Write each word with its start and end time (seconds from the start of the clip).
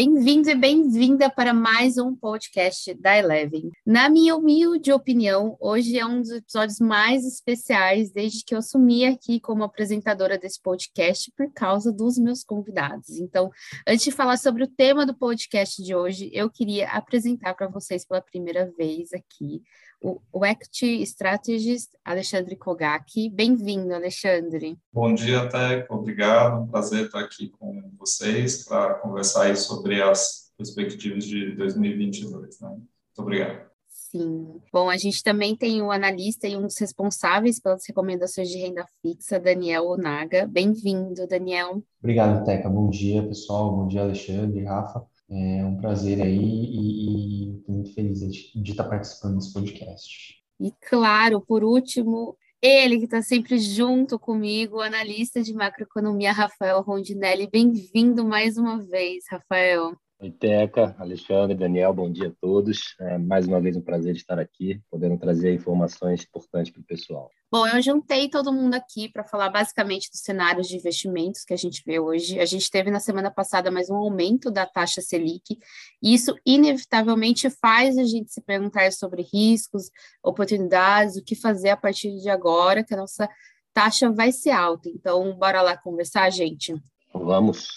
Bem-vindo 0.00 0.48
e 0.48 0.54
bem-vinda 0.54 1.28
para 1.28 1.52
mais 1.52 1.98
um 1.98 2.14
podcast 2.14 2.94
da 2.94 3.18
Eleven. 3.18 3.72
Na 3.84 4.08
minha 4.08 4.36
humilde 4.36 4.92
opinião, 4.92 5.56
hoje 5.60 5.98
é 5.98 6.06
um 6.06 6.20
dos 6.20 6.30
episódios 6.30 6.78
mais 6.78 7.26
especiais 7.26 8.12
desde 8.12 8.44
que 8.44 8.54
eu 8.54 8.60
assumi 8.60 9.04
aqui 9.04 9.40
como 9.40 9.64
apresentadora 9.64 10.38
desse 10.38 10.62
podcast 10.62 11.32
por 11.36 11.52
causa 11.52 11.92
dos 11.92 12.16
meus 12.16 12.44
convidados. 12.44 13.18
Então, 13.18 13.50
antes 13.84 14.04
de 14.04 14.12
falar 14.12 14.36
sobre 14.36 14.62
o 14.62 14.68
tema 14.68 15.04
do 15.04 15.18
podcast 15.18 15.82
de 15.82 15.96
hoje, 15.96 16.30
eu 16.32 16.48
queria 16.48 16.88
apresentar 16.90 17.54
para 17.54 17.66
vocês 17.66 18.06
pela 18.06 18.22
primeira 18.22 18.70
vez 18.78 19.12
aqui 19.12 19.64
o, 20.00 20.20
o 20.32 20.44
Act 20.44 20.84
Strategist 21.02 21.90
Alexandre 22.04 22.56
Kogaki. 22.56 23.28
Bem-vindo, 23.30 23.94
Alexandre. 23.94 24.78
Bom 24.92 25.12
dia, 25.12 25.48
Teco. 25.48 25.94
Obrigado. 25.94 26.62
Um 26.62 26.66
prazer 26.68 27.06
estar 27.06 27.20
aqui 27.20 27.48
com 27.48 27.90
vocês 27.98 28.64
para 28.64 28.94
conversar 28.94 29.44
aí 29.44 29.56
sobre 29.56 30.02
as 30.02 30.52
perspectivas 30.56 31.24
de 31.24 31.54
2022. 31.56 32.60
Né? 32.60 32.68
Muito 32.68 32.88
obrigado. 33.18 33.68
Sim. 33.88 34.60
Bom, 34.72 34.88
a 34.88 34.96
gente 34.96 35.22
também 35.22 35.54
tem 35.54 35.82
o 35.82 35.90
analista 35.90 36.48
e 36.48 36.56
um 36.56 36.62
dos 36.62 36.78
responsáveis 36.78 37.60
pelas 37.60 37.86
recomendações 37.86 38.48
de 38.48 38.56
renda 38.56 38.86
fixa, 39.02 39.38
Daniel 39.38 39.86
Onaga. 39.86 40.46
Bem-vindo, 40.46 41.26
Daniel. 41.26 41.82
Obrigado, 42.00 42.42
Teca. 42.44 42.70
Bom 42.70 42.88
dia, 42.88 43.22
pessoal. 43.22 43.76
Bom 43.76 43.86
dia, 43.86 44.00
Alexandre, 44.00 44.64
Rafa. 44.64 45.06
É 45.30 45.64
um 45.64 45.76
prazer 45.76 46.22
aí 46.22 46.38
e, 46.38 47.44
e 47.44 47.64
muito 47.68 47.92
feliz 47.92 48.20
de, 48.20 48.62
de 48.62 48.70
estar 48.70 48.84
participando 48.84 49.36
desse 49.36 49.52
podcast. 49.52 50.42
E 50.58 50.72
claro, 50.88 51.40
por 51.40 51.62
último, 51.62 52.36
ele 52.62 52.98
que 52.98 53.04
está 53.04 53.22
sempre 53.22 53.58
junto 53.58 54.18
comigo, 54.18 54.78
o 54.78 54.80
analista 54.80 55.42
de 55.42 55.52
macroeconomia, 55.52 56.32
Rafael 56.32 56.80
Rondinelli. 56.80 57.48
Bem-vindo 57.48 58.24
mais 58.24 58.56
uma 58.56 58.78
vez, 58.78 59.24
Rafael. 59.30 59.94
Oi, 60.20 60.32
Teca, 60.32 60.96
Alexandre, 60.98 61.56
Daniel, 61.56 61.94
bom 61.94 62.10
dia 62.10 62.26
a 62.26 62.32
todos. 62.40 62.96
É 62.98 63.16
mais 63.16 63.46
uma 63.46 63.60
vez 63.60 63.76
um 63.76 63.80
prazer 63.80 64.16
estar 64.16 64.36
aqui, 64.36 64.82
podendo 64.90 65.16
trazer 65.16 65.54
informações 65.54 66.24
importantes 66.24 66.72
para 66.72 66.80
o 66.80 66.84
pessoal. 66.84 67.30
Bom, 67.48 67.64
eu 67.68 67.80
juntei 67.80 68.28
todo 68.28 68.52
mundo 68.52 68.74
aqui 68.74 69.08
para 69.08 69.22
falar 69.22 69.48
basicamente 69.48 70.10
dos 70.10 70.18
cenários 70.22 70.66
de 70.66 70.74
investimentos 70.74 71.44
que 71.44 71.54
a 71.54 71.56
gente 71.56 71.84
vê 71.86 72.00
hoje. 72.00 72.40
A 72.40 72.44
gente 72.44 72.68
teve 72.68 72.90
na 72.90 72.98
semana 72.98 73.30
passada 73.30 73.70
mais 73.70 73.90
um 73.90 73.94
aumento 73.94 74.50
da 74.50 74.66
taxa 74.66 75.00
Selic, 75.00 75.56
e 76.02 76.12
isso 76.12 76.34
inevitavelmente 76.44 77.48
faz 77.48 77.96
a 77.96 78.04
gente 78.04 78.32
se 78.32 78.40
perguntar 78.40 78.90
sobre 78.90 79.22
riscos, 79.22 79.88
oportunidades, 80.20 81.16
o 81.16 81.22
que 81.22 81.36
fazer 81.36 81.68
a 81.68 81.76
partir 81.76 82.18
de 82.20 82.28
agora, 82.28 82.82
que 82.82 82.92
a 82.92 82.96
nossa 82.96 83.28
taxa 83.72 84.10
vai 84.10 84.32
ser 84.32 84.50
alta. 84.50 84.88
Então, 84.88 85.32
bora 85.38 85.62
lá 85.62 85.76
conversar, 85.76 86.28
gente? 86.30 86.74
Vamos. 87.14 87.68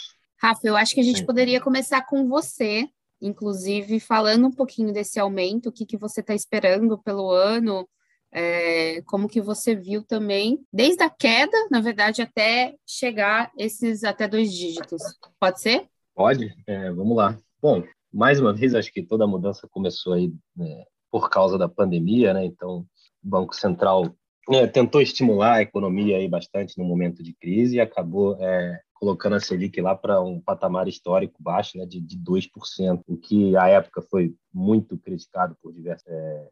Rafa, 0.42 0.68
eu 0.68 0.76
acho 0.76 0.96
que 0.96 1.00
a 1.00 1.04
gente 1.04 1.24
poderia 1.24 1.62
começar 1.62 2.02
com 2.02 2.28
você, 2.28 2.88
inclusive 3.22 4.00
falando 4.00 4.48
um 4.48 4.52
pouquinho 4.52 4.92
desse 4.92 5.20
aumento, 5.20 5.70
o 5.70 5.72
que, 5.72 5.86
que 5.86 5.98
você 5.98 6.22
está 6.22 6.34
esperando 6.34 6.98
pelo 6.98 7.30
ano, 7.30 7.88
é, 8.34 9.04
como 9.04 9.28
que 9.28 9.40
você 9.40 9.76
viu 9.76 10.04
também, 10.04 10.60
desde 10.74 11.04
a 11.04 11.12
queda, 11.12 11.56
na 11.70 11.80
verdade, 11.80 12.24
até 12.24 12.76
chegar 12.88 13.52
esses 13.56 14.04
até 14.04 14.28
dois 14.28 14.52
dígitos. 14.52 15.04
Pode 15.40 15.62
ser? 15.62 15.88
Pode, 16.16 16.52
é, 16.66 16.92
vamos 16.92 17.16
lá. 17.16 17.38
Bom, 17.62 17.84
mais 18.12 18.40
uma 18.40 18.52
vez, 18.52 18.74
acho 18.74 18.92
que 18.92 19.04
toda 19.04 19.26
a 19.26 19.28
mudança 19.28 19.68
começou 19.70 20.14
aí 20.14 20.34
né, 20.56 20.86
por 21.12 21.30
causa 21.30 21.56
da 21.56 21.70
pandemia, 21.70 22.34
né? 22.34 22.46
Então, 22.46 22.80
o 23.24 23.30
Banco 23.30 23.56
Central 23.56 24.16
né, 24.50 24.66
tentou 24.66 25.02
estimular 25.02 25.58
a 25.58 25.62
economia 25.62 26.18
aí 26.18 26.28
bastante 26.28 26.80
no 26.80 26.84
momento 26.84 27.22
de 27.22 27.34
crise 27.34 27.76
e 27.76 27.80
acabou 27.80 28.36
é, 28.40 28.82
colocando 29.02 29.36
a 29.36 29.40
Selic 29.40 29.82
lá 29.82 29.96
para 29.96 30.22
um 30.22 30.40
patamar 30.40 30.88
histórico 30.88 31.42
baixo, 31.42 31.76
né, 31.76 31.88
de, 31.88 32.00
de 32.00 32.16
2%, 32.20 33.04
o 33.08 33.18
que 33.18 33.58
à 33.58 33.68
época 33.68 34.00
foi 34.00 34.36
muito 34.54 34.96
criticado 34.96 35.58
por 35.60 35.74
diversos 35.74 36.08
é, 36.08 36.48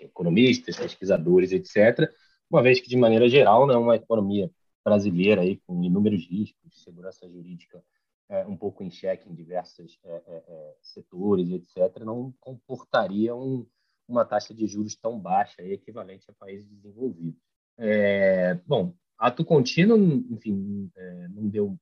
economistas, 0.00 0.78
pesquisadores, 0.78 1.52
etc., 1.52 2.10
uma 2.50 2.62
vez 2.62 2.80
que, 2.80 2.88
de 2.88 2.96
maneira 2.96 3.28
geral, 3.28 3.66
né, 3.66 3.76
uma 3.76 3.96
economia 3.96 4.50
brasileira 4.82 5.42
aí, 5.42 5.58
com 5.66 5.84
inúmeros 5.84 6.26
riscos, 6.26 6.82
segurança 6.82 7.28
jurídica 7.28 7.84
é, 8.30 8.46
um 8.46 8.56
pouco 8.56 8.82
em 8.82 8.90
xeque 8.90 9.28
em 9.28 9.34
diversos 9.34 9.98
é, 10.04 10.22
é, 10.26 10.44
é 10.48 10.74
setores, 10.80 11.50
etc., 11.50 12.02
não 12.02 12.32
comportaria 12.40 13.36
um, 13.36 13.66
uma 14.08 14.24
taxa 14.24 14.54
de 14.54 14.66
juros 14.66 14.96
tão 14.96 15.20
baixa, 15.20 15.60
aí, 15.60 15.74
equivalente 15.74 16.30
a 16.30 16.32
países 16.32 16.66
desenvolvidos. 16.66 17.38
É, 17.76 18.54
bom, 18.66 18.94
Ato 19.18 19.44
contínuo, 19.44 19.98
enfim, 20.30 20.90
é, 20.96 21.28
não 21.28 21.48
deu 21.48 21.76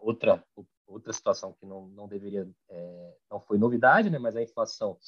outra 0.00 0.42
outra 0.92 1.12
situação 1.12 1.54
que 1.58 1.64
não, 1.64 1.88
não 1.88 2.06
deveria 2.06 2.46
é, 2.68 3.14
não 3.30 3.40
foi 3.40 3.56
novidade, 3.58 4.10
né? 4.10 4.18
Mas 4.18 4.36
a 4.36 4.42
inflação 4.42 4.98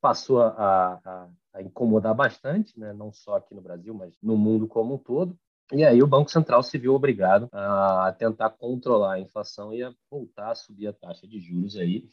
passou 0.00 0.40
a, 0.40 1.00
a, 1.04 1.28
a, 1.54 1.62
incomodar 1.62 2.14
bastante, 2.14 2.78
né? 2.78 2.92
Não 2.92 3.12
só 3.12 3.36
aqui 3.36 3.54
no 3.54 3.60
Brasil, 3.60 3.94
mas 3.94 4.14
no 4.22 4.36
mundo 4.36 4.68
como 4.68 4.94
um 4.94 4.98
todo. 4.98 5.36
E 5.72 5.82
aí 5.82 6.02
o 6.02 6.06
Banco 6.06 6.30
Central 6.30 6.62
se 6.62 6.76
viu 6.76 6.94
obrigado 6.94 7.48
a 7.52 8.14
tentar 8.18 8.50
controlar 8.50 9.14
a 9.14 9.20
inflação 9.20 9.72
e 9.72 9.82
a 9.82 9.92
voltar 10.10 10.50
a 10.50 10.54
subir 10.54 10.88
a 10.88 10.92
taxa 10.92 11.26
de 11.26 11.40
juros 11.40 11.76
aí 11.76 12.06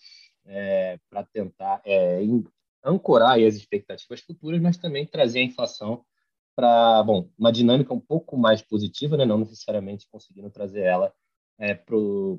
é, 0.46 0.98
para 1.10 1.24
tentar 1.26 1.82
é, 1.86 2.22
ancorar 2.84 3.38
as 3.40 3.56
expectativas 3.56 4.22
futuras, 4.22 4.62
mas 4.62 4.78
também 4.78 5.06
trazer 5.06 5.40
a 5.40 5.44
inflação 5.44 6.04
para, 6.56 7.04
bom, 7.04 7.30
uma 7.38 7.52
dinâmica 7.52 7.94
um 7.94 8.00
pouco 8.00 8.38
mais 8.38 8.62
positiva, 8.62 9.18
né? 9.18 9.26
não 9.26 9.40
necessariamente 9.40 10.08
conseguindo 10.10 10.50
trazer 10.50 10.82
ela 10.82 11.14
é, 11.58 11.74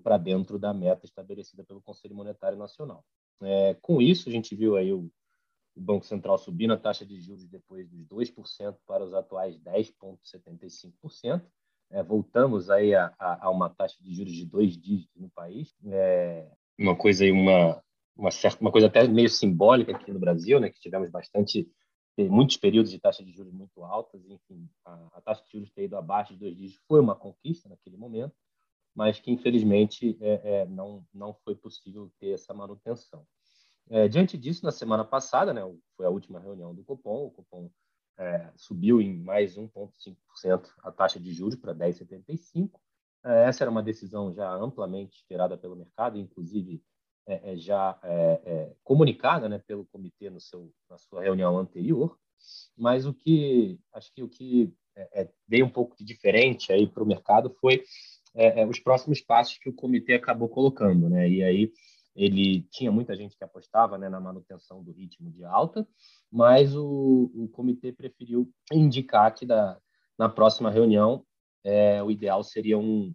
para 0.02 0.18
dentro 0.18 0.58
da 0.58 0.74
meta 0.74 1.06
estabelecida 1.06 1.64
pelo 1.64 1.80
Conselho 1.80 2.14
Monetário 2.14 2.58
Nacional. 2.58 3.04
É, 3.40 3.74
com 3.80 4.00
isso, 4.00 4.28
a 4.28 4.32
gente 4.32 4.54
viu 4.54 4.76
aí 4.76 4.92
o, 4.92 5.10
o 5.76 5.80
Banco 5.80 6.04
Central 6.04 6.38
subindo 6.38 6.72
a 6.72 6.78
taxa 6.78 7.04
de 7.04 7.20
juros 7.20 7.46
depois 7.46 7.88
dos 7.88 8.04
2% 8.06 8.76
para 8.86 9.04
os 9.04 9.14
atuais 9.14 9.58
10,75%. 9.58 11.42
É, 11.90 12.02
voltamos 12.02 12.70
aí 12.70 12.94
a, 12.94 13.12
a, 13.18 13.46
a, 13.46 13.50
uma 13.50 13.68
taxa 13.68 13.96
de 14.00 14.14
juros 14.14 14.32
de 14.32 14.46
dois 14.46 14.76
dígitos 14.76 15.20
no 15.20 15.30
país. 15.30 15.74
É, 15.86 16.50
uma 16.78 16.96
coisa 16.96 17.24
aí, 17.24 17.30
uma, 17.30 17.82
uma, 18.16 18.30
certa, 18.30 18.60
uma 18.60 18.72
coisa 18.72 18.86
até 18.86 19.06
meio 19.06 19.28
simbólica 19.28 19.92
aqui 19.92 20.10
no 20.10 20.18
Brasil, 20.18 20.58
né, 20.58 20.70
que 20.70 20.80
tivemos 20.80 21.10
bastante 21.10 21.68
muitos 22.18 22.56
períodos 22.56 22.90
de 22.90 22.98
taxa 22.98 23.24
de 23.24 23.32
juros 23.32 23.52
muito 23.52 23.82
altas, 23.82 24.22
enfim, 24.28 24.68
a, 24.84 25.08
a, 25.14 25.20
taxa 25.20 25.42
de 25.44 25.52
juros 25.52 25.70
ter 25.70 25.84
ido 25.84 25.96
abaixo 25.96 26.34
de 26.34 26.40
dois 26.40 26.56
dígitos 26.56 26.84
foi 26.86 27.00
uma 27.00 27.14
conquista 27.14 27.68
naquele 27.68 27.96
momento, 27.96 28.34
mas 28.94 29.18
que 29.18 29.30
infelizmente 29.30 30.16
é, 30.20 30.40
é, 30.44 30.66
não 30.66 31.06
não 31.12 31.32
foi 31.32 31.54
possível 31.54 32.12
ter 32.18 32.32
essa 32.32 32.52
manutenção. 32.52 33.26
É, 33.90 34.08
diante 34.08 34.38
disso, 34.38 34.64
na 34.64 34.70
semana 34.70 35.04
passada, 35.04 35.52
né, 35.52 35.62
foi 35.96 36.06
a 36.06 36.10
última 36.10 36.38
reunião 36.38 36.74
do 36.74 36.84
Copom, 36.84 37.26
o 37.26 37.30
Copom 37.30 37.70
é, 38.18 38.52
subiu 38.56 39.00
em 39.00 39.18
mais 39.18 39.56
1,5% 39.56 40.68
a 40.82 40.92
taxa 40.92 41.18
de 41.18 41.32
juros 41.32 41.56
para 41.56 41.74
10,75%. 41.74 42.70
É, 43.24 43.44
essa 43.44 43.64
era 43.64 43.70
uma 43.70 43.82
decisão 43.82 44.32
já 44.32 44.52
amplamente 44.54 45.16
esperada 45.16 45.56
pelo 45.56 45.76
mercado, 45.76 46.18
inclusive 46.18 46.82
é, 47.26 47.52
é, 47.52 47.56
já 47.56 47.98
é, 48.02 48.42
é, 48.44 48.72
comunicada 48.82 49.48
né, 49.48 49.58
pelo 49.66 49.86
comitê 49.86 50.28
no 50.28 50.40
seu, 50.40 50.72
na 50.90 50.98
sua 50.98 51.22
reunião 51.22 51.56
anterior, 51.56 52.18
mas 52.76 53.06
o 53.06 53.14
que 53.14 53.78
acho 53.92 54.12
que 54.12 54.22
o 54.22 54.28
que 54.28 54.72
veio 55.48 55.64
um 55.64 55.70
pouco 55.70 55.96
de 55.96 56.04
diferente 56.04 56.70
aí 56.70 56.86
para 56.86 57.02
o 57.02 57.06
mercado 57.06 57.48
foi 57.60 57.82
os 58.68 58.78
próximos 58.78 59.22
passos 59.22 59.56
que 59.56 59.70
o 59.70 59.72
comitê 59.72 60.14
acabou 60.14 60.48
colocando, 60.48 61.08
né? 61.08 61.28
E 61.28 61.42
aí 61.42 61.72
ele 62.14 62.62
tinha 62.70 62.92
muita 62.92 63.16
gente 63.16 63.36
que 63.36 63.44
apostava 63.44 63.96
né, 63.96 64.08
na 64.08 64.20
manutenção 64.20 64.82
do 64.82 64.92
ritmo 64.92 65.30
de 65.30 65.44
alta, 65.44 65.86
mas 66.30 66.76
o, 66.76 67.30
o 67.34 67.48
comitê 67.48 67.90
preferiu 67.90 68.50
indicar 68.70 69.32
que 69.34 69.46
da, 69.46 69.78
na 70.18 70.28
próxima 70.28 70.70
reunião 70.70 71.24
é, 71.64 72.02
o 72.02 72.10
ideal 72.10 72.42
seria 72.42 72.76
um, 72.76 73.14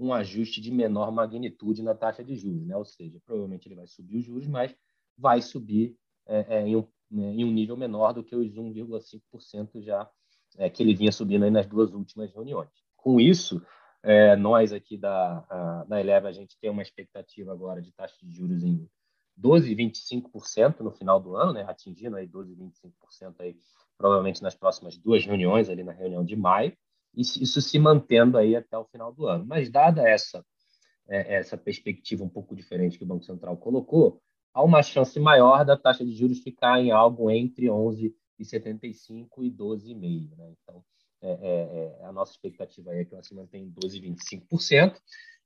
um 0.00 0.14
ajuste 0.14 0.62
de 0.62 0.72
menor 0.72 1.12
magnitude 1.12 1.82
na 1.82 1.94
taxa 1.94 2.24
de 2.24 2.34
juros, 2.34 2.66
né? 2.66 2.74
ou 2.74 2.86
seja, 2.86 3.20
provavelmente 3.24 3.68
ele 3.68 3.74
vai 3.74 3.86
subir 3.86 4.16
os 4.16 4.24
juros, 4.24 4.46
mas 4.46 4.74
vai 5.16 5.42
subir 5.42 5.94
é, 6.26 6.56
é, 6.56 6.66
em, 6.66 6.74
um, 6.74 6.86
né, 7.10 7.34
em, 7.34 7.44
um, 7.44 7.52
nível 7.52 7.76
menor 7.76 8.14
do 8.14 8.24
que 8.24 8.34
os 8.34 8.54
1,5% 8.54 9.82
já 9.82 10.10
é, 10.56 10.70
que 10.70 10.82
ele 10.82 10.94
vinha 10.94 11.12
subindo 11.12 11.48
nas 11.50 11.66
duas 11.66 11.92
últimas 11.92 12.32
reuniões. 12.32 12.70
Com 12.96 13.20
isso, 13.20 13.62
é, 14.02 14.34
nós 14.36 14.72
aqui 14.72 14.96
da, 14.96 15.44
a, 15.50 15.84
da 15.86 16.00
Eleva, 16.00 16.28
a 16.28 16.32
gente 16.32 16.58
tem 16.58 16.70
uma 16.70 16.82
expectativa 16.82 17.52
agora 17.52 17.82
de 17.82 17.92
taxa 17.92 18.16
de 18.22 18.32
juros 18.32 18.64
em 18.64 18.88
12,25% 19.38 20.80
no 20.80 20.90
final 20.90 21.20
do 21.20 21.36
ano, 21.36 21.52
né? 21.52 21.64
atingindo 21.68 22.16
aí 22.16 22.26
12,25% 22.26 23.34
aí, 23.40 23.54
provavelmente 23.98 24.42
nas 24.42 24.54
próximas 24.54 24.96
duas 24.96 25.26
reuniões, 25.26 25.68
ali 25.68 25.84
na 25.84 25.92
reunião 25.92 26.24
de 26.24 26.36
maio, 26.36 26.74
isso 27.14 27.60
se 27.60 27.78
mantendo 27.78 28.38
aí 28.38 28.54
até 28.54 28.76
o 28.78 28.84
final 28.84 29.12
do 29.12 29.26
ano. 29.26 29.44
Mas 29.46 29.70
dada 29.70 30.08
essa 30.08 30.44
é, 31.10 31.34
essa 31.34 31.56
perspectiva 31.56 32.24
um 32.24 32.28
pouco 32.28 32.54
diferente 32.54 32.96
que 32.96 33.04
o 33.04 33.06
Banco 33.06 33.24
Central 33.24 33.56
colocou, 33.56 34.22
há 34.54 34.62
uma 34.62 34.82
chance 34.82 35.18
maior 35.18 35.64
da 35.64 35.76
taxa 35.76 36.04
de 36.04 36.12
juros 36.14 36.38
ficar 36.38 36.80
em 36.80 36.92
algo 36.92 37.30
entre 37.30 37.66
11,75 37.66 39.28
e 39.42 39.50
12,5. 39.50 40.36
Né? 40.36 40.54
Então, 40.62 40.84
é, 41.20 41.30
é, 41.30 42.00
é, 42.00 42.04
a 42.06 42.12
nossa 42.12 42.32
expectativa 42.32 42.94
é 42.94 43.04
que 43.04 43.12
ela 43.12 43.22
se 43.22 43.34
mantenha 43.34 43.64
em 43.64 43.72
12,25%. 43.72 44.96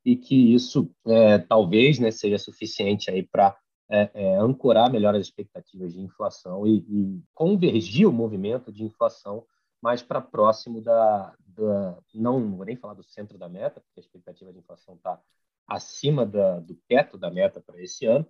e 0.05 0.17
que 0.17 0.55
isso 0.55 0.91
é, 1.07 1.39
talvez 1.39 1.99
né, 1.99 2.11
seja 2.11 2.37
suficiente 2.37 3.11
aí 3.11 3.23
para 3.23 3.57
é, 3.89 4.37
ancorar 4.37 4.93
melhor 4.93 5.15
as 5.15 5.23
expectativas 5.23 5.95
de 5.95 6.01
inflação 6.01 6.67
e, 6.67 6.85
e 6.89 7.23
convergir 7.33 8.07
o 8.07 8.13
movimento 8.13 8.71
de 8.71 8.85
inflação 8.85 9.47
mais 9.85 10.03
para 10.03 10.19
próximo 10.19 10.81
da, 10.81 11.35
da, 11.47 11.99
não, 12.15 12.57
vou 12.57 12.65
nem 12.65 12.75
falar 12.75 12.95
do 12.95 13.03
centro 13.03 13.37
da 13.37 13.51
meta, 13.51 13.83
porque 13.83 14.01
a 14.01 14.03
expectativa 14.03 14.51
de 14.51 14.61
inflação 14.61 14.95
está 14.95 15.21
acima 15.69 16.25
da, 16.25 16.59
do 16.59 16.75
teto 16.89 17.19
da 17.19 17.31
meta 17.31 17.61
para 17.61 17.79
esse 17.83 18.07
ano, 18.07 18.27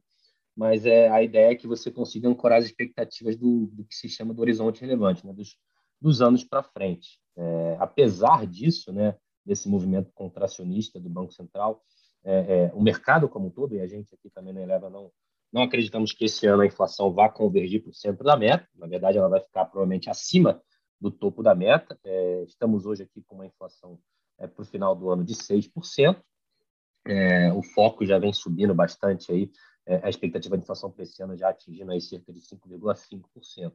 mas 0.57 0.85
é, 0.85 1.09
a 1.09 1.23
ideia 1.23 1.53
é 1.53 1.55
que 1.55 1.69
você 1.69 1.93
consiga 1.93 2.29
ancorar 2.29 2.59
as 2.59 2.65
expectativas 2.65 3.37
do, 3.37 3.67
do 3.69 3.85
que 3.85 3.95
se 3.95 4.09
chama 4.09 4.35
do 4.35 4.41
horizonte 4.43 4.81
relevante, 4.81 5.25
né, 5.25 5.33
dos, 5.33 5.57
dos 6.01 6.21
anos 6.21 6.43
para 6.43 6.61
frente. 6.61 7.21
É, 7.37 7.77
apesar 7.79 8.49
disso, 8.49 8.93
né, 8.93 9.17
desse 9.47 9.69
movimento 9.69 10.11
contracionista 10.13 10.99
do 10.99 11.09
Banco 11.09 11.33
Central, 11.33 11.85
é, 12.25 12.33
é, 12.35 12.73
o 12.75 12.83
mercado 12.83 13.29
como 13.29 13.47
um 13.47 13.51
todo, 13.51 13.77
e 13.77 13.81
a 13.81 13.87
gente 13.87 14.13
aqui 14.13 14.29
também 14.29 14.53
na 14.53 14.61
Eleva 14.61 14.91
não, 14.91 15.09
não 15.53 15.63
acreditamos 15.63 16.11
que 16.11 16.25
esse 16.25 16.49
ano 16.49 16.63
a 16.63 16.67
inflação 16.67 17.13
vá 17.13 17.29
convergir 17.29 17.81
para 17.81 17.91
o 17.91 17.95
centro 17.95 18.25
da 18.25 18.37
meta, 18.37 18.67
na 18.75 18.89
verdade 18.89 19.19
ela 19.19 19.29
vai 19.29 19.41
ficar 19.41 19.67
provavelmente 19.67 20.11
acima 20.11 20.61
do 21.05 21.11
topo 21.11 21.43
da 21.43 21.55
meta. 21.55 21.99
É, 22.03 22.45
estamos 22.45 22.87
hoje 22.87 23.03
aqui 23.03 23.23
com 23.23 23.35
uma 23.35 23.47
inflação 23.47 23.99
é, 24.39 24.47
para 24.47 24.63
o 24.63 24.65
final 24.65 24.97
do 24.97 25.11
ano 25.11 25.23
de 25.23 25.35
6%, 25.35 26.17
é, 27.07 27.53
o 27.53 27.63
foco 27.63 28.07
já 28.07 28.19
vem 28.19 28.33
subindo 28.33 28.75
bastante 28.75 29.31
aí, 29.31 29.51
é, 29.87 30.01
a 30.03 30.09
expectativa 30.09 30.57
de 30.57 30.63
inflação 30.63 30.91
para 30.91 31.03
esse 31.03 31.23
ano 31.23 31.37
já 31.37 31.51
atingindo 31.51 31.93
aí 31.93 32.01
cerca 32.01 32.33
de 32.33 32.41
5,5%. 32.41 33.71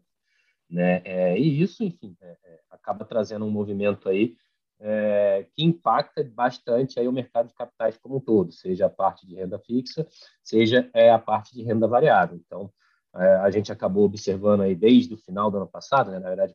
Né? 0.68 1.02
É, 1.06 1.38
e 1.38 1.62
isso, 1.62 1.84
enfim, 1.84 2.18
é, 2.20 2.38
é, 2.44 2.60
acaba 2.72 3.06
trazendo 3.06 3.46
um 3.46 3.52
movimento 3.52 4.10
aí 4.10 4.36
é, 4.80 5.46
que 5.56 5.64
impacta 5.64 6.24
bastante 6.24 7.00
aí 7.00 7.08
o 7.08 7.12
mercado 7.12 7.50
de 7.50 7.54
capitais 7.54 7.96
como 7.98 8.18
um 8.18 8.20
todo, 8.20 8.52
seja 8.52 8.88
a 8.88 8.90
parte 8.90 9.28
de 9.28 9.36
renda 9.36 9.60
fixa, 9.60 10.08
seja 10.44 10.90
a 11.14 11.20
parte 11.20 11.54
de 11.54 11.62
renda 11.62 11.88
variável. 11.88 12.38
Então, 12.38 12.72
a 13.12 13.50
gente 13.50 13.72
acabou 13.72 14.06
observando 14.06 14.62
aí 14.62 14.75
desde 14.75 15.16
o 15.16 15.18
final 15.18 15.50
do 15.50 15.58
ano 15.58 15.68
passado, 15.68 16.12
né? 16.12 16.20
na 16.20 16.30
verdade, 16.30 16.54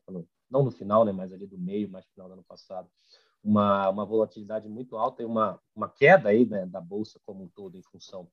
não 0.49 0.63
no 0.63 0.71
final, 0.71 1.05
né? 1.05 1.11
mas 1.11 1.31
ali 1.33 1.47
do 1.47 1.57
meio, 1.57 1.89
mais 1.89 2.05
final 2.07 2.27
do 2.27 2.33
ano 2.33 2.43
passado, 2.43 2.87
uma, 3.43 3.89
uma 3.89 4.05
volatilidade 4.05 4.67
muito 4.67 4.97
alta 4.97 5.21
e 5.21 5.25
uma, 5.25 5.59
uma 5.75 5.89
queda 5.89 6.29
aí 6.29 6.45
né, 6.45 6.65
da 6.65 6.81
bolsa 6.81 7.19
como 7.25 7.43
um 7.43 7.47
todo 7.47 7.77
em 7.77 7.83
função 7.83 8.27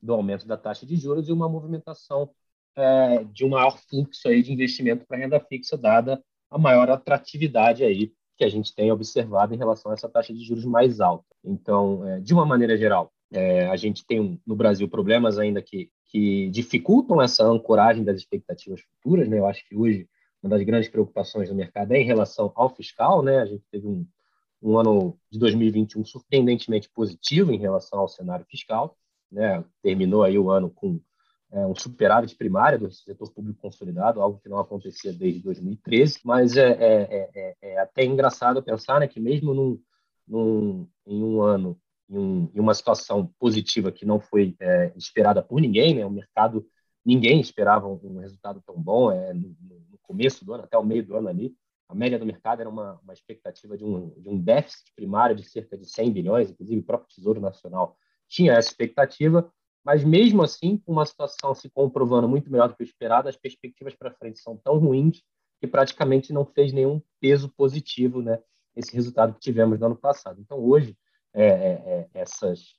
do 0.00 0.12
aumento 0.12 0.46
da 0.46 0.56
taxa 0.56 0.86
de 0.86 0.96
juros 0.96 1.28
e 1.28 1.32
uma 1.32 1.48
movimentação 1.48 2.30
é, 2.76 3.24
de 3.24 3.44
um 3.44 3.50
maior 3.50 3.78
fluxo 3.88 4.28
aí 4.28 4.42
de 4.42 4.52
investimento 4.52 5.06
para 5.06 5.18
renda 5.18 5.40
fixa, 5.40 5.76
dada 5.76 6.22
a 6.50 6.58
maior 6.58 6.90
atratividade 6.90 7.84
aí 7.84 8.12
que 8.36 8.44
a 8.44 8.48
gente 8.48 8.74
tem 8.74 8.90
observado 8.90 9.54
em 9.54 9.58
relação 9.58 9.90
a 9.90 9.94
essa 9.94 10.08
taxa 10.08 10.32
de 10.32 10.44
juros 10.44 10.64
mais 10.64 11.00
alta. 11.00 11.24
Então, 11.44 12.06
é, 12.06 12.20
de 12.20 12.34
uma 12.34 12.44
maneira 12.44 12.76
geral, 12.76 13.12
é, 13.32 13.66
a 13.66 13.76
gente 13.76 14.04
tem 14.04 14.40
no 14.46 14.56
Brasil 14.56 14.88
problemas 14.88 15.38
ainda 15.38 15.62
que, 15.62 15.90
que 16.06 16.48
dificultam 16.50 17.22
essa 17.22 17.44
ancoragem 17.44 18.04
das 18.04 18.16
expectativas 18.16 18.80
futuras. 18.80 19.28
Né? 19.28 19.38
Eu 19.38 19.46
acho 19.46 19.66
que 19.68 19.76
hoje 19.76 20.08
uma 20.44 20.50
das 20.50 20.62
grandes 20.62 20.90
preocupações 20.90 21.48
do 21.48 21.54
mercado 21.54 21.92
é 21.92 21.98
em 21.98 22.04
relação 22.04 22.52
ao 22.54 22.68
fiscal. 22.68 23.22
Né? 23.22 23.38
A 23.38 23.46
gente 23.46 23.64
teve 23.70 23.86
um, 23.86 24.06
um 24.62 24.78
ano 24.78 25.18
de 25.30 25.38
2021 25.38 26.04
surpreendentemente 26.04 26.86
positivo 26.90 27.50
em 27.50 27.58
relação 27.58 28.00
ao 28.00 28.08
cenário 28.08 28.44
fiscal. 28.44 28.94
Né? 29.32 29.64
Terminou 29.82 30.22
aí 30.22 30.38
o 30.38 30.50
ano 30.50 30.68
com 30.68 31.00
é, 31.50 31.66
um 31.66 31.74
superávit 31.74 32.36
primário 32.36 32.78
do 32.78 32.90
setor 32.90 33.32
público 33.32 33.62
consolidado, 33.62 34.20
algo 34.20 34.38
que 34.38 34.50
não 34.50 34.58
acontecia 34.58 35.14
desde 35.14 35.40
2013. 35.40 36.20
Mas 36.22 36.58
é, 36.58 36.72
é, 36.72 37.30
é, 37.34 37.56
é 37.62 37.78
até 37.78 38.04
engraçado 38.04 38.62
pensar 38.62 39.00
né, 39.00 39.08
que 39.08 39.18
mesmo 39.18 39.54
num, 39.54 39.80
num, 40.28 40.86
em 41.06 41.24
um 41.24 41.40
ano, 41.40 41.80
em, 42.10 42.18
um, 42.18 42.50
em, 42.54 42.60
uma 42.60 42.74
situação 42.74 43.32
positiva 43.38 43.90
que 43.90 44.04
não 44.04 44.20
foi 44.20 44.54
é, 44.60 44.92
esperada 44.94 45.42
por 45.42 45.58
ninguém, 45.58 45.94
né? 45.94 46.04
o 46.04 46.10
mercado, 46.10 46.66
ninguém 47.02 47.40
esperava 47.40 47.88
um, 47.88 48.18
resultado 48.18 48.62
tão 48.66 48.78
bom 48.78 49.10
é, 49.10 49.32
começo 50.04 50.44
do 50.44 50.54
ano, 50.54 50.64
até 50.64 50.78
o 50.78 50.84
meio 50.84 51.04
do 51.04 51.16
ano 51.16 51.28
ali, 51.28 51.54
a 51.88 51.94
média 51.94 52.18
do 52.18 52.26
mercado 52.26 52.60
era 52.60 52.68
uma, 52.68 52.98
uma 53.02 53.12
expectativa 53.12 53.76
de 53.76 53.84
um, 53.84 54.10
de 54.18 54.28
um 54.28 54.38
déficit 54.38 54.92
primário 54.94 55.36
de 55.36 55.44
cerca 55.44 55.76
de 55.76 55.86
100 55.86 56.12
bilhões, 56.12 56.50
inclusive 56.50 56.80
o 56.80 56.84
próprio 56.84 57.14
Tesouro 57.14 57.40
Nacional 57.40 57.96
tinha 58.28 58.52
essa 58.52 58.70
expectativa, 58.70 59.52
mas 59.84 60.02
mesmo 60.02 60.42
assim, 60.42 60.78
com 60.78 60.92
uma 60.92 61.04
situação 61.04 61.54
se 61.54 61.68
comprovando 61.68 62.28
muito 62.28 62.50
melhor 62.50 62.68
do 62.68 62.76
que 62.76 62.82
o 62.82 62.84
esperado, 62.84 63.28
as 63.28 63.36
perspectivas 63.36 63.94
para 63.94 64.14
frente 64.14 64.40
são 64.40 64.56
tão 64.56 64.78
ruins 64.78 65.22
que 65.60 65.66
praticamente 65.66 66.32
não 66.32 66.44
fez 66.44 66.72
nenhum 66.72 67.00
peso 67.20 67.48
positivo 67.50 68.22
né, 68.22 68.38
esse 68.74 68.94
resultado 68.94 69.34
que 69.34 69.40
tivemos 69.40 69.78
no 69.78 69.86
ano 69.86 69.96
passado. 69.96 70.40
Então, 70.40 70.58
hoje, 70.58 70.96
é, 71.32 71.46
é, 71.46 71.72
é 71.86 72.08
essas 72.14 72.76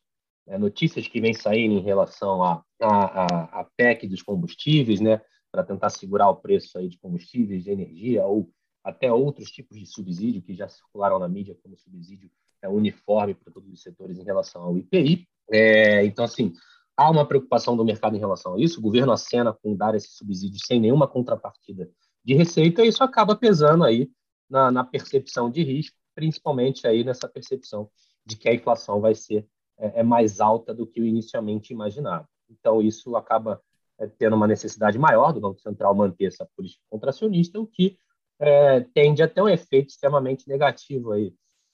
é, 0.47 0.57
notícias 0.57 1.07
que 1.07 1.21
vêm 1.21 1.33
saindo 1.33 1.75
em 1.75 1.81
relação 1.81 2.43
à 2.43 2.63
a, 2.81 2.87
a, 2.87 3.61
a, 3.61 3.67
PEC 3.77 4.07
dos 4.07 4.21
combustíveis, 4.21 4.99
né, 4.99 5.21
para 5.55 5.63
tentar 5.63 5.89
segurar 5.89 6.29
o 6.29 6.35
preço 6.35 6.77
aí 6.77 6.89
de 6.89 6.97
combustíveis, 6.97 7.63
de 7.63 7.71
energia, 7.71 8.25
ou 8.25 8.49
até 8.83 9.09
outros 9.09 9.49
tipos 9.49 9.79
de 9.79 9.85
subsídio 9.85 10.41
que 10.41 10.53
já 10.53 10.67
circularam 10.67 11.17
na 11.17 11.29
mídia 11.29 11.57
como 11.63 11.77
subsídio 11.77 12.29
é, 12.61 12.67
uniforme 12.67 13.33
para 13.33 13.53
todos 13.53 13.71
os 13.71 13.81
setores 13.81 14.19
em 14.19 14.23
relação 14.23 14.63
ao 14.63 14.77
IPI. 14.77 15.25
É, 15.49 16.03
então, 16.03 16.25
assim, 16.25 16.51
há 16.97 17.09
uma 17.09 17.25
preocupação 17.25 17.77
do 17.77 17.85
mercado 17.85 18.17
em 18.17 18.19
relação 18.19 18.55
a 18.55 18.59
isso. 18.59 18.79
O 18.79 18.81
governo 18.81 19.13
acena 19.13 19.53
com 19.53 19.77
dar 19.77 19.95
esse 19.95 20.09
subsídio 20.09 20.59
sem 20.61 20.77
nenhuma 20.77 21.07
contrapartida 21.07 21.89
de 22.21 22.33
receita, 22.33 22.83
e 22.83 22.89
isso 22.89 23.01
acaba 23.01 23.33
pesando 23.33 23.85
aí 23.85 24.11
na, 24.49 24.69
na 24.69 24.83
percepção 24.83 25.49
de 25.49 25.63
risco, 25.63 25.95
principalmente 26.13 26.85
aí 26.85 27.01
nessa 27.01 27.29
percepção 27.29 27.89
de 28.25 28.35
que 28.35 28.49
a 28.49 28.53
inflação 28.53 28.99
vai 28.99 29.15
ser 29.15 29.47
é, 29.79 30.01
é 30.01 30.03
mais 30.03 30.41
alta 30.41 30.73
do 30.73 30.85
que 30.85 30.99
o 30.99 31.05
inicialmente 31.05 31.71
imaginado. 31.71 32.27
Então, 32.49 32.81
isso 32.81 33.15
acaba 33.15 33.61
é, 33.99 34.07
tendo 34.07 34.35
uma 34.35 34.47
necessidade 34.47 34.97
maior 34.97 35.31
do 35.31 35.39
Banco 35.39 35.59
Central 35.59 35.95
manter 35.95 36.25
essa 36.25 36.47
política 36.55 36.83
contracionista, 36.89 37.59
o 37.59 37.67
que 37.67 37.97
é, 38.39 38.81
tende 38.93 39.23
a 39.23 39.27
ter 39.27 39.41
um 39.41 39.49
efeito 39.49 39.89
extremamente 39.89 40.47
negativo 40.47 41.11
aí 41.11 41.33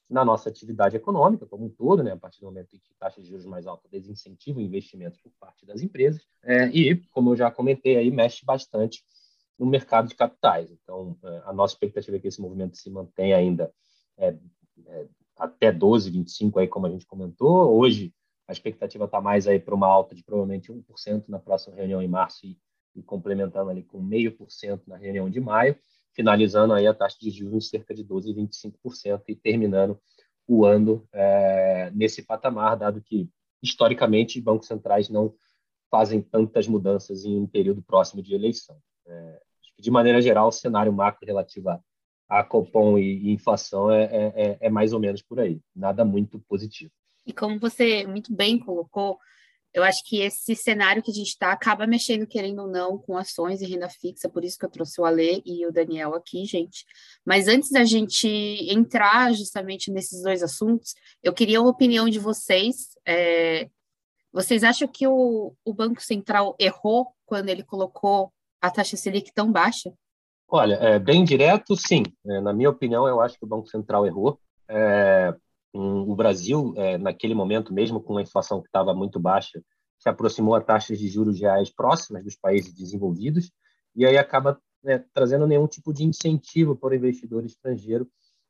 na 0.09 0.25
nossa 0.25 0.49
atividade 0.49 0.95
econômica 0.95 1.45
como 1.45 1.65
um 1.65 1.69
todo, 1.69 2.03
né, 2.03 2.11
a 2.11 2.17
partir 2.17 2.41
do 2.41 2.45
momento 2.45 2.75
em 2.75 2.79
que 2.79 2.93
taxas 2.99 3.23
de 3.23 3.29
juros 3.29 3.45
mais 3.45 3.65
altas 3.65 3.89
desincentivam 3.89 4.61
investimentos 4.61 5.19
por 5.21 5.31
parte 5.39 5.65
das 5.65 5.81
empresas, 5.81 6.21
é, 6.43 6.67
e, 6.67 6.97
como 7.11 7.31
eu 7.31 7.35
já 7.37 7.49
comentei, 7.49 7.95
aí 7.95 8.11
mexe 8.11 8.45
bastante 8.45 9.03
no 9.57 9.65
mercado 9.65 10.09
de 10.09 10.15
capitais. 10.15 10.69
Então, 10.69 11.17
é, 11.23 11.41
a 11.45 11.53
nossa 11.53 11.73
expectativa 11.73 12.17
é 12.17 12.19
que 12.19 12.27
esse 12.27 12.41
movimento 12.41 12.75
se 12.75 12.89
mantenha 12.89 13.37
ainda 13.37 13.71
é, 14.17 14.35
é 14.87 15.07
até 15.37 15.71
12, 15.71 16.09
25, 16.11 16.59
aí, 16.59 16.67
como 16.67 16.85
a 16.85 16.89
gente 16.89 17.05
comentou. 17.05 17.75
Hoje, 17.75 18.13
a 18.51 18.53
expectativa 18.53 19.05
está 19.05 19.19
mais 19.19 19.47
aí 19.47 19.59
para 19.59 19.73
uma 19.73 19.87
alta 19.87 20.13
de 20.13 20.23
provavelmente 20.23 20.71
1% 20.71 21.25
na 21.27 21.39
próxima 21.39 21.75
reunião 21.75 22.01
em 22.01 22.07
março 22.07 22.45
e, 22.45 22.57
e 22.95 23.01
complementando 23.01 23.69
ali 23.69 23.83
com 23.83 24.01
0,5% 24.01 24.81
na 24.87 24.97
reunião 24.97 25.29
de 25.29 25.39
maio 25.39 25.75
finalizando 26.13 26.73
aí 26.73 26.87
a 26.87 26.93
taxa 26.93 27.17
de 27.19 27.29
juros 27.29 27.65
em 27.65 27.69
cerca 27.69 27.93
de 27.93 28.03
12,25% 28.03 29.23
e 29.27 29.35
terminando 29.35 29.99
o 30.47 30.65
ano 30.65 31.07
é, 31.13 31.91
nesse 31.93 32.21
patamar, 32.21 32.75
dado 32.75 33.01
que, 33.01 33.29
historicamente, 33.61 34.41
bancos 34.41 34.67
centrais 34.67 35.09
não 35.09 35.33
fazem 35.89 36.21
tantas 36.21 36.67
mudanças 36.67 37.25
em 37.25 37.37
um 37.37 37.47
período 37.47 37.81
próximo 37.81 38.21
de 38.21 38.33
eleição. 38.33 38.77
É, 39.05 39.41
de 39.79 39.91
maneira 39.91 40.21
geral, 40.21 40.49
o 40.49 40.51
cenário 40.51 40.91
macro 40.91 41.25
relativo 41.25 41.69
a, 41.69 41.79
a 42.27 42.43
Copom 42.43 42.97
e, 42.97 43.29
e 43.29 43.31
inflação 43.31 43.89
é, 43.89 44.03
é, 44.03 44.33
é, 44.35 44.57
é 44.61 44.69
mais 44.69 44.93
ou 44.93 44.99
menos 44.99 45.21
por 45.21 45.39
aí, 45.39 45.61
nada 45.75 46.03
muito 46.03 46.39
positivo. 46.39 46.91
E 47.25 47.33
como 47.33 47.59
você 47.59 48.05
muito 48.05 48.33
bem 48.33 48.59
colocou, 48.59 49.17
eu 49.73 49.83
acho 49.83 50.03
que 50.03 50.19
esse 50.19 50.53
cenário 50.53 51.01
que 51.01 51.11
a 51.11 51.13
gente 51.13 51.29
está 51.29 51.51
acaba 51.51 51.87
mexendo, 51.87 52.27
querendo 52.27 52.63
ou 52.63 52.67
não, 52.67 52.97
com 52.97 53.15
ações 53.17 53.61
e 53.61 53.65
renda 53.65 53.87
fixa, 53.89 54.27
por 54.27 54.43
isso 54.43 54.57
que 54.57 54.65
eu 54.65 54.69
trouxe 54.69 54.99
o 54.99 55.05
Ale 55.05 55.41
e 55.45 55.65
o 55.65 55.71
Daniel 55.71 56.13
aqui, 56.13 56.43
gente. 56.45 56.85
Mas 57.25 57.47
antes 57.47 57.71
da 57.71 57.85
gente 57.85 58.27
entrar 58.27 59.33
justamente 59.33 59.89
nesses 59.89 60.21
dois 60.21 60.43
assuntos, 60.43 60.93
eu 61.23 61.33
queria 61.33 61.59
a 61.59 61.63
opinião 61.63 62.09
de 62.09 62.19
vocês. 62.19 62.97
É, 63.05 63.69
vocês 64.33 64.63
acham 64.63 64.87
que 64.87 65.07
o, 65.07 65.53
o 65.63 65.73
Banco 65.73 66.01
Central 66.01 66.55
errou 66.59 67.07
quando 67.25 67.47
ele 67.47 67.63
colocou 67.63 68.31
a 68.61 68.69
taxa 68.69 68.97
Selic 68.97 69.33
tão 69.33 69.51
baixa? 69.51 69.93
Olha, 70.49 70.75
é, 70.75 70.99
bem 70.99 71.23
direto, 71.23 71.77
sim. 71.77 72.03
É, 72.25 72.41
na 72.41 72.51
minha 72.51 72.69
opinião, 72.69 73.07
eu 73.07 73.21
acho 73.21 73.39
que 73.39 73.45
o 73.45 73.47
Banco 73.47 73.67
Central 73.69 74.05
errou. 74.05 74.37
É, 74.67 75.33
o 75.73 76.15
Brasil, 76.15 76.73
é, 76.77 76.97
naquele 76.97 77.33
momento, 77.33 77.73
mesmo 77.73 78.01
com 78.01 78.17
a 78.17 78.21
inflação 78.21 78.61
que 78.61 78.67
estava 78.67 78.93
muito 78.93 79.19
baixa, 79.19 79.63
se 79.97 80.09
aproximou 80.09 80.55
a 80.55 80.61
taxas 80.61 80.99
de 80.99 81.07
juros 81.07 81.39
reais 81.39 81.69
próximas 81.69 82.23
dos 82.23 82.35
países 82.35 82.73
desenvolvidos, 82.73 83.51
e 83.95 84.05
aí 84.05 84.17
acaba 84.17 84.59
né, 84.83 85.03
trazendo 85.13 85.45
nenhum 85.45 85.67
tipo 85.67 85.93
de 85.93 86.03
incentivo 86.03 86.75
para 86.75 86.89
o 86.89 86.95
investidor 86.95 87.45
estrangeiro 87.45 88.09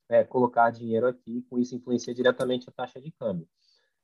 é, 0.10 0.24
colocar 0.24 0.70
dinheiro 0.72 1.08
aqui, 1.08 1.46
com 1.50 1.60
isso 1.60 1.75
influencia 1.75 2.13
diretamente 2.13 2.70
a 2.70 2.72
taxa 2.72 3.01
de 3.01 3.12
câmbio. 3.12 3.48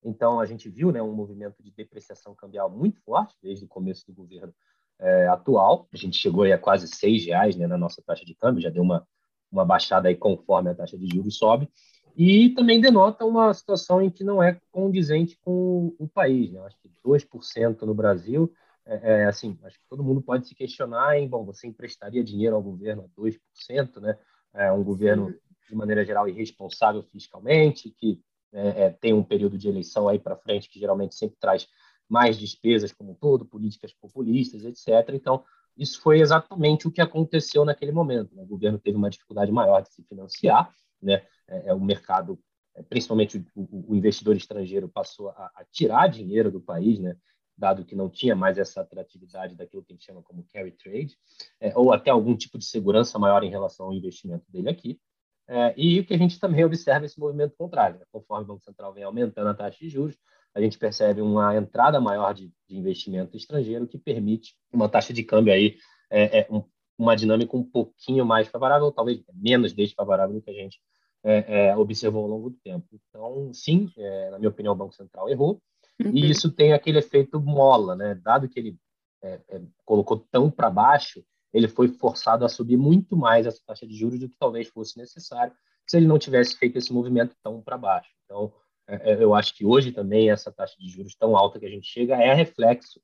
Então, 0.04 0.40
a 0.40 0.46
gente 0.46 0.70
viu 0.70 0.92
né, 0.92 1.02
um 1.02 1.14
movimento 1.14 1.62
de 1.62 1.72
depreciação 1.72 2.36
cambial 2.36 2.70
muito 2.70 3.02
forte 3.02 3.36
desde 3.42 3.66
o 3.66 3.68
começo 3.68 4.06
do 4.08 4.14
governo 4.14 4.54
é, 5.00 5.28
atual. 5.28 5.88
A 5.92 5.98
gente 5.98 6.18
chegou 6.18 6.44
a 6.44 6.58
quase 6.58 6.88
seis 6.88 7.26
reais 7.26 7.56
né, 7.56 7.68
na 7.68 7.78
nossa 7.78 8.02
taxa 8.02 8.24
de 8.24 8.36
câmbio, 8.36 8.62
já 8.62 8.70
deu 8.70 8.84
uma, 8.84 9.06
uma 9.52 9.66
baixada 9.66 10.08
aí 10.08 10.16
conforme 10.16 10.70
a 10.70 10.76
taxa 10.76 10.98
de 10.98 11.08
juros 11.08 11.38
sobe. 11.38 11.70
E 12.18 12.50
também 12.50 12.82
denota 12.82 13.24
uma 13.24 13.54
situação 13.54 14.02
em 14.02 14.10
que 14.10 14.24
não 14.24 14.42
é 14.42 14.60
condizente 14.72 15.38
com 15.40 15.96
o 16.00 16.08
país. 16.08 16.52
Né? 16.52 16.60
Acho 16.62 16.76
que 16.82 16.90
2% 17.06 17.84
no 17.84 17.94
Brasil, 17.94 18.52
é, 18.88 19.22
é, 19.22 19.26
assim, 19.26 19.56
acho 19.64 19.78
que 19.78 19.86
todo 19.88 20.04
mundo 20.04 20.20
pode 20.20 20.48
se 20.48 20.56
questionar 20.56 21.16
em, 21.16 21.28
bom, 21.28 21.46
você 21.46 21.68
emprestaria 21.68 22.24
dinheiro 22.24 22.56
ao 22.56 22.64
governo 22.64 23.04
a 23.06 23.22
2%, 23.22 24.02
né? 24.02 24.18
É 24.52 24.72
um 24.72 24.84
governo, 24.84 25.32
de 25.70 25.76
maneira 25.76 26.04
geral, 26.04 26.28
irresponsável 26.28 27.04
fiscalmente, 27.04 27.92
que 27.92 28.20
é, 28.52 28.86
é, 28.86 28.90
tem 28.90 29.14
um 29.14 29.24
período 29.24 29.56
de 29.56 29.68
eleição 29.68 30.08
aí 30.08 30.18
para 30.18 30.38
frente 30.38 30.70
que 30.70 30.80
geralmente 30.80 31.14
sempre 31.14 31.38
traz 31.40 31.68
mais 32.10 32.38
despesas 32.38 32.92
como 32.92 33.12
um 33.12 33.16
todo, 33.16 33.46
políticas 33.46 33.94
populistas, 33.94 34.64
etc. 34.64 35.14
Então, 35.14 35.44
isso 35.78 36.02
foi 36.02 36.20
exatamente 36.20 36.88
o 36.88 36.92
que 36.92 37.02
aconteceu 37.02 37.64
naquele 37.64 37.92
momento. 37.92 38.34
Né? 38.34 38.42
O 38.42 38.48
governo 38.48 38.80
teve 38.80 38.98
uma 38.98 39.10
dificuldade 39.10 39.52
maior 39.52 39.82
de 39.82 39.94
se 39.94 40.02
financiar, 40.02 40.74
né? 41.01 41.24
é, 41.48 41.70
é 41.70 41.74
o 41.74 41.80
mercado, 41.80 42.39
é, 42.75 42.84
principalmente 42.84 43.46
o, 43.56 43.92
o, 43.92 43.96
investidor 43.96 44.36
estrangeiro, 44.36 44.89
passou 44.89 45.30
a, 45.30 45.51
a, 45.56 45.66
tirar 45.72 46.08
dinheiro 46.08 46.51
do 46.51 46.62
país, 46.62 47.00
né? 47.00 47.16
dado 47.58 47.84
que 47.84 47.96
não 47.96 48.08
tinha 48.08 48.36
mais 48.36 48.58
essa 48.58 48.82
atratividade 48.82 49.56
daquilo 49.56 49.84
que 49.84 49.92
a 49.92 49.96
gente 49.96 50.06
chama 50.06 50.22
como 50.22 50.46
carry 50.54 50.72
trade, 50.72 51.18
é, 51.60 51.75
ou 51.75 51.92
até 51.92 52.12
algum 52.12 52.36
tipo 52.36 52.58
de 52.58 52.66
segurança 52.66 53.18
maior 53.18 53.44
em 53.44 53.50
relação 53.50 53.88
ao 53.88 53.94
investimento 53.94 54.46
dele 54.51 54.70
aqui. 54.70 55.00
É, 55.48 55.74
e 55.77 56.00
o 56.00 56.06
que 56.06 56.13
a 56.13 56.18
gente 56.18 56.39
também 56.39 56.63
observa 56.63 57.06
é 57.06 57.08
esse 57.08 57.20
movimento 57.20 57.56
contrário. 57.58 58.00
Né? 58.00 58.06
Conforme 58.12 58.44
o 58.44 58.48
Banco 58.48 58.63
Central 58.63 58.94
vem 58.94 59.04
aumentando 59.04 59.50
a 59.50 59.54
taxa 59.56 59.77
de 59.80 59.89
juros, 59.89 60.16
a 60.54 60.62
gente 60.62 60.77
percebe 60.77 61.22
uma 61.22 61.56
entrada 61.56 62.00
maior 62.01 62.34
de, 62.34 62.51
de 62.68 62.77
investimento 62.77 63.36
estrangeiro 63.38 63.88
que 63.88 63.98
permite 63.98 64.56
uma 64.72 64.89
taxa 64.89 65.13
de 65.13 65.24
câmbio 65.24 65.54
aí, 65.54 65.77
é, 66.12 66.39
é 66.39 66.48
um, 66.51 66.63
uma 66.98 67.16
dinâmica 67.16 67.56
um 67.56 67.63
pouquinho 67.63 68.25
mais 68.25 68.48
favorável, 68.48 68.92
talvez 68.92 69.22
menos 69.34 69.74
desfavorável 69.74 70.36
do 70.36 70.42
que 70.42 70.50
a 70.50 70.54
gente 70.54 70.80
é, 71.24 71.68
é, 71.68 71.77
observou 71.77 72.24
ao 72.24 72.30
longo 72.30 72.50
do 72.50 72.58
tempo. 72.58 72.88
Então, 72.94 73.54
sim, 73.54 73.92
é, 73.98 74.32
na 74.32 74.39
minha 74.39 74.50
opinião, 74.50 74.74
o 74.74 74.77
Banco 74.77 74.96
Central 74.96 75.30
errou, 75.30 75.62
uhum. 76.01 76.12
e 76.13 76.30
isso 76.30 76.51
tem 76.51 76.74
aquele 76.74 77.00
efeito 77.00 77.39
mola, 77.39 77.96
né? 77.96 78.16
Dado 78.16 78.48
que 78.50 78.60
ele 78.60 78.77
é, 79.22 79.39
é, 79.50 79.62
colocou 79.86 80.25
tão 80.32 80.50
para 80.50 80.70
baixo, 80.70 81.24
ele 81.54 81.68
foi 81.68 81.88
forçado 81.88 82.46
a 82.46 82.50
subir 82.50 82.77
muito 82.77 83.16
mais 83.16 83.46
essa 83.46 83.60
taxa 83.66 83.86
de 83.86 83.96
juros 83.96 84.20
do 84.20 84.30
que 84.30 84.36
talvez 84.39 84.68
fosse 84.68 84.98
necessário 84.98 85.54
se 85.86 85.98
ele 85.98 86.06
não 86.06 86.20
tivesse 86.20 86.58
feito 86.58 86.77
esse 86.77 86.92
movimento 86.92 87.36
tão 87.42 87.62
para 87.62 87.77
baixo. 87.77 88.10
Então, 88.25 88.51
é, 88.88 89.22
eu 89.22 89.34
acho 89.34 89.56
que 89.56 89.66
hoje 89.66 89.92
também 89.92 90.30
essa 90.30 90.51
taxa 90.51 90.75
de 90.77 90.88
juros 90.88 91.16
tão 91.16 91.36
alta 91.36 91.60
que 91.60 91.66
a 91.66 91.70
gente 91.70 91.88
chega 91.88 92.16
é 92.16 92.34
reflexo 92.34 93.01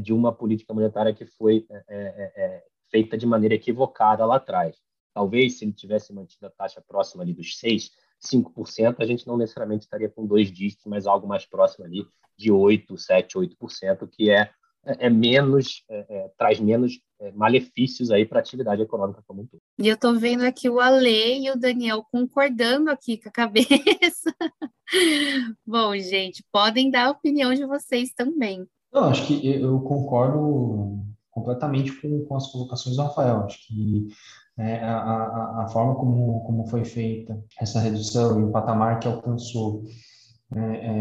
de 0.00 0.10
uma 0.10 0.32
política 0.32 0.72
monetária 0.72 1.12
que 1.12 1.26
foi 1.26 1.66
feita 2.90 3.16
de 3.16 3.26
maneira 3.26 3.54
equivocada 3.54 4.24
lá 4.24 4.36
atrás. 4.36 4.76
Talvez, 5.14 5.58
se 5.58 5.64
ele 5.64 5.72
tivesse 5.72 6.12
mantido 6.12 6.46
a 6.46 6.50
taxa 6.50 6.82
próxima 6.86 7.22
ali 7.22 7.32
dos 7.32 7.58
6, 7.58 7.90
5%, 8.20 8.96
a 8.98 9.04
gente 9.04 9.26
não 9.26 9.36
necessariamente 9.36 9.84
estaria 9.84 10.08
com 10.08 10.26
dois 10.26 10.52
dígitos, 10.52 10.84
mas 10.86 11.06
algo 11.06 11.26
mais 11.26 11.46
próximo 11.46 11.84
ali 11.84 12.06
de 12.36 12.52
8, 12.52 12.96
7, 12.96 13.36
8%, 13.36 14.08
que 14.10 14.30
é, 14.30 14.50
é 14.84 15.10
menos, 15.10 15.84
é, 15.88 16.30
traz 16.38 16.60
menos 16.60 17.00
malefícios 17.34 18.10
aí 18.10 18.24
para 18.24 18.38
a 18.38 18.40
atividade 18.40 18.80
econômica 18.80 19.22
como 19.26 19.42
um 19.42 19.46
todo. 19.46 19.60
E 19.78 19.88
eu 19.88 19.94
estou 19.94 20.18
vendo 20.18 20.42
aqui 20.42 20.70
o 20.70 20.80
Ale 20.80 21.44
e 21.44 21.50
o 21.50 21.58
Daniel 21.58 22.02
concordando 22.10 22.90
aqui 22.90 23.18
com 23.18 23.28
a 23.28 23.32
cabeça. 23.32 24.34
Bom, 25.66 25.94
gente, 25.96 26.42
podem 26.50 26.90
dar 26.90 27.06
a 27.06 27.10
opinião 27.10 27.52
de 27.52 27.66
vocês 27.66 28.12
também. 28.14 28.66
Eu 28.92 29.04
acho 29.04 29.26
que 29.26 29.46
eu 29.46 29.80
concordo 29.80 31.09
completamente 31.40 31.92
com, 32.00 32.24
com 32.24 32.36
as 32.36 32.46
colocações 32.46 32.96
do 32.96 33.02
Rafael. 33.02 33.44
Acho 33.44 33.66
que 33.66 34.08
é, 34.58 34.84
a, 34.84 34.98
a, 34.98 35.64
a, 35.64 35.68
forma 35.68 35.94
como, 35.94 36.44
como 36.44 36.66
foi 36.66 36.84
feita 36.84 37.42
essa 37.58 37.80
redução 37.80 38.40
e 38.40 38.44
o 38.44 38.50
patamar 38.52 39.00
que 39.00 39.08
alcançou 39.08 39.84
é, 40.54 40.58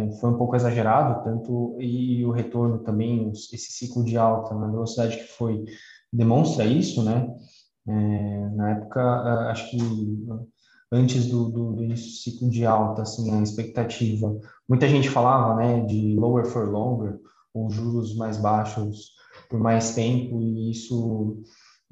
é, 0.08 0.12
foi 0.19 0.29
um 0.29 0.38
pouco 0.38 0.55
exagerado, 0.55 1.24
tanto 1.24 1.75
e 1.79 2.24
o 2.25 2.31
retorno 2.31 2.79
também, 2.79 3.31
esse 3.31 3.72
ciclo 3.72 4.03
de 4.03 4.17
alta 4.17 4.55
na 4.55 4.67
velocidade 4.67 5.17
que 5.17 5.24
foi, 5.24 5.65
demonstra 6.13 6.65
isso, 6.65 7.03
né? 7.03 7.36
É, 7.88 8.50
na 8.50 8.72
época, 8.72 9.01
acho 9.50 9.72
que 9.72 9.77
antes 10.91 11.27
do, 11.27 11.50
do, 11.50 11.72
do 11.74 11.98
ciclo 11.98 12.50
de 12.50 12.65
alta, 12.65 13.01
assim, 13.01 13.31
a 13.31 13.41
expectativa, 13.41 14.39
muita 14.67 14.88
gente 14.88 15.10
falava, 15.10 15.55
né, 15.55 15.81
de 15.86 16.15
lower 16.15 16.46
for 16.46 16.69
longer, 16.69 17.19
ou 17.53 17.69
juros 17.69 18.15
mais 18.15 18.38
baixos 18.38 19.18
por 19.50 19.60
mais 19.60 19.96
tempo, 19.96 20.41
e 20.41 20.72
isso 20.72 21.41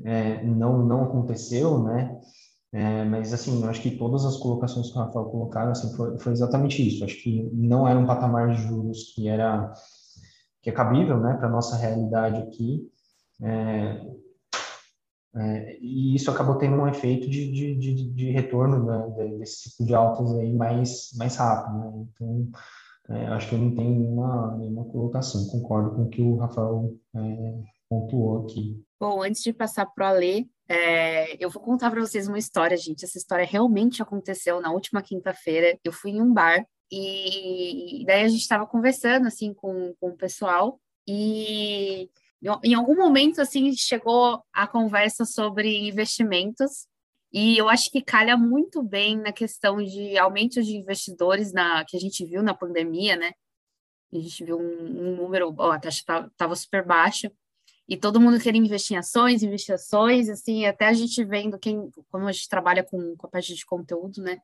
é, 0.05 0.43
não, 0.45 0.85
não 0.85 1.03
aconteceu, 1.03 1.83
né, 1.83 2.17
é, 2.71 3.03
mas, 3.05 3.33
assim, 3.33 3.61
eu 3.63 3.69
acho 3.69 3.81
que 3.81 3.97
todas 3.97 4.25
as 4.25 4.37
colocações 4.37 4.91
que 4.91 4.97
o 4.97 5.01
Rafael 5.01 5.25
colocaram, 5.25 5.71
assim, 5.71 5.95
foi, 5.95 6.19
foi 6.19 6.31
exatamente 6.33 6.85
isso, 6.87 7.03
acho 7.03 7.21
que 7.21 7.49
não 7.53 7.87
era 7.87 7.97
um 7.97 8.05
patamar 8.05 8.53
de 8.53 8.61
juros 8.61 9.13
que 9.15 9.27
era, 9.27 9.73
que 10.61 10.69
é 10.69 10.73
cabível, 10.73 11.19
né, 11.19 11.35
para 11.37 11.49
nossa 11.49 11.75
realidade 11.77 12.41
aqui, 12.41 12.87
é, 13.41 14.01
é, 15.35 15.77
e 15.79 16.15
isso 16.15 16.31
acabou 16.31 16.55
tendo 16.55 16.77
um 16.77 16.87
efeito 16.87 17.29
de, 17.29 17.51
de, 17.51 17.75
de, 17.75 18.09
de 18.11 18.31
retorno 18.31 18.85
né, 18.85 19.37
desse 19.37 19.69
tipo 19.69 19.85
de 19.85 19.93
altas 19.93 20.33
aí 20.35 20.51
mais, 20.53 21.11
mais 21.15 21.35
rápido. 21.35 21.77
Né? 21.77 22.07
Então, 22.13 22.47
é, 23.09 23.27
acho 23.27 23.49
que 23.49 23.55
eu 23.55 23.59
não 23.59 23.73
tenho 23.73 23.91
nenhuma, 23.91 24.57
nenhuma 24.57 24.85
colocação. 24.85 25.47
Concordo 25.47 25.95
com 25.95 26.03
o 26.03 26.09
que 26.09 26.21
o 26.21 26.35
Rafael 26.37 26.93
é, 27.15 27.63
pontuou 27.89 28.43
aqui. 28.43 28.83
Bom, 28.99 29.21
antes 29.21 29.41
de 29.43 29.53
passar 29.53 29.85
para 29.85 30.05
o 30.05 30.09
Alê, 30.09 30.45
é, 30.67 31.43
eu 31.43 31.49
vou 31.49 31.61
contar 31.61 31.89
para 31.89 32.01
vocês 32.01 32.27
uma 32.27 32.37
história, 32.37 32.75
gente. 32.75 33.05
Essa 33.05 33.17
história 33.17 33.45
realmente 33.45 34.01
aconteceu 34.01 34.59
na 34.59 34.71
última 34.71 35.01
quinta-feira. 35.01 35.77
Eu 35.83 35.91
fui 35.91 36.11
em 36.11 36.21
um 36.21 36.33
bar 36.33 36.65
e 36.91 38.03
daí 38.05 38.23
a 38.23 38.27
gente 38.27 38.41
estava 38.41 38.65
conversando 38.65 39.27
assim 39.27 39.53
com, 39.53 39.93
com 39.99 40.09
o 40.09 40.17
pessoal 40.17 40.79
e 41.07 42.09
em 42.63 42.73
algum 42.73 42.95
momento, 42.95 43.41
assim, 43.41 43.73
chegou 43.73 44.43
a 44.53 44.67
conversa 44.67 45.25
sobre 45.25 45.87
investimentos, 45.87 46.87
e 47.31 47.57
eu 47.57 47.67
acho 47.69 47.91
que 47.91 48.01
calha 48.01 48.37
muito 48.37 48.81
bem 48.81 49.17
na 49.17 49.31
questão 49.31 49.83
de 49.83 50.17
aumento 50.17 50.61
de 50.63 50.75
investidores 50.75 51.51
na, 51.51 51.83
que 51.85 51.97
a 51.97 51.99
gente 51.99 52.25
viu 52.25 52.41
na 52.41 52.53
pandemia, 52.53 53.15
né? 53.15 53.33
A 54.13 54.17
gente 54.17 54.43
viu 54.45 54.57
um, 54.57 55.11
um 55.11 55.15
número, 55.15 55.53
ó, 55.57 55.71
a 55.71 55.79
taxa 55.79 56.03
estava 56.31 56.55
super 56.55 56.85
baixa, 56.85 57.31
e 57.89 57.95
todo 57.95 58.19
mundo 58.19 58.39
queria 58.39 58.59
investir 58.59 58.95
em 58.95 58.99
ações, 58.99 59.43
investir 59.43 59.71
em 59.71 59.75
ações, 59.75 60.29
assim, 60.29 60.65
até 60.65 60.87
a 60.87 60.93
gente 60.93 61.23
vendo 61.23 61.57
quem, 61.57 61.89
como 62.09 62.27
a 62.27 62.31
gente 62.31 62.49
trabalha 62.49 62.83
com, 62.83 63.15
com 63.15 63.27
a 63.27 63.29
parte 63.29 63.55
de 63.55 63.65
conteúdo, 63.65 64.21
né? 64.21 64.39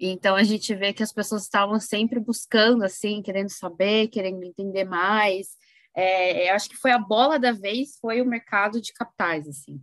Então 0.00 0.36
a 0.36 0.44
gente 0.44 0.74
vê 0.74 0.92
que 0.92 1.02
as 1.02 1.12
pessoas 1.12 1.42
estavam 1.42 1.78
sempre 1.80 2.20
buscando, 2.20 2.84
assim, 2.84 3.20
querendo 3.20 3.50
saber, 3.50 4.08
querendo 4.08 4.42
entender 4.44 4.84
mais, 4.84 5.56
é, 5.94 6.50
acho 6.50 6.68
que 6.68 6.76
foi 6.76 6.92
a 6.92 6.98
bola 6.98 7.38
da 7.38 7.52
vez, 7.52 7.98
foi 8.00 8.22
o 8.22 8.26
mercado 8.26 8.80
de 8.80 8.92
capitais, 8.92 9.48
assim. 9.48 9.80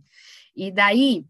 E 0.56 0.72
daí, 0.72 1.26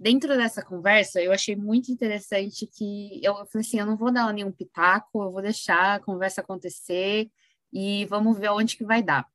dentro 0.00 0.36
dessa 0.36 0.64
conversa, 0.64 1.20
eu 1.20 1.30
achei 1.30 1.54
muito 1.54 1.92
interessante 1.92 2.66
que 2.66 3.20
eu, 3.22 3.36
eu 3.36 3.46
falei 3.46 3.66
assim, 3.66 3.78
eu 3.78 3.86
não 3.86 3.96
vou 3.96 4.10
dar 4.10 4.32
nenhum 4.32 4.50
pitaco, 4.50 5.22
eu 5.22 5.30
vou 5.30 5.42
deixar 5.42 5.96
a 5.96 6.00
conversa 6.00 6.40
acontecer 6.40 7.30
e 7.72 8.06
vamos 8.06 8.38
ver 8.38 8.50
onde 8.50 8.76
que 8.76 8.84
vai 8.84 9.02
dar. 9.02 9.26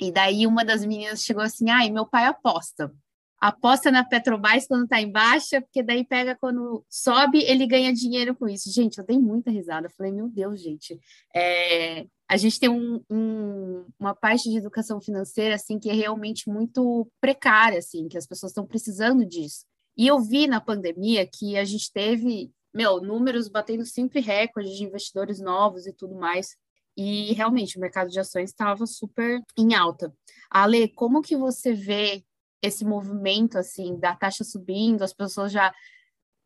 E 0.00 0.12
daí 0.12 0.46
uma 0.46 0.64
das 0.64 0.84
meninas 0.84 1.24
chegou 1.24 1.42
assim, 1.42 1.68
ai, 1.70 1.90
meu 1.90 2.06
pai 2.06 2.26
aposta 2.26 2.94
aposta 3.40 3.90
na 3.90 4.04
Petrobras 4.04 4.66
quando 4.66 4.84
está 4.84 5.00
em 5.00 5.10
baixa, 5.10 5.60
porque 5.60 5.82
daí 5.82 6.04
pega 6.04 6.36
quando 6.36 6.84
sobe, 6.88 7.42
ele 7.44 7.66
ganha 7.66 7.92
dinheiro 7.92 8.34
com 8.34 8.48
isso. 8.48 8.70
Gente, 8.70 8.98
eu 8.98 9.06
dei 9.06 9.18
muita 9.18 9.50
risada. 9.50 9.86
Eu 9.86 9.90
falei, 9.90 10.12
meu 10.12 10.28
Deus, 10.28 10.60
gente, 10.60 10.98
é, 11.34 12.06
a 12.28 12.36
gente 12.36 12.58
tem 12.58 12.68
um, 12.68 13.02
um, 13.08 13.86
uma 13.98 14.14
parte 14.14 14.50
de 14.50 14.58
educação 14.58 15.00
financeira 15.00 15.54
assim 15.54 15.78
que 15.78 15.88
é 15.88 15.92
realmente 15.92 16.48
muito 16.48 17.08
precária, 17.20 17.78
assim, 17.78 18.08
que 18.08 18.18
as 18.18 18.26
pessoas 18.26 18.50
estão 18.50 18.66
precisando 18.66 19.24
disso. 19.24 19.64
E 19.98 20.06
eu 20.06 20.20
vi 20.20 20.46
na 20.46 20.60
pandemia 20.60 21.26
que 21.26 21.58
a 21.58 21.64
gente 21.64 21.92
teve, 21.92 22.52
meu, 22.72 23.00
números 23.00 23.48
batendo 23.48 23.84
sempre 23.84 24.20
recordes 24.20 24.76
de 24.76 24.84
investidores 24.84 25.40
novos 25.40 25.86
e 25.86 25.92
tudo 25.92 26.14
mais. 26.14 26.56
E 26.96 27.32
realmente 27.32 27.76
o 27.76 27.80
mercado 27.80 28.08
de 28.08 28.20
ações 28.20 28.50
estava 28.50 28.86
super 28.86 29.42
em 29.56 29.74
alta. 29.74 30.14
Ale, 30.48 30.88
como 30.88 31.20
que 31.20 31.36
você 31.36 31.72
vê 31.72 32.24
esse 32.62 32.84
movimento 32.84 33.58
assim 33.58 33.98
da 33.98 34.14
taxa 34.14 34.44
subindo, 34.44 35.02
as 35.02 35.12
pessoas 35.12 35.50
já 35.50 35.74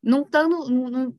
não 0.02 0.26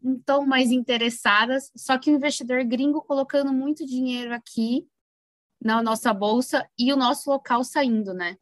estão 0.03 0.45
mais 0.45 0.71
interessadas, 0.71 1.71
só 1.75 1.97
que 1.97 2.11
o 2.11 2.15
investidor 2.15 2.63
gringo 2.65 3.01
colocando 3.01 3.53
muito 3.53 3.85
dinheiro 3.85 4.33
aqui 4.33 4.87
na 5.61 5.81
nossa 5.81 6.13
bolsa 6.13 6.67
e 6.77 6.91
o 6.91 6.97
nosso 6.97 7.29
local 7.29 7.63
saindo, 7.63 8.13
né? 8.13 8.37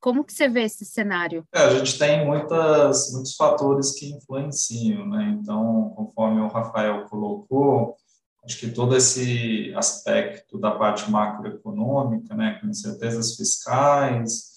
Como 0.00 0.24
que 0.24 0.32
você 0.32 0.48
vê 0.48 0.62
esse 0.62 0.84
cenário? 0.84 1.44
É, 1.54 1.60
a 1.60 1.78
gente 1.78 1.98
tem 1.98 2.26
muitas, 2.26 3.12
muitos 3.12 3.36
fatores 3.36 3.92
que 3.92 4.10
influenciam, 4.10 5.06
né? 5.06 5.36
Então, 5.38 5.92
conforme 5.94 6.40
o 6.40 6.48
Rafael 6.48 7.04
colocou, 7.04 7.96
acho 8.44 8.58
que 8.58 8.70
todo 8.70 8.96
esse 8.96 9.72
aspecto 9.76 10.58
da 10.58 10.70
parte 10.70 11.10
macroeconômica, 11.10 12.34
né, 12.34 12.58
com 12.60 12.68
incertezas 12.68 13.36
fiscais, 13.36 14.50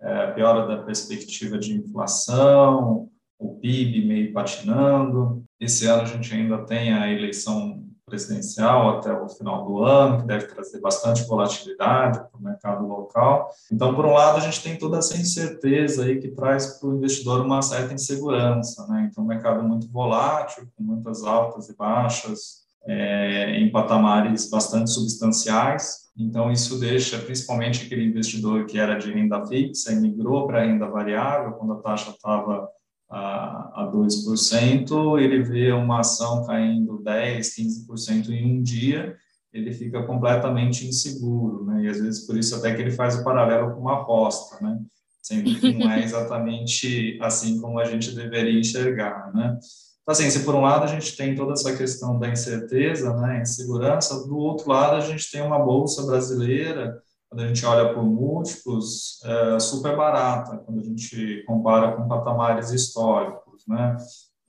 é, 0.00 0.32
piora 0.32 0.66
da 0.66 0.82
perspectiva 0.82 1.58
de 1.58 1.74
inflação, 1.74 3.08
o 3.38 3.54
PIB 3.60 4.04
meio 4.04 4.32
patinando. 4.32 5.44
Esse 5.60 5.86
ano 5.86 6.02
a 6.02 6.06
gente 6.06 6.34
ainda 6.34 6.64
tem 6.64 6.92
a 6.92 7.10
eleição 7.10 7.87
presidencial 8.08 8.98
até 8.98 9.12
o 9.12 9.28
final 9.28 9.64
do 9.64 9.84
ano, 9.84 10.20
que 10.20 10.26
deve 10.26 10.46
trazer 10.46 10.80
bastante 10.80 11.24
volatilidade 11.24 12.18
para 12.18 12.38
o 12.38 12.42
mercado 12.42 12.86
local. 12.86 13.50
Então, 13.70 13.94
por 13.94 14.04
um 14.04 14.12
lado, 14.12 14.38
a 14.38 14.40
gente 14.40 14.62
tem 14.62 14.76
toda 14.76 14.98
essa 14.98 15.16
incerteza 15.16 16.04
aí 16.04 16.18
que 16.18 16.28
traz 16.28 16.78
para 16.78 16.88
o 16.88 16.96
investidor 16.96 17.44
uma 17.44 17.62
certa 17.62 17.94
insegurança, 17.94 18.86
né? 18.88 19.08
Então, 19.10 19.22
um 19.22 19.26
mercado 19.26 19.62
muito 19.62 19.90
volátil, 19.90 20.68
com 20.76 20.82
muitas 20.82 21.22
altas 21.22 21.68
e 21.68 21.76
baixas, 21.76 22.66
é, 22.86 23.56
em 23.56 23.70
patamares 23.70 24.48
bastante 24.50 24.90
substanciais. 24.90 26.08
Então, 26.16 26.50
isso 26.50 26.80
deixa 26.80 27.18
principalmente 27.18 27.84
aquele 27.84 28.04
investidor 28.04 28.66
que 28.66 28.78
era 28.78 28.96
de 28.96 29.12
renda 29.12 29.44
fixa 29.46 29.92
e 29.92 29.96
migrou 29.96 30.46
para 30.46 30.64
renda 30.64 30.88
variável, 30.88 31.52
quando 31.52 31.74
a 31.74 31.82
taxa 31.82 32.10
estava 32.10 32.68
a, 33.10 33.84
a 33.84 33.92
2%, 33.92 35.20
ele 35.20 35.42
vê 35.42 35.72
uma 35.72 36.00
ação 36.00 36.44
caindo 36.44 37.02
10%, 37.02 37.86
15% 37.88 38.30
em 38.30 38.58
um 38.58 38.62
dia, 38.62 39.16
ele 39.52 39.72
fica 39.72 40.02
completamente 40.02 40.86
inseguro, 40.86 41.64
né? 41.64 41.84
E 41.84 41.88
às 41.88 42.00
vezes 42.00 42.26
por 42.26 42.36
isso 42.36 42.54
até 42.54 42.74
que 42.74 42.82
ele 42.82 42.90
faz 42.90 43.18
o 43.18 43.24
paralelo 43.24 43.74
com 43.74 43.80
uma 43.80 44.02
aposta, 44.02 44.62
né? 44.62 44.78
Sendo 45.22 45.58
que 45.58 45.72
não 45.72 45.90
é 45.90 46.02
exatamente 46.04 47.18
assim 47.22 47.60
como 47.60 47.78
a 47.78 47.84
gente 47.84 48.14
deveria 48.14 48.60
enxergar, 48.60 49.32
né? 49.34 49.58
Então, 50.02 50.12
assim, 50.12 50.30
se 50.30 50.40
por 50.40 50.54
um 50.54 50.62
lado 50.62 50.84
a 50.84 50.86
gente 50.86 51.16
tem 51.16 51.34
toda 51.34 51.52
essa 51.52 51.76
questão 51.76 52.18
da 52.18 52.30
incerteza, 52.30 53.14
né, 53.14 53.42
insegurança, 53.42 54.26
do 54.26 54.38
outro 54.38 54.70
lado 54.70 54.96
a 54.96 55.00
gente 55.00 55.30
tem 55.30 55.42
uma 55.42 55.58
bolsa 55.58 56.06
brasileira 56.06 57.02
quando 57.28 57.42
a 57.42 57.46
gente 57.46 57.64
olha 57.66 57.92
por 57.92 58.02
múltiplos, 58.02 59.22
é 59.24 59.60
super 59.60 59.96
barata, 59.96 60.58
quando 60.58 60.80
a 60.80 60.84
gente 60.84 61.44
compara 61.46 61.92
com 61.92 62.08
patamares 62.08 62.70
históricos, 62.70 63.64
né? 63.66 63.96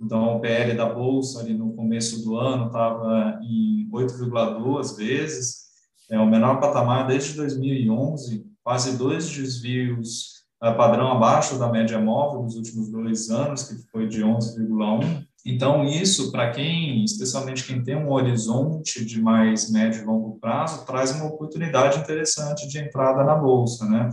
Então, 0.02 0.38
o 0.38 0.40
PL 0.40 0.78
da 0.78 0.86
Bolsa, 0.88 1.42
ali 1.42 1.54
no 1.54 1.74
começo 1.74 2.24
do 2.24 2.38
ano, 2.38 2.68
estava 2.68 3.38
em 3.44 3.90
8,2 3.92 4.96
vezes, 4.96 5.70
é 6.10 6.18
o 6.18 6.26
menor 6.26 6.60
patamar 6.60 7.06
desde 7.06 7.36
2011, 7.36 8.46
quase 8.64 8.98
dois 8.98 9.30
desvios 9.30 10.40
é, 10.62 10.74
padrão 10.74 11.12
abaixo 11.12 11.60
da 11.60 11.70
média 11.70 12.00
móvel 12.00 12.44
dos 12.44 12.56
últimos 12.56 12.90
dois 12.90 13.30
anos, 13.30 13.64
que 13.64 13.76
foi 13.92 14.08
de 14.08 14.22
11,1. 14.22 15.26
Então, 15.46 15.86
isso, 15.86 16.32
para 16.32 16.52
quem, 16.52 17.04
especialmente 17.04 17.66
quem 17.66 17.82
tem 17.84 17.96
um 17.96 18.12
horizonte 18.12 19.06
de 19.06 19.22
mais 19.22 19.72
médio 19.72 20.02
e 20.02 20.06
longo 20.06 20.38
prazo, 20.40 20.86
traz 20.86 21.12
uma 21.12 21.26
oportunidade 21.26 22.00
interessante 22.00 22.68
de 22.68 22.78
entrada 22.78 23.24
na 23.24 23.36
bolsa, 23.36 23.86
né? 23.86 24.10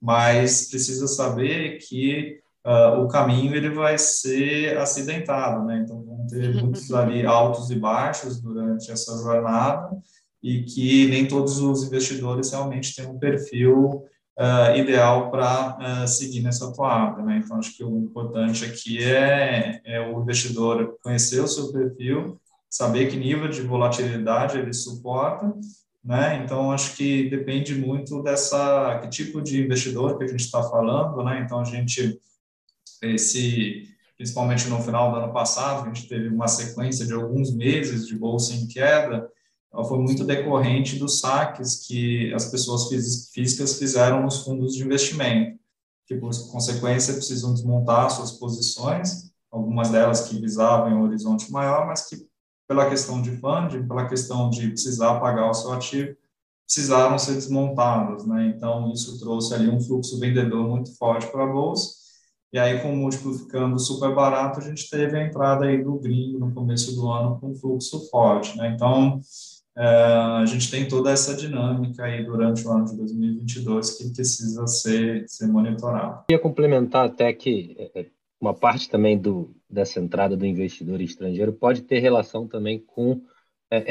Mas 0.00 0.68
precisa 0.68 1.08
saber 1.08 1.78
que 1.78 2.38
uh, 2.66 3.00
o 3.02 3.08
caminho 3.08 3.54
ele 3.54 3.70
vai 3.70 3.96
ser 3.98 4.76
acidentado, 4.78 5.64
né? 5.64 5.82
Então, 5.84 6.04
vão 6.04 6.26
ter 6.26 6.54
muitos 6.54 6.92
ali 6.92 7.24
altos 7.24 7.70
e 7.70 7.74
baixos 7.74 8.40
durante 8.40 8.90
essa 8.90 9.16
jornada 9.22 9.90
e 10.42 10.62
que 10.62 11.08
nem 11.08 11.26
todos 11.26 11.58
os 11.58 11.82
investidores 11.82 12.50
realmente 12.50 12.94
têm 12.94 13.06
um 13.06 13.18
perfil 13.18 14.04
uh, 14.38 14.76
ideal 14.76 15.30
para 15.30 16.04
uh, 16.04 16.08
seguir 16.08 16.40
nessa 16.42 16.72
toada. 16.72 17.22
Né? 17.22 17.42
Então, 17.44 17.58
acho 17.58 17.76
que 17.76 17.82
o 17.82 17.98
importante 17.98 18.64
aqui 18.64 19.02
é, 19.04 19.80
é 19.84 20.00
o 20.00 20.20
investidor 20.22 20.96
conhecer 21.02 21.40
o 21.40 21.48
seu 21.48 21.72
perfil, 21.72 22.40
saber 22.70 23.10
que 23.10 23.16
nível 23.16 23.48
de 23.48 23.62
volatilidade 23.62 24.58
ele 24.58 24.72
suporta, 24.72 25.52
né? 26.04 26.42
Então, 26.42 26.70
acho 26.70 26.96
que 26.96 27.28
depende 27.28 27.74
muito 27.74 28.22
dessa, 28.22 28.98
que 29.02 29.08
tipo 29.08 29.42
de 29.42 29.62
investidor 29.62 30.16
que 30.16 30.24
a 30.24 30.26
gente 30.26 30.40
está 30.40 30.62
falando, 30.62 31.22
né? 31.24 31.42
Então, 31.44 31.60
a 31.60 31.64
gente, 31.64 32.18
esse, 33.02 33.88
principalmente 34.16 34.68
no 34.68 34.80
final 34.80 35.10
do 35.10 35.18
ano 35.18 35.32
passado, 35.32 35.82
a 35.82 35.92
gente 35.92 36.08
teve 36.08 36.28
uma 36.28 36.48
sequência 36.48 37.04
de 37.04 37.12
alguns 37.12 37.54
meses 37.54 38.06
de 38.06 38.16
bolsa 38.16 38.54
em 38.54 38.66
queda, 38.68 39.28
ela 39.72 39.84
foi 39.84 39.98
muito 39.98 40.24
decorrente 40.24 40.96
dos 40.96 41.20
saques 41.20 41.86
que 41.86 42.32
as 42.34 42.46
pessoas 42.46 42.88
físicas 43.32 43.78
fizeram 43.78 44.22
nos 44.22 44.44
fundos 44.44 44.74
de 44.74 44.82
investimento, 44.82 45.58
que, 46.06 46.14
por 46.14 46.30
consequência, 46.50 47.14
precisam 47.14 47.52
desmontar 47.52 48.10
suas 48.10 48.32
posições, 48.32 49.30
algumas 49.50 49.90
delas 49.90 50.28
que 50.28 50.40
visavam 50.40 50.92
um 50.92 51.02
horizonte 51.02 51.50
maior, 51.52 51.86
mas 51.86 52.08
que, 52.08 52.16
pela 52.66 52.88
questão 52.88 53.20
de 53.20 53.36
funding, 53.36 53.86
pela 53.86 54.08
questão 54.08 54.48
de 54.50 54.68
precisar 54.68 55.20
pagar 55.20 55.50
o 55.50 55.54
seu 55.54 55.72
ativo, 55.72 56.16
precisaram 56.64 57.18
ser 57.18 57.34
desmontadas, 57.34 58.26
né? 58.26 58.52
Então, 58.54 58.90
isso 58.92 59.18
trouxe 59.18 59.54
ali 59.54 59.68
um 59.68 59.80
fluxo 59.80 60.18
vendedor 60.18 60.68
muito 60.68 60.94
forte 60.96 61.26
para 61.28 61.44
a 61.44 61.52
Bolsa, 61.52 61.96
e 62.50 62.58
aí, 62.58 62.80
com 62.80 62.92
o 62.92 62.96
múltiplo 62.96 63.34
ficando 63.34 63.78
super 63.78 64.14
barato, 64.14 64.58
a 64.60 64.62
gente 64.62 64.88
teve 64.88 65.18
a 65.18 65.26
entrada 65.26 65.66
aí 65.66 65.82
do 65.82 65.98
gringo 65.98 66.38
no 66.38 66.54
começo 66.54 66.94
do 66.94 67.06
ano 67.10 67.38
com 67.38 67.50
um 67.50 67.54
fluxo 67.54 68.08
forte, 68.10 68.56
né? 68.56 68.72
Então, 68.74 69.20
a 69.80 70.44
gente 70.46 70.70
tem 70.70 70.88
toda 70.88 71.10
essa 71.10 71.36
dinâmica 71.36 72.04
aí 72.04 72.24
durante 72.24 72.66
o 72.66 72.70
ano 72.70 72.86
de 72.86 72.96
2022 72.96 73.96
que 73.96 74.12
precisa 74.12 74.66
ser, 74.66 75.24
ser 75.28 75.46
monitorada. 75.46 76.24
Eu 76.28 76.36
ia 76.36 76.42
complementar 76.42 77.06
até 77.06 77.32
que 77.32 77.76
é, 77.78 78.00
é, 78.00 78.06
uma 78.40 78.52
parte 78.52 78.90
também 78.90 79.16
do, 79.16 79.54
dessa 79.70 80.00
entrada 80.00 80.36
do 80.36 80.44
investidor 80.44 81.00
estrangeiro 81.00 81.52
pode 81.52 81.82
ter 81.82 82.00
relação 82.00 82.46
também 82.46 82.80
com 82.80 83.22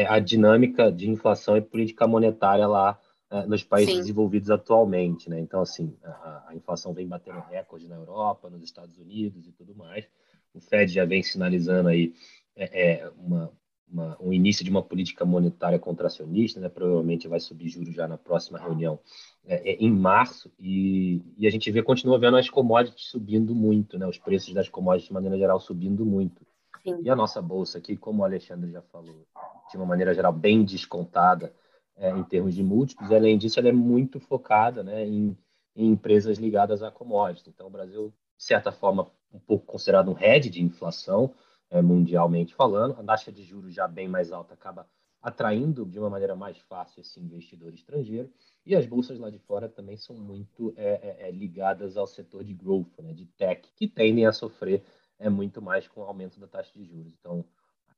a 0.10 0.18
dinâmica 0.18 0.92
de 0.92 1.08
inflação 1.08 1.56
e 1.56 1.62
política 1.62 2.08
monetária 2.08 2.66
lá 2.66 3.00
nos 3.48 3.64
países 3.64 3.94
Sim. 3.94 4.00
desenvolvidos 4.00 4.50
atualmente, 4.50 5.30
né? 5.30 5.40
Então, 5.40 5.62
assim, 5.62 5.96
a, 6.04 6.46
a, 6.48 6.56
inflação 6.56 6.94
vem 6.94 7.08
batendo 7.08 7.40
recorde 7.42 7.88
na 7.88 7.96
Europa, 7.96 8.50
nos 8.50 8.64
Estados 8.64 8.98
Unidos 8.98 9.48
e 9.48 9.52
tudo 9.52 9.76
mais. 9.76 10.06
O 10.54 10.60
Fed 10.60 10.92
já 10.92 11.06
vem 11.06 11.22
sinalizando 11.22 11.90
aí 11.90 12.14
é, 12.56 12.92
é, 12.92 13.12
uma, 13.18 13.52
uma, 13.90 14.18
um 14.20 14.34
início 14.34 14.64
de 14.64 14.70
uma 14.70 14.84
política 14.84 15.26
monetária 15.26 15.80
contracionista, 15.80 16.60
né? 16.60 16.70
provavelmente 16.70 17.28
vai 17.28 17.40
subir 17.40 17.70
juros 17.70 17.96
já 17.96 18.08
na 18.08 18.18
próxima 18.18 18.60
reunião 18.60 19.00
é, 19.46 19.72
é, 19.72 19.76
em 19.76 19.92
março, 19.92 20.52
e, 20.60 21.22
e, 21.38 21.48
a 21.48 21.50
gente 21.50 21.72
vê, 21.72 21.82
continua 21.82 22.20
vendo 22.20 22.38
as 22.38 22.50
commodities 22.50 23.08
subindo 23.08 23.56
muito, 23.56 23.98
né? 23.98 24.06
os 24.06 24.18
preços 24.18 24.54
das 24.54 24.68
commodities 24.68 25.08
de 25.08 25.14
maneira 25.14 25.38
geral 25.38 25.60
subindo 25.60 26.06
muito. 26.06 26.46
Sim. 26.84 27.00
E 27.02 27.10
a 27.10 27.16
nossa 27.16 27.42
bolsa 27.42 27.78
aqui, 27.78 27.96
como 27.96 28.22
o 28.22 28.26
Alexandre 28.26 28.72
já 28.72 28.82
falou, 28.82 29.26
de 29.70 29.78
uma 29.78 29.86
maneira 29.86 30.14
geral 30.14 30.34
bem 30.34 30.64
descontada 30.64 31.54
é, 31.96 32.12
em 32.12 32.24
termos 32.24 32.54
de 32.54 32.64
múltiplos, 32.64 33.12
além 33.12 33.38
disso 33.38 33.60
ela 33.60 33.70
é 33.70 33.74
muito 33.74 34.20
focada 34.20 34.84
né, 34.84 35.06
em, 35.06 35.38
em 35.76 35.92
empresas 35.92 36.38
ligadas 36.38 36.84
a 36.84 36.92
commodities. 36.92 37.48
Então 37.48 37.68
o 37.68 37.72
Brasil, 37.72 38.14
de 38.38 38.44
certa 38.44 38.72
forma, 38.72 39.08
um 39.34 39.40
pouco 39.40 39.66
considerado 39.66 40.12
um 40.12 40.20
hedge 40.20 40.50
de 40.50 40.62
inflação, 40.62 41.34
é, 41.70 41.82
mundialmente 41.82 42.54
falando. 42.54 43.00
A 43.00 43.04
taxa 43.04 43.32
de 43.32 43.44
juros 43.44 43.74
já 43.74 43.88
bem 43.88 44.08
mais 44.08 44.32
alta 44.32 44.54
acaba 44.54 44.88
atraindo 45.22 45.86
de 45.86 46.00
uma 46.00 46.10
maneira 46.10 46.36
mais 46.36 46.58
fácil 46.58 47.02
esse 47.02 47.20
investidor 47.20 47.74
estrangeiro. 47.74 48.32
E 48.66 48.76
as 48.76 48.86
bolsas 48.86 49.20
lá 49.20 49.30
de 49.30 49.40
fora 49.40 49.68
também 49.68 49.98
são 49.98 50.16
muito 50.16 50.74
é, 50.76 50.86
é, 50.86 51.28
é, 51.28 51.32
ligadas 51.32 51.98
ao 51.98 52.06
setor 52.06 52.44
de 52.44 52.54
growth, 52.54 53.00
né, 53.00 53.14
de 53.14 53.26
tech, 53.26 53.68
que 53.76 53.88
tendem 53.88 54.26
a 54.26 54.34
sofrer 54.34 54.84
é, 55.20 55.30
muito 55.30 55.62
mais 55.62 55.88
com 55.88 56.02
o 56.02 56.04
aumento 56.04 56.40
da 56.40 56.48
taxa 56.48 56.72
de 56.76 56.84
juros. 56.84 57.14
Então, 57.20 57.46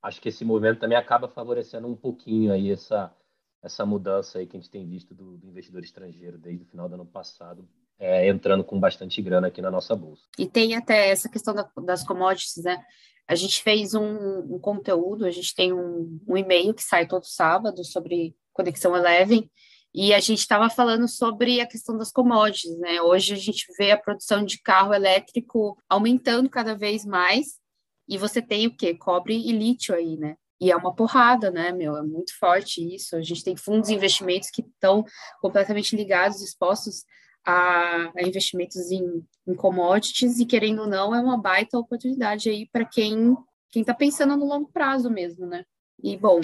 acho 0.01 0.21
que 0.21 0.29
esse 0.29 0.45
movimento 0.45 0.79
também 0.79 0.97
acaba 0.97 1.27
favorecendo 1.27 1.87
um 1.87 1.95
pouquinho 1.95 2.51
aí 2.51 2.71
essa, 2.71 3.13
essa 3.61 3.85
mudança 3.85 4.39
aí 4.39 4.47
que 4.47 4.55
a 4.55 4.59
gente 4.59 4.69
tem 4.69 4.87
visto 4.87 5.13
do, 5.13 5.37
do 5.37 5.47
investidor 5.47 5.83
estrangeiro 5.83 6.37
desde 6.37 6.63
o 6.63 6.67
final 6.67 6.87
do 6.87 6.95
ano 6.95 7.05
passado, 7.05 7.67
é, 7.97 8.27
entrando 8.27 8.63
com 8.63 8.79
bastante 8.79 9.21
grana 9.21 9.47
aqui 9.47 9.61
na 9.61 9.69
nossa 9.69 9.95
bolsa. 9.95 10.23
E 10.37 10.47
tem 10.47 10.75
até 10.75 11.09
essa 11.09 11.27
questão 11.27 11.53
da, 11.53 11.69
das 11.83 12.03
commodities, 12.03 12.63
né? 12.63 12.83
A 13.29 13.35
gente 13.35 13.61
fez 13.61 13.93
um, 13.93 14.55
um 14.55 14.59
conteúdo, 14.59 15.23
a 15.23 15.29
gente 15.29 15.53
tem 15.53 15.71
um, 15.71 16.19
um, 16.27 16.35
e-mail 16.35 16.73
que 16.73 16.81
sai 16.81 17.07
todo 17.07 17.25
sábado 17.25 17.85
sobre 17.85 18.35
Conexão 18.51 18.97
Eleven, 18.97 19.47
e 19.93 20.15
a 20.15 20.19
gente 20.19 20.39
estava 20.39 20.67
falando 20.67 21.07
sobre 21.07 21.61
a 21.61 21.67
questão 21.67 21.95
das 21.95 22.11
commodities, 22.11 22.75
né? 22.79 22.99
Hoje 23.03 23.33
a 23.33 23.37
gente 23.37 23.67
vê 23.77 23.91
a 23.91 23.97
produção 23.97 24.43
de 24.43 24.59
carro 24.59 24.95
elétrico 24.95 25.77
aumentando 25.87 26.49
cada 26.49 26.75
vez 26.75 27.05
mais, 27.05 27.59
e 28.07 28.17
você 28.17 28.41
tem 28.41 28.65
o 28.65 28.75
quê? 28.75 28.95
Cobre 28.95 29.35
e 29.35 29.51
lítio 29.51 29.93
aí, 29.93 30.17
né? 30.17 30.35
E 30.59 30.71
é 30.71 30.75
uma 30.75 30.95
porrada, 30.95 31.51
né, 31.51 31.71
meu? 31.71 31.95
É 31.95 32.01
muito 32.01 32.35
forte 32.35 32.81
isso. 32.81 33.15
A 33.15 33.21
gente 33.21 33.43
tem 33.43 33.55
fundos 33.55 33.89
de 33.89 33.95
investimentos 33.95 34.49
que 34.49 34.63
estão 34.63 35.05
completamente 35.39 35.95
ligados, 35.95 36.41
expostos 36.41 37.05
a, 37.45 38.11
a 38.17 38.23
investimentos 38.23 38.91
em, 38.91 39.23
em, 39.49 39.55
commodities 39.55 40.39
e, 40.39 40.45
querendo 40.45 40.81
ou 40.81 40.87
não, 40.87 41.13
é 41.13 41.19
uma 41.19 41.37
baita 41.37 41.77
oportunidade 41.77 42.49
aí 42.49 42.67
para 42.71 42.85
quem 42.85 43.35
quem 43.71 43.81
está 43.81 43.93
pensando 43.93 44.35
no 44.35 44.45
longo 44.45 44.69
prazo 44.71 45.09
mesmo, 45.09 45.45
né? 45.45 45.63
E, 46.01 46.17
bom, 46.17 46.41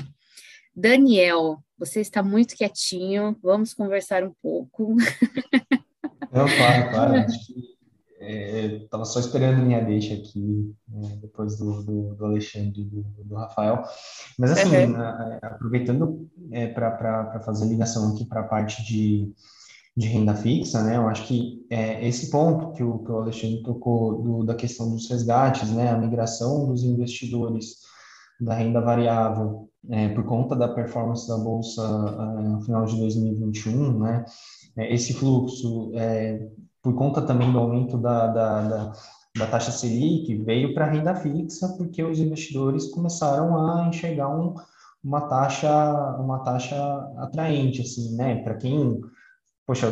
Daniel, 0.75 1.57
você 1.77 2.01
está 2.01 2.21
muito 2.21 2.55
quietinho, 2.55 3.35
vamos 3.41 3.73
conversar 3.73 4.23
um 4.23 4.33
pouco. 4.41 4.95
Não, 6.31 6.45
claro, 6.45 6.89
claro. 6.91 7.25
Estava 8.19 9.03
é, 9.03 9.05
só 9.05 9.19
esperando 9.19 9.65
minha 9.65 9.83
deixa 9.83 10.13
aqui, 10.13 10.73
né, 10.87 11.17
depois 11.21 11.57
do, 11.57 11.83
do, 11.83 12.15
do 12.15 12.25
Alexandre 12.25 12.81
e 12.81 12.85
do, 12.85 13.03
do, 13.23 13.35
Rafael. 13.35 13.83
Mas, 14.37 14.51
assim, 14.51 14.93
uhum. 14.93 15.01
aproveitando 15.41 16.29
é, 16.51 16.67
para 16.67 17.39
fazer 17.45 17.65
ligação 17.65 18.13
aqui 18.13 18.25
para 18.25 18.41
a 18.41 18.47
parte 18.47 18.83
de 18.83 19.33
de 19.97 20.07
renda 20.07 20.35
fixa, 20.35 20.83
né? 20.83 20.97
Eu 20.97 21.07
acho 21.07 21.25
que 21.25 21.65
é, 21.69 22.05
esse 22.05 22.29
ponto 22.29 22.73
que 22.73 22.83
o, 22.83 22.99
que 22.99 23.11
o 23.11 23.17
Alexandre 23.17 23.63
tocou 23.63 24.21
do, 24.21 24.43
da 24.43 24.53
questão 24.53 24.89
dos 24.91 25.09
resgates, 25.09 25.71
né? 25.71 25.89
A 25.89 25.97
migração 25.97 26.67
dos 26.67 26.83
investidores 26.83 27.77
da 28.39 28.53
renda 28.53 28.81
variável 28.81 29.69
é, 29.89 30.09
por 30.09 30.25
conta 30.25 30.55
da 30.55 30.67
performance 30.67 31.27
da 31.27 31.37
bolsa 31.37 31.81
uh, 31.81 32.41
no 32.41 32.61
final 32.61 32.85
de 32.85 32.97
2021, 32.97 33.99
né? 33.99 34.25
É, 34.77 34.93
esse 34.93 35.13
fluxo, 35.13 35.91
é, 35.95 36.45
por 36.81 36.93
conta 36.95 37.21
também 37.21 37.51
do 37.51 37.59
aumento 37.59 37.97
da, 37.97 38.27
da, 38.27 38.61
da, 38.61 38.93
da 39.37 39.47
taxa 39.47 39.71
Selic, 39.71 40.35
veio 40.43 40.73
para 40.73 40.85
a 40.85 40.89
renda 40.89 41.15
fixa, 41.15 41.69
porque 41.77 42.03
os 42.03 42.19
investidores 42.19 42.87
começaram 42.87 43.55
a 43.57 43.87
enxergar 43.87 44.27
um, 44.29 44.55
uma 45.01 45.21
taxa 45.21 46.17
uma 46.19 46.39
taxa 46.39 46.75
atraente, 47.17 47.81
assim, 47.81 48.13
né? 48.15 48.43
Para 48.43 48.55
quem 48.55 48.99
poxa, 49.65 49.89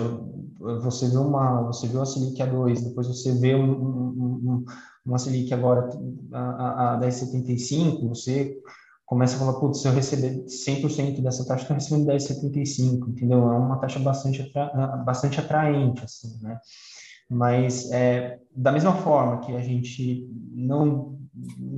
você 0.82 1.10
viu 1.10 1.22
uma, 1.22 1.64
você 1.64 1.88
viu 1.88 2.02
a 2.02 2.06
Selic 2.06 2.42
a 2.42 2.46
2, 2.46 2.82
depois 2.82 3.08
você 3.08 3.34
vê 3.34 3.56
um, 3.56 3.72
um, 3.72 4.42
um, 4.44 4.66
uma 5.06 5.18
Selic 5.18 5.54
agora 5.54 5.90
a, 6.32 6.94
a 6.94 7.00
10,75, 7.00 8.08
você 8.08 8.58
começa 9.06 9.36
a 9.36 9.40
falar, 9.40 9.60
putz, 9.60 9.82
se 9.82 9.88
eu 9.88 9.92
receber 9.92 10.46
100% 10.46 11.22
dessa 11.22 11.46
taxa, 11.46 11.64
estou 11.64 11.76
recebendo 11.76 12.08
10,75, 12.08 13.10
entendeu? 13.10 13.40
É 13.40 13.58
uma 13.58 13.78
taxa 13.78 14.00
bastante, 14.00 14.42
atra, 14.42 14.98
bastante 14.98 15.40
atraente, 15.40 16.04
assim, 16.04 16.40
né? 16.42 16.58
Mas, 17.30 17.92
é, 17.92 18.40
da 18.56 18.72
mesma 18.72 18.94
forma 18.94 19.40
que 19.40 19.56
a 19.56 19.62
gente 19.62 20.30
não 20.54 21.18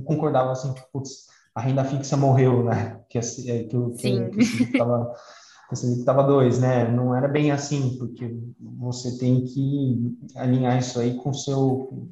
concordava, 0.04 0.52
assim, 0.52 0.72
que, 0.72 0.82
putz, 0.92 1.26
a 1.54 1.60
renda 1.60 1.84
fixa 1.84 2.16
morreu, 2.16 2.64
né? 2.64 3.00
Que, 3.08 3.18
que, 3.20 3.64
que, 3.64 4.28
que, 4.30 4.66
que 4.66 4.78
você 5.70 5.92
estava 5.92 6.22
dois, 6.22 6.58
né? 6.58 6.88
Não 6.90 7.14
era 7.14 7.28
bem 7.28 7.50
assim, 7.50 7.96
porque 7.98 8.36
você 8.78 9.18
tem 9.18 9.44
que 9.44 10.16
alinhar 10.36 10.78
isso 10.78 10.98
aí 11.00 11.14
com 11.16 11.32
seu 11.32 12.08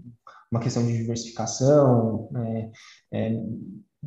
uma 0.51 0.61
questão 0.61 0.87
de 0.87 0.97
diversificação, 0.97 2.29
é, 2.37 2.71
é, 3.13 3.43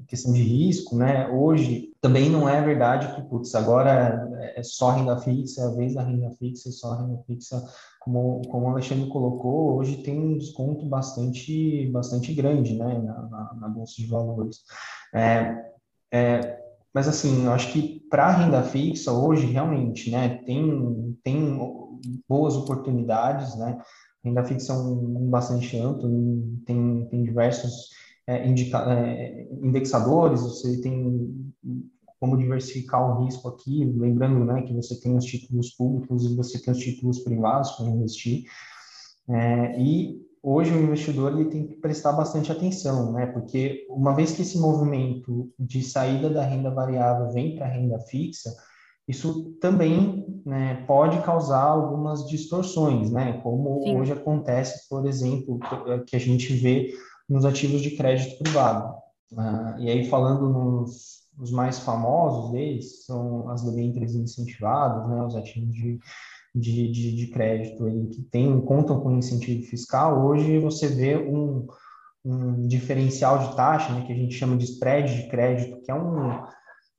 questão 0.08 0.32
de 0.32 0.42
risco, 0.42 0.96
né? 0.96 1.28
Hoje 1.28 1.94
também 2.00 2.30
não 2.30 2.48
é 2.48 2.62
verdade 2.62 3.14
que 3.16 3.22
putz, 3.28 3.54
agora 3.54 4.30
é 4.56 4.64
só 4.64 4.92
renda 4.92 5.18
fixa, 5.18 5.62
é 5.62 5.66
a 5.66 5.72
vez 5.72 5.96
da 5.96 6.04
renda 6.04 6.32
fixa, 6.38 6.70
é 6.70 6.72
só 6.72 6.96
renda 6.96 7.22
fixa, 7.28 7.62
como, 8.00 8.42
como 8.48 8.68
o 8.68 8.70
Alexandre 8.70 9.10
colocou, 9.10 9.78
hoje 9.78 9.98
tem 10.04 10.18
um 10.18 10.38
desconto 10.38 10.86
bastante 10.86 11.90
bastante 11.92 12.34
grande, 12.34 12.78
né? 12.78 12.98
Na, 13.00 13.22
na, 13.24 13.54
na 13.60 13.68
bolsa 13.68 13.96
de 13.98 14.08
valores. 14.08 14.62
É, 15.14 15.54
é, 16.12 16.67
mas 16.98 17.08
assim, 17.08 17.46
eu 17.46 17.52
acho 17.52 17.72
que 17.72 18.00
para 18.10 18.32
renda 18.32 18.64
fixa 18.64 19.12
hoje 19.12 19.46
realmente, 19.46 20.10
né, 20.10 20.42
tem 20.48 21.16
tem 21.24 21.60
boas 22.28 22.56
oportunidades, 22.56 23.56
né? 23.56 23.80
Renda 24.26 24.44
fixa 24.44 24.74
é 24.74 24.76
um, 24.76 25.30
bastante 25.30 25.78
amplo, 25.78 26.10
tem 26.66 27.08
tem 27.08 27.24
diversos 27.24 27.90
é, 28.26 28.48
indica, 28.48 28.80
é, 28.92 29.48
indexadores, 29.62 30.42
você 30.42 30.82
tem 30.82 31.54
como 32.20 32.36
diversificar 32.36 33.00
o 33.00 33.26
risco 33.26 33.48
aqui, 33.48 33.86
lembrando, 33.86 34.44
né, 34.44 34.64
que 34.64 34.74
você 34.74 35.00
tem 35.00 35.16
os 35.16 35.24
títulos 35.24 35.70
públicos 35.76 36.26
e 36.26 36.36
você 36.36 36.60
tem 36.60 36.74
os 36.74 36.80
títulos 36.80 37.20
privados 37.20 37.74
para 37.74 37.90
investir. 37.90 38.46
É, 39.30 39.80
e 39.80 40.20
hoje 40.42 40.74
o 40.74 40.82
investidor 40.82 41.34
ele 41.34 41.50
tem 41.50 41.66
que 41.66 41.76
prestar 41.76 42.14
bastante 42.14 42.52
atenção, 42.52 43.12
né? 43.12 43.28
Porque 43.28 43.86
uma 43.90 44.16
vez 44.16 44.32
que 44.32 44.42
esse 44.42 44.58
movimento 44.60 45.52
de 45.60 45.84
saída 45.84 46.30
da 46.30 46.44
renda 46.44 46.72
variável 46.72 47.32
vem 47.32 47.56
para 47.56 47.66
a 47.66 47.70
renda 47.70 48.00
fixa, 48.00 48.54
isso 49.08 49.54
também 49.62 50.42
né, 50.46 50.84
pode 50.86 51.22
causar 51.22 51.64
algumas 51.64 52.28
distorções, 52.28 53.12
né? 53.12 53.40
Como 53.42 53.84
Sim. 53.84 53.98
hoje 53.98 54.12
acontece, 54.12 54.88
por 54.90 55.06
exemplo, 55.06 55.60
que 56.06 56.16
a 56.16 56.20
gente 56.20 56.54
vê 56.54 56.94
nos 57.30 57.46
ativos 57.46 57.82
de 57.82 57.92
crédito 57.92 58.38
privado. 58.44 58.96
Uh, 59.32 59.80
e 59.80 59.90
aí 59.90 60.10
falando 60.10 60.50
nos 60.50 61.18
os 61.40 61.52
mais 61.52 61.80
famosos 61.80 62.52
deles 62.52 63.06
são 63.06 63.50
as 63.50 63.64
debêntures 63.64 64.16
incentivadas, 64.16 65.08
né? 65.08 65.24
Os 65.24 65.36
ativos 65.36 65.74
de 65.74 66.00
de, 66.60 66.92
de, 66.92 67.16
de 67.16 67.28
crédito 67.28 67.86
aí, 67.86 68.08
que 68.08 68.22
tem, 68.24 68.60
contam 68.62 69.00
com 69.00 69.18
incentivo 69.18 69.66
fiscal, 69.68 70.26
hoje 70.26 70.60
você 70.60 70.88
vê 70.88 71.18
um, 71.18 71.68
um 72.26 72.68
diferencial 72.68 73.40
de 73.40 73.56
taxa, 73.56 73.94
né, 73.94 74.06
que 74.06 74.14
a 74.14 74.16
gente 74.16 74.36
chama 74.36 74.58
de 74.58 74.66
spread 74.66 75.24
de 75.24 75.30
crédito, 75.30 75.82
que 75.82 75.92
é 75.92 75.96
um 75.96 76.46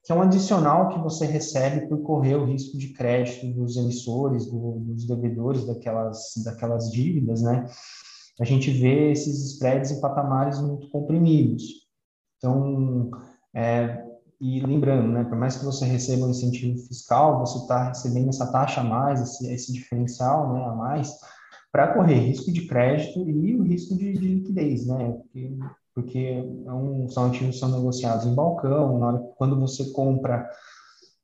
que 0.05 0.13
é 0.13 0.15
um 0.15 0.23
adicional 0.23 0.89
que 0.89 0.99
você 1.01 1.27
recebe 1.27 1.87
por 1.87 2.01
correr 2.01 2.35
o 2.35 2.47
risco 2.47 2.79
de 2.79 2.95
crédito 2.95 3.47
dos 3.53 3.77
emissores, 3.77 4.47
do, 4.47 4.79
dos 4.79 5.07
devedores 5.07 5.67
daquelas, 5.67 6.33
daquelas 6.43 6.91
dívidas, 6.91 7.43
né? 7.43 7.67
A 8.41 8.45
gente 8.45 8.71
vê 8.71 9.11
esses 9.11 9.53
spreads 9.53 9.91
em 9.91 10.01
patamares 10.01 10.63
muito 10.63 10.89
comprimidos. 10.89 11.63
Então, 12.39 13.11
é, 13.55 14.03
e 14.41 14.61
lembrando, 14.61 15.09
né, 15.09 15.25
por 15.25 15.37
mais 15.37 15.57
que 15.57 15.65
você 15.65 15.85
receba 15.85 16.27
um 16.27 16.31
incentivo 16.31 16.79
fiscal, 16.87 17.41
você 17.41 17.59
está 17.59 17.89
recebendo 17.89 18.29
essa 18.29 18.51
taxa 18.53 18.81
a 18.81 18.85
mais, 18.85 19.21
esse, 19.21 19.53
esse 19.53 19.73
diferencial 19.73 20.53
né, 20.53 20.65
a 20.65 20.75
mais, 20.75 21.13
para 21.73 21.93
correr 21.93 22.15
risco 22.15 22.53
de 22.53 22.67
crédito 22.67 23.29
e 23.29 23.57
o 23.57 23.63
risco 23.63 23.97
de, 23.97 24.13
de 24.13 24.35
liquidez, 24.35 24.87
né? 24.87 25.13
Porque, 25.13 25.59
porque 25.95 26.45
é 26.67 26.73
um, 26.73 27.09
são 27.09 27.27
ativos 27.27 27.57
que 27.57 27.61
são 27.61 27.71
negociados 27.71 28.27
em 28.27 28.35
balcão, 28.35 28.99
na 28.99 29.07
hora, 29.09 29.19
quando 29.37 29.59
você 29.59 29.91
compra 29.91 30.49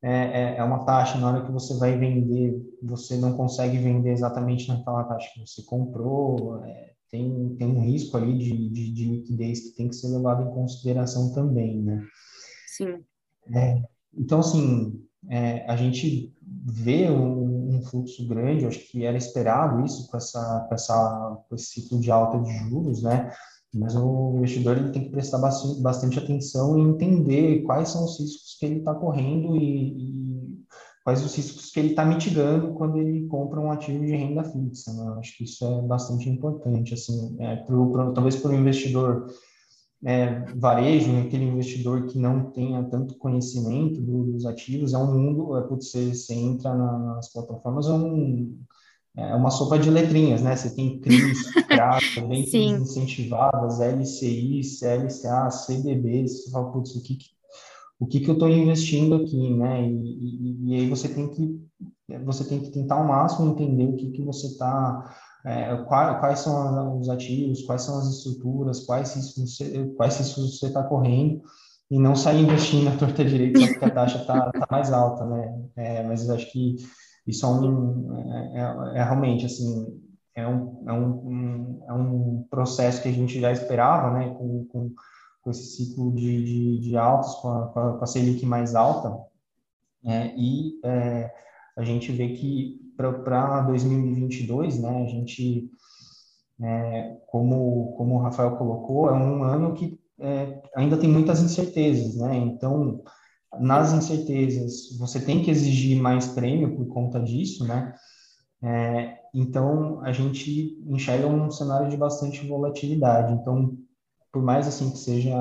é, 0.03 0.11
é, 0.11 0.57
é, 0.57 0.63
uma 0.63 0.85
taxa, 0.85 1.17
na 1.17 1.29
hora 1.29 1.45
que 1.45 1.51
você 1.51 1.73
vai 1.77 1.97
vender, 1.97 2.61
você 2.83 3.17
não 3.17 3.33
consegue 3.33 3.77
vender 3.77 4.11
exatamente 4.11 4.67
naquela 4.67 5.03
taxa 5.05 5.27
que 5.33 5.39
você 5.39 5.63
comprou, 5.63 6.63
é, 6.63 6.91
tem, 7.09 7.55
tem 7.55 7.67
um 7.67 7.81
risco 7.81 8.17
ali 8.17 8.37
de, 8.37 8.69
de, 8.69 8.93
de 8.93 9.05
liquidez 9.05 9.61
que 9.61 9.75
tem 9.77 9.87
que 9.87 9.95
ser 9.95 10.09
levado 10.09 10.43
em 10.43 10.53
consideração 10.53 11.33
também, 11.33 11.81
né? 11.81 12.05
Sim. 12.75 13.03
É, 13.53 13.81
então, 14.17 14.39
assim, 14.39 15.01
é, 15.29 15.65
a 15.69 15.75
gente 15.75 16.33
vê 16.65 17.09
um, 17.09 17.75
um, 17.75 17.81
fluxo 17.83 18.27
grande, 18.27 18.65
acho 18.65 18.79
que 18.91 19.05
era 19.05 19.17
esperado 19.17 19.85
isso 19.85 20.09
com, 20.09 20.17
essa, 20.17 20.65
com, 20.67 20.75
essa, 20.75 21.43
com 21.47 21.55
esse 21.55 21.81
ciclo 21.81 21.99
de 21.99 22.11
alta 22.11 22.39
de 22.39 22.51
juros, 22.69 23.03
né? 23.03 23.31
Mas 23.73 23.95
o 23.95 24.33
investidor 24.37 24.77
ele 24.77 24.91
tem 24.91 25.03
que 25.03 25.09
prestar 25.09 25.37
bastante, 25.37 25.81
bastante 25.81 26.19
atenção 26.19 26.77
e 26.77 26.81
entender 26.81 27.61
quais 27.63 27.89
são 27.89 28.05
os 28.05 28.19
riscos 28.19 28.57
que 28.59 28.65
ele 28.65 28.79
está 28.79 28.93
correndo 28.93 29.57
e, 29.57 29.87
e, 29.97 30.65
quais 31.03 31.23
os 31.23 31.35
riscos 31.35 31.71
que 31.71 31.79
ele 31.79 31.89
está 31.89 32.05
mitigando 32.05 32.73
quando 32.73 32.97
ele 32.97 33.27
compra 33.27 33.59
um 33.59 33.71
ativo 33.71 34.05
de 34.05 34.15
renda 34.15 34.43
fixa. 34.43 34.93
Né? 34.93 35.15
Acho 35.19 35.37
que 35.37 35.43
isso 35.43 35.65
é 35.65 35.81
bastante 35.81 36.29
importante, 36.29 36.93
assim, 36.93 37.35
é, 37.39 37.57
pro, 37.57 37.91
pro, 37.91 38.13
talvez 38.13 38.37
para 38.37 38.51
o 38.51 38.55
investidor 38.55 39.27
é, 40.05 40.45
varejo, 40.55 41.11
né, 41.11 41.23
aquele 41.23 41.45
investidor 41.45 42.05
que 42.05 42.19
não 42.19 42.51
tenha 42.51 42.83
tanto 42.83 43.17
conhecimento 43.17 43.99
dos 43.99 44.45
ativos, 44.45 44.93
é 44.93 44.97
um 44.99 45.11
mundo, 45.11 45.57
é, 45.57 45.67
você, 45.67 46.13
você 46.13 46.35
entra 46.35 46.75
na, 46.75 47.15
nas 47.15 47.33
plataformas, 47.33 47.87
é, 47.87 47.91
um, 47.91 48.55
é 49.17 49.33
uma 49.33 49.49
sopa 49.49 49.79
de 49.79 49.89
letrinhas, 49.89 50.43
né? 50.43 50.55
Você 50.55 50.75
tem 50.75 50.99
CRIs, 50.99 51.51
CRAS, 51.67 52.03
vendas 52.15 52.53
incentivadas, 52.53 53.79
LCIs, 53.79 54.81
LCA, 54.83 55.49
CDBs, 55.49 56.43
você 56.43 56.51
fala, 56.51 56.71
putz, 56.71 56.95
o 56.95 57.01
que, 57.01 57.17
o 57.99 58.05
que, 58.05 58.19
que 58.19 58.29
eu 58.29 58.33
estou 58.33 58.49
investindo 58.49 59.15
aqui, 59.15 59.55
né? 59.55 59.89
E, 59.89 59.93
e, 59.93 60.69
e, 60.69 60.75
aí 60.75 60.89
você 60.89 61.09
tem 61.09 61.29
que 61.29 61.65
você 62.23 62.43
tem 62.43 62.59
que 62.59 62.69
tentar 62.69 62.95
ao 62.95 63.07
máximo 63.07 63.49
entender 63.49 63.85
o 63.85 63.95
que, 63.95 64.11
que 64.11 64.21
você 64.21 64.45
está 64.45 65.15
é, 65.45 65.75
quais, 65.83 66.19
quais, 66.19 66.39
são 66.39 66.99
os 66.99 67.07
ativos, 67.07 67.61
quais 67.63 67.83
são 67.83 67.99
as 67.99 68.07
estruturas, 68.07 68.83
quais 68.85 69.15
riscos 69.15 69.55
você, 69.55 69.85
quais 69.95 70.17
riscos 70.17 70.59
você 70.59 70.67
está 70.67 70.83
correndo 70.83 71.41
e 71.89 71.99
não 71.99 72.15
sair 72.15 72.41
investindo 72.41 72.85
na 72.85 72.97
torta 72.97 73.23
direita 73.23 73.59
porque 73.59 73.85
a 73.85 73.91
taxa 73.91 74.17
está 74.17 74.51
tá 74.51 74.67
mais 74.71 74.91
alta, 74.91 75.23
né? 75.25 75.63
É, 75.75 76.03
mas 76.03 76.27
acho 76.29 76.51
que 76.51 76.77
isso 77.27 77.45
é, 77.45 77.49
um, 77.49 78.17
é, 78.17 78.59
é, 78.59 78.99
é 78.99 79.03
realmente 79.03 79.45
assim 79.45 80.01
é 80.35 80.47
um, 80.47 80.83
é 80.87 80.93
um, 80.93 81.83
é 81.87 81.93
um 81.93 82.45
processo 82.49 83.01
que 83.01 83.07
a 83.07 83.13
gente 83.13 83.39
já 83.39 83.51
esperava, 83.51 84.17
né? 84.17 84.29
Com, 84.29 84.65
com, 84.65 84.91
com 85.41 85.49
esse 85.51 85.77
ciclo 85.77 86.13
de, 86.13 86.43
de, 86.43 86.79
de 86.81 86.97
altos, 86.97 87.35
com 87.35 87.49
a, 87.49 87.67
com 87.67 88.03
a 88.03 88.07
Selic 88.07 88.45
mais 88.45 88.75
alta, 88.75 89.15
é, 90.03 90.33
e 90.35 90.79
é, 90.83 91.31
a 91.77 91.83
gente 91.83 92.11
vê 92.11 92.29
que 92.29 92.84
para 92.95 93.61
2022, 93.61 94.79
né, 94.79 95.03
a 95.03 95.07
gente, 95.07 95.69
é, 96.61 97.17
como, 97.27 97.93
como 97.97 98.15
o 98.15 98.19
Rafael 98.19 98.55
colocou, 98.57 99.09
é 99.09 99.13
um 99.13 99.43
ano 99.43 99.73
que 99.73 99.99
é, 100.19 100.61
ainda 100.75 100.97
tem 100.97 101.09
muitas 101.09 101.41
incertezas, 101.41 102.15
né, 102.15 102.35
então, 102.37 103.03
nas 103.59 103.93
incertezas, 103.93 104.97
você 104.97 105.19
tem 105.19 105.43
que 105.43 105.51
exigir 105.51 106.01
mais 106.01 106.27
prêmio 106.27 106.75
por 106.75 106.87
conta 106.87 107.19
disso, 107.19 107.65
né, 107.65 107.93
é, 108.63 109.17
então, 109.33 110.01
a 110.01 110.11
gente 110.11 110.81
enxerga 110.87 111.27
um 111.27 111.51
cenário 111.51 111.89
de 111.89 111.97
bastante 111.97 112.47
volatilidade, 112.47 113.33
então, 113.33 113.77
por 114.31 114.41
mais 114.41 114.67
assim 114.67 114.91
que 114.91 114.97
seja 114.97 115.35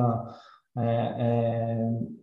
é, 0.76 0.82
é, 0.82 1.76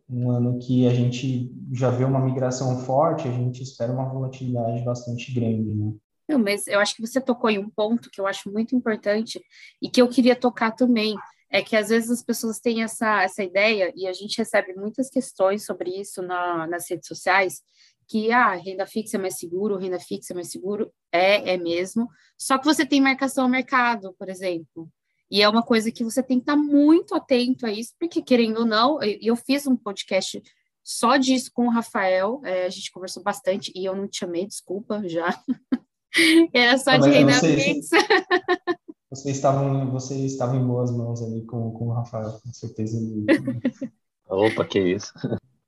um 0.09 0.29
ano 0.29 0.59
que 0.59 0.87
a 0.87 0.93
gente 0.93 1.51
já 1.71 1.89
vê 1.89 2.03
uma 2.03 2.19
migração 2.19 2.79
forte, 2.79 3.27
a 3.27 3.31
gente 3.31 3.63
espera 3.63 3.93
uma 3.93 4.09
volatilidade 4.09 4.83
bastante 4.83 5.33
grande, 5.33 5.73
né? 5.73 5.93
Não, 6.27 6.39
mas 6.39 6.65
eu 6.67 6.79
acho 6.79 6.95
que 6.95 7.01
você 7.01 7.19
tocou 7.19 7.49
em 7.49 7.59
um 7.59 7.69
ponto 7.69 8.09
que 8.09 8.19
eu 8.19 8.27
acho 8.27 8.51
muito 8.51 8.75
importante 8.75 9.41
e 9.81 9.89
que 9.89 10.01
eu 10.01 10.07
queria 10.07 10.35
tocar 10.35 10.71
também. 10.71 11.15
É 11.53 11.61
que 11.61 11.75
às 11.75 11.89
vezes 11.89 12.09
as 12.09 12.23
pessoas 12.23 12.61
têm 12.61 12.81
essa, 12.81 13.23
essa 13.23 13.43
ideia, 13.43 13.91
e 13.93 14.07
a 14.07 14.13
gente 14.13 14.37
recebe 14.37 14.73
muitas 14.73 15.09
questões 15.09 15.65
sobre 15.65 15.89
isso 15.89 16.21
na, 16.21 16.65
nas 16.65 16.89
redes 16.89 17.05
sociais, 17.09 17.61
que 18.07 18.31
ah, 18.31 18.55
renda 18.55 18.87
fixa 18.87 19.17
é 19.17 19.19
mais 19.19 19.37
seguro, 19.37 19.77
renda 19.77 19.99
fixa 19.99 20.31
é 20.31 20.35
mais 20.35 20.49
seguro, 20.49 20.89
é, 21.11 21.53
é 21.53 21.57
mesmo. 21.57 22.07
Só 22.37 22.57
que 22.57 22.63
você 22.63 22.85
tem 22.85 23.01
marcação 23.01 23.43
ao 23.43 23.49
mercado, 23.49 24.15
por 24.17 24.29
exemplo. 24.29 24.89
E 25.31 25.41
é 25.41 25.47
uma 25.47 25.63
coisa 25.63 25.89
que 25.91 26.03
você 26.03 26.21
tem 26.21 26.37
que 26.37 26.43
estar 26.43 26.57
muito 26.57 27.15
atento 27.15 27.65
a 27.65 27.71
isso, 27.71 27.93
porque 27.97 28.21
querendo 28.21 28.59
ou 28.59 28.65
não, 28.65 29.01
eu, 29.01 29.17
eu 29.21 29.35
fiz 29.37 29.65
um 29.65 29.77
podcast 29.77 30.43
só 30.83 31.15
disso 31.15 31.49
com 31.53 31.67
o 31.67 31.71
Rafael, 31.71 32.41
é, 32.43 32.65
a 32.65 32.69
gente 32.69 32.91
conversou 32.91 33.23
bastante, 33.23 33.71
e 33.73 33.85
eu 33.85 33.95
não 33.95 34.07
te 34.07 34.17
chamei, 34.17 34.45
desculpa 34.45 35.01
já. 35.07 35.33
Era 36.53 36.77
só 36.77 36.97
de 36.97 37.09
renda 37.09 37.33
fixa. 37.33 37.95
Você 39.09 39.31
estava, 39.31 39.85
você 39.87 40.15
estava 40.25 40.55
em 40.55 40.65
boas 40.65 40.89
mãos 40.89 41.21
ali 41.21 41.45
com, 41.45 41.69
com 41.71 41.89
o 41.89 41.91
Rafael, 41.91 42.31
com 42.41 42.53
certeza. 42.53 42.97
Opa, 44.25 44.63
que 44.63 44.79
isso. 44.79 45.11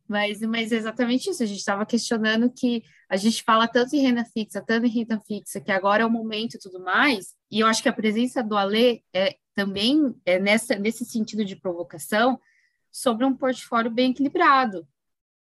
Mas, 0.08 0.40
mas 0.40 0.72
é 0.72 0.78
exatamente 0.78 1.30
isso, 1.30 1.44
a 1.44 1.46
gente 1.46 1.60
estava 1.60 1.86
questionando 1.86 2.50
que 2.50 2.84
a 3.10 3.18
gente 3.18 3.44
fala 3.44 3.68
tanto 3.68 3.98
em 3.98 4.00
renda 4.00 4.24
fixa, 4.24 4.64
tanto 4.66 4.86
em 4.86 4.90
renda 4.90 5.20
fixa, 5.28 5.60
que 5.60 5.74
agora 5.74 6.04
é 6.04 6.06
o 6.06 6.10
momento 6.10 6.56
e 6.56 6.60
tudo 6.60 6.82
mais, 6.82 7.34
e 7.52 7.60
eu 7.60 7.68
acho 7.68 7.84
que 7.84 7.90
a 7.90 7.94
presença 7.94 8.42
do 8.42 8.56
Alê 8.56 9.02
é, 9.14 9.36
também 9.56 10.16
é 10.26 10.40
nessa, 10.40 10.76
nesse 10.76 11.06
sentido 11.06 11.46
de 11.46 11.56
provocação 11.56 12.40
sobre 12.92 13.26
um 13.26 13.36
portfólio 13.36 13.92
bem 13.92 14.12
equilibrado, 14.12 14.88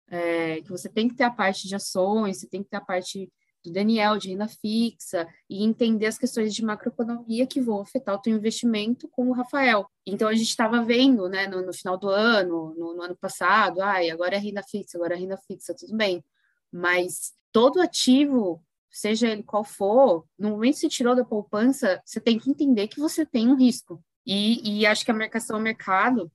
é, 0.09 0.61
que 0.61 0.71
você 0.71 0.89
tem 0.89 1.09
que 1.09 1.15
ter 1.15 1.25
a 1.25 1.31
parte 1.31 1.69
de 1.69 1.75
ações, 1.75 2.39
você 2.39 2.49
tem 2.49 2.63
que 2.63 2.69
ter 2.69 2.77
a 2.77 2.81
parte 2.81 3.31
do 3.63 3.73
Daniel, 3.73 4.17
de 4.17 4.31
renda 4.31 4.49
fixa, 4.49 5.29
e 5.49 5.63
entender 5.63 6.07
as 6.07 6.19
questões 6.19 6.55
de 6.55 6.65
macroeconomia 6.65 7.47
que 7.47 7.61
vão 7.61 7.81
afetar 7.81 8.15
o 8.15 8.21
teu 8.21 8.35
investimento 8.35 9.07
com 9.09 9.29
o 9.29 9.33
Rafael. 9.33 9.87
Então, 10.07 10.29
a 10.29 10.35
gente 10.35 10.49
estava 10.49 10.83
vendo, 10.83 11.29
né, 11.29 11.47
no, 11.47 11.65
no, 11.65 11.73
final 11.73 11.99
do 11.99 12.09
ano, 12.09 12.75
no, 12.77 12.95
no 12.95 13.03
ano 13.03 13.17
passado, 13.17 13.83
ai, 13.83 14.11
agora 14.11 14.37
é 14.37 14.39
renda 14.39 14.63
fixa, 14.63 14.97
agora 14.97 15.15
é 15.15 15.19
renda 15.19 15.37
fixa, 15.37 15.75
tudo 15.75 15.95
bem. 15.97 16.25
Mas 16.73 17.35
todo 17.53 17.81
ativo, 17.81 18.65
seja 18.91 19.29
ele 19.29 19.43
qual 19.43 19.65
for, 19.65 20.25
no 20.39 20.51
momento 20.51 20.75
que 20.75 20.81
você 20.81 20.89
tirou 20.89 21.15
da 21.15 21.25
poupança, 21.25 22.01
você 22.05 22.21
tem 22.21 22.39
que 22.39 22.51
entender 22.51 22.89
que 22.89 23.01
você 23.01 23.25
tem 23.25 23.49
um 23.49 23.57
risco. 23.57 24.03
E, 24.27 24.81
e 24.81 24.87
acho 24.87 25.05
que 25.05 25.11
a 25.11 25.15
marcação 25.15 25.57
ao 25.57 25.63
mercado, 25.63 26.31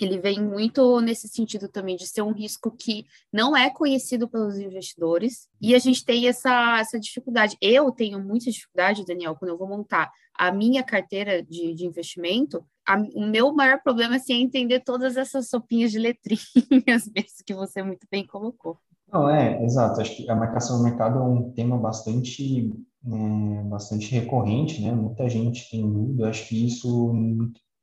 ele 0.00 0.18
vem 0.18 0.42
muito 0.42 1.00
nesse 1.00 1.28
sentido 1.28 1.68
também 1.68 1.96
de 1.96 2.06
ser 2.06 2.22
um 2.22 2.32
risco 2.32 2.70
que 2.70 3.06
não 3.32 3.56
é 3.56 3.70
conhecido 3.70 4.28
pelos 4.28 4.58
investidores 4.58 5.48
e 5.60 5.74
a 5.74 5.78
gente 5.78 6.04
tem 6.04 6.26
essa, 6.26 6.80
essa 6.80 6.98
dificuldade. 6.98 7.56
Eu 7.60 7.92
tenho 7.92 8.18
muita 8.18 8.50
dificuldade, 8.50 9.04
Daniel, 9.04 9.36
quando 9.36 9.50
eu 9.50 9.58
vou 9.58 9.68
montar 9.68 10.10
a 10.34 10.50
minha 10.50 10.82
carteira 10.82 11.42
de, 11.42 11.74
de 11.74 11.86
investimento, 11.86 12.66
a, 12.86 12.96
o 13.14 13.24
meu 13.26 13.52
maior 13.52 13.80
problema 13.82 14.16
assim, 14.16 14.34
é 14.34 14.38
entender 14.38 14.80
todas 14.80 15.16
essas 15.16 15.48
sopinhas 15.48 15.92
de 15.92 15.98
letrinhas 15.98 16.42
mesmo 17.14 17.44
que 17.46 17.54
você 17.54 17.82
muito 17.82 18.06
bem 18.10 18.26
colocou. 18.26 18.78
Não, 19.14 19.30
é, 19.30 19.62
exato. 19.62 20.00
Acho 20.00 20.16
que 20.16 20.28
a 20.28 20.34
marcação 20.34 20.78
do 20.78 20.82
mercado 20.82 21.20
é 21.20 21.22
um 21.22 21.52
tema 21.52 21.78
bastante, 21.78 22.68
é, 23.06 23.62
bastante 23.62 24.10
recorrente, 24.10 24.82
né? 24.82 24.92
Muita 24.92 25.28
gente 25.28 25.70
tem 25.70 25.88
dúvida. 25.88 26.28
Acho 26.28 26.48
que 26.48 26.66
isso 26.66 27.14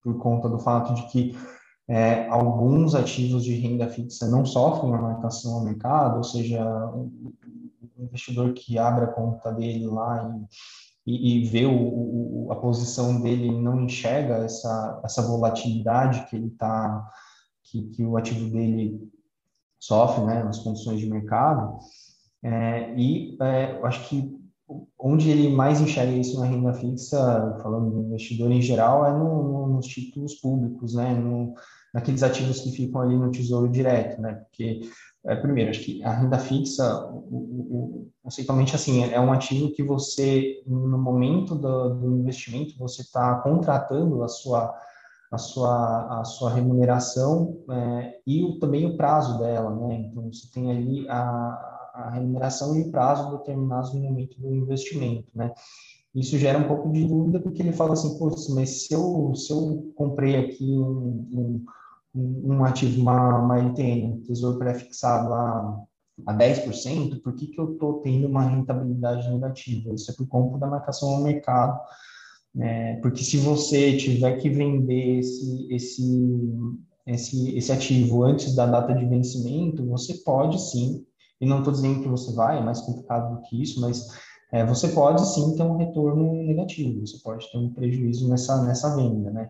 por 0.04 0.18
conta 0.18 0.50
do 0.50 0.60
fato 0.60 0.94
de 0.94 1.08
que 1.08 1.34
é, 1.88 2.28
alguns 2.28 2.96
ativos 2.96 3.46
de 3.46 3.54
renda 3.54 3.88
fixa 3.88 4.28
não 4.30 4.46
sofrem 4.46 4.94
a 4.94 5.02
marcação 5.02 5.54
ao 5.54 5.64
mercado, 5.64 6.18
ou 6.18 6.24
seja, 6.24 6.62
o 6.94 7.34
investidor 7.98 8.54
que 8.54 8.78
abre 8.78 9.06
a 9.06 9.14
conta 9.14 9.54
dele 9.54 9.86
lá 9.86 10.38
e, 11.06 11.40
e, 11.40 11.46
vê 11.46 11.66
o, 11.66 12.48
o, 12.48 12.52
a 12.52 12.58
posição 12.58 13.22
dele 13.22 13.50
não 13.52 13.82
enxerga 13.82 14.36
essa, 14.44 15.02
essa 15.04 15.22
volatilidade 15.22 16.26
que 16.30 16.36
ele 16.36 16.48
está 16.48 17.08
que, 17.64 17.84
que 17.90 18.04
o 18.04 18.18
ativo 18.18 18.50
dele 18.50 19.00
sofre, 19.82 20.24
né, 20.24 20.44
nas 20.44 20.60
condições 20.60 21.00
de 21.00 21.10
mercado. 21.10 21.80
É, 22.44 22.94
e 22.96 23.38
é, 23.42 23.78
eu 23.78 23.86
acho 23.86 24.08
que 24.08 24.40
onde 24.98 25.30
ele 25.30 25.50
mais 25.50 25.82
enxerga 25.82 26.14
isso 26.14 26.40
na 26.40 26.46
renda 26.46 26.74
fixa, 26.74 27.60
falando 27.62 27.92
do 27.92 28.00
investidor 28.04 28.52
em 28.52 28.62
geral, 28.62 29.06
é 29.06 29.12
no, 29.12 29.44
no, 29.44 29.68
nos 29.68 29.86
títulos 29.88 30.36
públicos, 30.36 30.94
né, 30.94 31.14
no, 31.14 31.54
naqueles 31.94 32.24
ativos 32.24 32.62
que 32.62 32.72
ficam 32.72 33.02
ali 33.02 33.18
no 33.18 33.32
tesouro 33.32 33.68
direto, 33.68 34.22
né? 34.22 34.36
Porque, 34.36 34.82
é, 35.26 35.36
primeiro, 35.36 35.72
acho 35.72 35.82
que 35.82 36.02
a 36.04 36.12
renda 36.14 36.38
fixa, 36.38 37.06
o, 37.10 37.18
o, 37.18 38.12
conceitualmente 38.24 38.76
assim, 38.76 39.04
é 39.04 39.20
um 39.20 39.34
ativo 39.34 39.72
que 39.74 39.84
você, 39.84 40.64
no 40.66 40.98
momento 40.98 41.56
do, 41.56 41.96
do 41.96 42.18
investimento, 42.18 42.78
você 42.78 43.02
está 43.02 43.36
contratando 43.42 44.24
a 44.24 44.28
sua 44.28 44.74
a 45.32 45.38
sua, 45.38 46.20
a 46.20 46.24
sua 46.26 46.52
remuneração 46.52 47.58
é, 47.70 48.20
e 48.28 48.44
o, 48.44 48.60
também 48.60 48.86
o 48.86 48.98
prazo 48.98 49.40
dela, 49.40 49.74
né? 49.76 49.96
Então, 49.96 50.32
você 50.32 50.52
tem 50.54 50.70
ali 50.70 51.08
a, 51.10 51.92
a 51.94 52.10
remuneração 52.14 52.76
e 52.78 52.82
o 52.82 52.92
prazo 52.92 53.38
determinados 53.38 53.94
no 53.94 54.02
momento 54.02 54.40
do 54.40 54.54
investimento, 54.54 55.28
né? 55.34 55.54
Isso 56.14 56.38
gera 56.38 56.60
um 56.60 56.68
pouco 56.68 56.92
de 56.92 57.08
dúvida, 57.08 57.40
porque 57.40 57.62
ele 57.62 57.72
fala 57.72 57.94
assim, 57.94 58.18
mas 58.54 58.86
se 58.86 58.94
eu, 58.94 59.34
se 59.34 59.54
eu 59.54 59.94
comprei 59.96 60.36
aqui 60.36 60.78
um, 60.78 61.26
um 61.32 61.66
um 62.14 62.64
ativo, 62.64 63.02
uma, 63.02 63.40
uma 63.40 63.58
LTN, 63.60 64.14
um 64.14 64.22
tesouro 64.22 64.60
pré-fixado 64.60 65.34
a, 65.34 65.84
a 66.28 66.34
10%, 66.34 67.22
por 67.22 67.34
que, 67.34 67.48
que 67.48 67.60
eu 67.60 67.74
estou 67.74 68.02
tendo 68.02 68.28
uma 68.28 68.44
rentabilidade 68.44 69.30
negativa? 69.30 69.94
Isso 69.94 70.12
é 70.12 70.14
por 70.16 70.28
conta 70.28 70.58
da 70.58 70.68
marcação 70.68 71.10
ao 71.10 71.22
mercado, 71.22 71.80
né? 72.54 72.96
porque 73.02 73.24
se 73.24 73.38
você 73.38 73.98
tiver 73.98 74.38
que 74.38 74.50
vender 74.50 75.20
esse, 75.20 75.68
esse, 75.74 76.50
esse, 77.08 77.58
esse 77.58 77.72
ativo 77.72 78.24
antes 78.24 78.56
da 78.56 78.66
data 78.66 78.94
de 78.94 79.06
vencimento, 79.06 79.86
você 79.88 80.16
pode 80.26 80.60
sim, 80.60 81.06
e 81.40 81.46
não 81.46 81.60
estou 81.60 81.74
dizendo 81.74 82.02
que 82.02 82.10
você 82.10 82.34
vai, 82.34 82.60
é 82.60 82.64
mais 82.64 82.82
complicado 82.82 83.36
do 83.36 83.42
que 83.44 83.62
isso, 83.62 83.80
mas 83.82 84.08
é, 84.52 84.66
você 84.66 84.90
pode 84.90 85.26
sim 85.34 85.56
ter 85.56 85.64
um 85.64 85.78
retorno 85.78 86.44
negativo, 86.44 87.06
você 87.06 87.18
pode 87.24 87.50
ter 87.52 87.58
um 87.58 87.74
prejuízo 87.74 88.30
nessa, 88.30 88.64
nessa 88.64 88.96
venda, 88.96 89.32
né? 89.32 89.50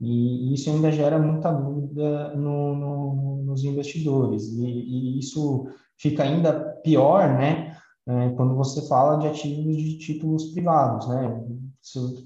E 0.00 0.52
isso 0.52 0.68
ainda 0.68 0.90
gera 0.90 1.16
muita 1.16 1.52
dúvida 1.52 2.34
no, 2.34 2.74
no, 2.74 3.42
nos 3.44 3.62
investidores. 3.62 4.48
E, 4.48 4.64
e, 4.64 5.18
isso 5.20 5.66
fica 5.96 6.24
ainda 6.24 6.52
pior, 6.82 7.28
né, 7.28 7.76
é, 8.08 8.30
quando 8.30 8.56
você 8.56 8.84
fala 8.88 9.18
de 9.18 9.28
ativos 9.28 9.76
de 9.76 9.98
títulos 9.98 10.46
privados, 10.46 11.06
né? 11.08 11.44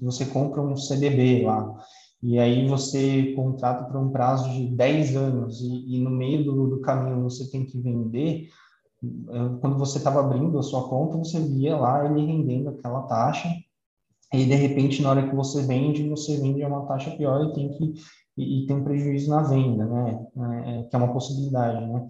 Você 0.01 0.25
compra 0.27 0.61
um 0.61 0.75
CDB 0.75 1.45
lá, 1.45 1.73
e 2.21 2.39
aí 2.39 2.67
você 2.67 3.33
contrata 3.35 3.85
por 3.85 3.97
um 3.97 4.09
prazo 4.09 4.49
de 4.51 4.67
10 4.67 5.15
anos, 5.15 5.61
e, 5.61 5.95
e 5.95 6.01
no 6.01 6.09
meio 6.09 6.43
do, 6.43 6.67
do, 6.67 6.81
caminho 6.81 7.23
você 7.23 7.49
tem 7.49 7.65
que 7.65 7.79
vender, 7.79 8.47
é, 9.03 9.59
quando 9.59 9.77
você 9.77 9.97
estava 9.97 10.19
abrindo 10.19 10.57
a 10.57 10.63
sua 10.63 10.87
conta, 10.87 11.17
você 11.17 11.39
via 11.39 11.75
lá 11.75 12.05
ele 12.05 12.25
rendendo 12.25 12.69
aquela 12.69 13.03
taxa, 13.03 13.49
e 14.33 14.45
de 14.45 14.55
repente 14.55 15.01
na 15.01 15.11
hora 15.11 15.29
que 15.29 15.35
você 15.35 15.61
vende, 15.63 16.07
você 16.09 16.37
vende 16.37 16.63
a 16.63 16.67
uma 16.67 16.85
taxa 16.85 17.11
pior 17.11 17.45
e 17.45 17.53
tem 17.53 17.69
que 17.71 17.93
e, 18.37 18.63
e 18.63 18.67
tem 18.67 18.75
um 18.75 18.83
prejuízo 18.83 19.29
na 19.29 19.41
venda, 19.41 19.85
né? 19.85 20.27
É, 20.65 20.83
que 20.83 20.95
é 20.95 20.99
uma 20.99 21.11
possibilidade, 21.11 21.85
né? 21.87 22.07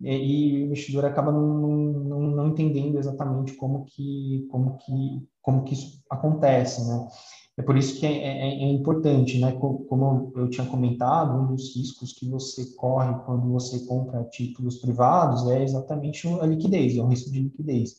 E, 0.00 0.62
o 0.62 0.66
investidor 0.66 1.04
acaba 1.04 1.32
não, 1.32 1.58
não, 1.58 2.20
não, 2.20 2.48
entendendo 2.48 2.98
exatamente 2.98 3.54
como 3.54 3.84
que 3.84 4.46
como 4.50 4.76
que 4.78 5.28
como 5.40 5.64
que 5.64 5.74
isso 5.74 6.02
acontece, 6.10 6.86
né? 6.86 7.08
É 7.56 7.62
por 7.62 7.76
isso 7.76 8.00
que 8.00 8.06
é, 8.06 8.10
é, 8.10 8.64
é 8.64 8.72
importante, 8.72 9.38
né? 9.38 9.52
Como 9.52 10.32
eu 10.36 10.50
tinha 10.50 10.66
comentado, 10.66 11.40
um 11.40 11.46
dos 11.46 11.74
riscos 11.76 12.12
que 12.12 12.28
você 12.28 12.74
corre 12.74 13.14
quando 13.24 13.52
você 13.52 13.86
compra 13.86 14.24
títulos 14.24 14.78
privados 14.78 15.48
é 15.48 15.62
exatamente 15.62 16.26
a 16.26 16.46
liquidez, 16.46 16.96
é 16.96 17.02
o 17.02 17.06
risco 17.06 17.30
de 17.30 17.40
liquidez 17.40 17.96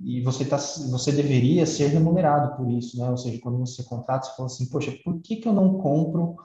e 0.00 0.22
você 0.22 0.44
tá, 0.44 0.56
você 0.56 1.12
deveria 1.12 1.66
ser 1.66 1.88
remunerado 1.88 2.56
por 2.56 2.70
isso, 2.70 2.98
né? 2.98 3.10
Ou 3.10 3.16
seja, 3.16 3.40
quando 3.40 3.58
você 3.58 3.82
contrata, 3.82 4.26
você 4.26 4.36
fala 4.36 4.46
assim, 4.46 4.66
poxa, 4.66 4.92
por 5.04 5.20
que, 5.20 5.36
que 5.36 5.48
eu 5.48 5.52
não 5.52 5.78
compro 5.78 6.36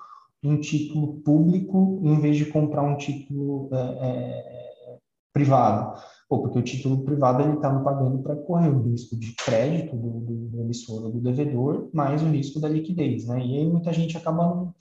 um 0.43 0.59
título 0.59 1.21
público 1.21 1.99
em 2.03 2.19
vez 2.19 2.37
de 2.37 2.45
comprar 2.45 2.83
um 2.83 2.97
título 2.97 3.69
é, 3.71 3.77
é, 3.77 4.97
privado? 5.33 6.01
Pô, 6.27 6.41
porque 6.41 6.59
o 6.59 6.63
título 6.63 7.03
privado 7.03 7.43
ele 7.43 7.53
está 7.53 7.71
me 7.71 7.83
pagando 7.83 8.21
para 8.23 8.35
correr 8.35 8.69
o 8.69 8.83
risco 8.83 9.17
de 9.17 9.33
crédito 9.35 9.95
do, 9.95 10.19
do, 10.19 10.35
do 10.49 10.61
emissor 10.61 11.03
ou 11.03 11.11
do 11.11 11.21
devedor, 11.21 11.89
mais 11.93 12.21
o 12.21 12.27
risco 12.27 12.59
da 12.59 12.67
liquidez, 12.67 13.27
né? 13.27 13.39
E 13.39 13.57
aí 13.57 13.67
muita 13.67 13.93
gente 13.93 14.17
acaba 14.17 14.43
não, 14.43 14.75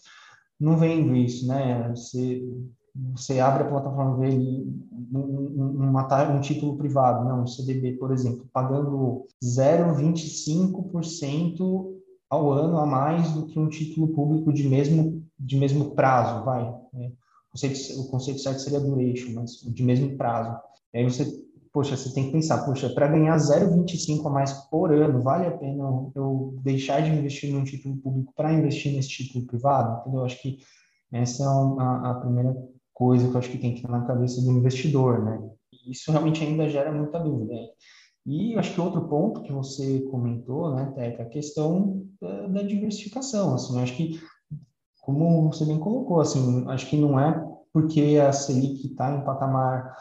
não 0.59 0.77
vendo 0.77 1.14
isso, 1.14 1.46
né? 1.46 1.92
Você 1.94 2.42
você 2.94 3.40
abre 3.40 3.62
a 3.62 3.68
plataforma 3.68 4.18
dele 4.18 4.66
um, 5.12 5.88
uma, 5.88 6.07
um 6.31 6.40
título 6.40 6.77
privado, 6.77 7.27
não, 7.27 7.42
um 7.42 7.46
CDB, 7.46 7.92
por 7.92 8.12
exemplo, 8.12 8.46
pagando 8.53 9.27
0,25% 9.42 11.96
ao 12.29 12.53
ano 12.53 12.77
a 12.79 12.87
mais 12.87 13.33
do 13.33 13.46
que 13.46 13.59
um 13.59 13.68
título 13.68 14.09
público 14.09 14.53
de 14.53 14.68
mesmo, 14.68 15.21
de 15.44 15.57
mesmo 15.57 15.94
prazo, 15.94 16.44
vai. 16.44 16.62
Né? 16.92 17.12
O, 17.48 17.52
conceito, 17.52 18.00
o 18.00 18.09
conceito 18.09 18.40
certo 18.40 18.61
seria 18.61 18.81
duration, 18.81 19.33
mas 19.35 19.61
de 19.61 19.83
mesmo 19.83 20.16
prazo. 20.16 20.59
Aí 20.94 21.05
você 21.05 21.26
poxa, 21.72 21.96
você 21.96 22.12
tem 22.12 22.26
que 22.26 22.33
pensar, 22.33 22.64
poxa, 22.64 22.90
para 22.90 23.09
ganhar 23.09 23.35
0,25 23.37 24.26
a 24.26 24.31
mais 24.31 24.52
por 24.68 24.92
ano, 24.92 25.22
vale 25.22 25.46
a 25.46 25.57
pena 25.57 25.83
eu 26.14 26.55
deixar 26.62 27.00
de 27.00 27.11
investir 27.11 27.52
num 27.52 27.64
título 27.64 27.96
público 27.96 28.33
para 28.37 28.52
investir 28.52 28.92
nesse 28.92 29.09
título 29.09 29.46
privado? 29.46 30.00
Entendeu? 30.00 30.20
Eu 30.20 30.26
acho 30.26 30.40
que 30.42 30.59
essa 31.11 31.42
é 31.42 31.46
a, 31.46 32.11
a 32.11 32.14
primeira 32.20 32.55
coisa 32.92 33.26
que 33.26 33.35
eu 33.35 33.38
acho 33.38 33.50
que 33.50 33.59
tem 33.59 33.72
que 33.72 33.78
estar 33.78 33.90
na 33.90 34.07
cabeça 34.07 34.42
do 34.42 34.50
investidor, 34.50 35.24
né? 35.24 35.50
Isso 35.88 36.11
realmente 36.12 36.44
ainda 36.44 36.68
gera 36.68 36.92
muita 36.92 37.18
dúvida. 37.18 37.55
E 38.24 38.55
acho 38.57 38.74
que 38.74 38.81
outro 38.81 39.09
ponto 39.09 39.42
que 39.42 39.52
você 39.52 40.00
comentou, 40.02 40.74
né, 40.74 40.92
Teca, 40.94 41.24
a 41.24 41.28
questão 41.28 42.07
da, 42.20 42.46
da 42.46 42.62
diversificação, 42.62 43.55
assim, 43.55 43.81
acho 43.81 43.96
que, 43.96 44.20
como 45.02 45.50
você 45.50 45.64
bem 45.64 45.78
colocou, 45.78 46.20
assim, 46.20 46.64
acho 46.68 46.88
que 46.88 46.96
não 46.96 47.18
é 47.18 47.44
porque 47.72 48.18
a 48.22 48.32
Selic 48.32 48.86
está 48.86 49.14
em 49.14 49.24
patamar, 49.24 49.96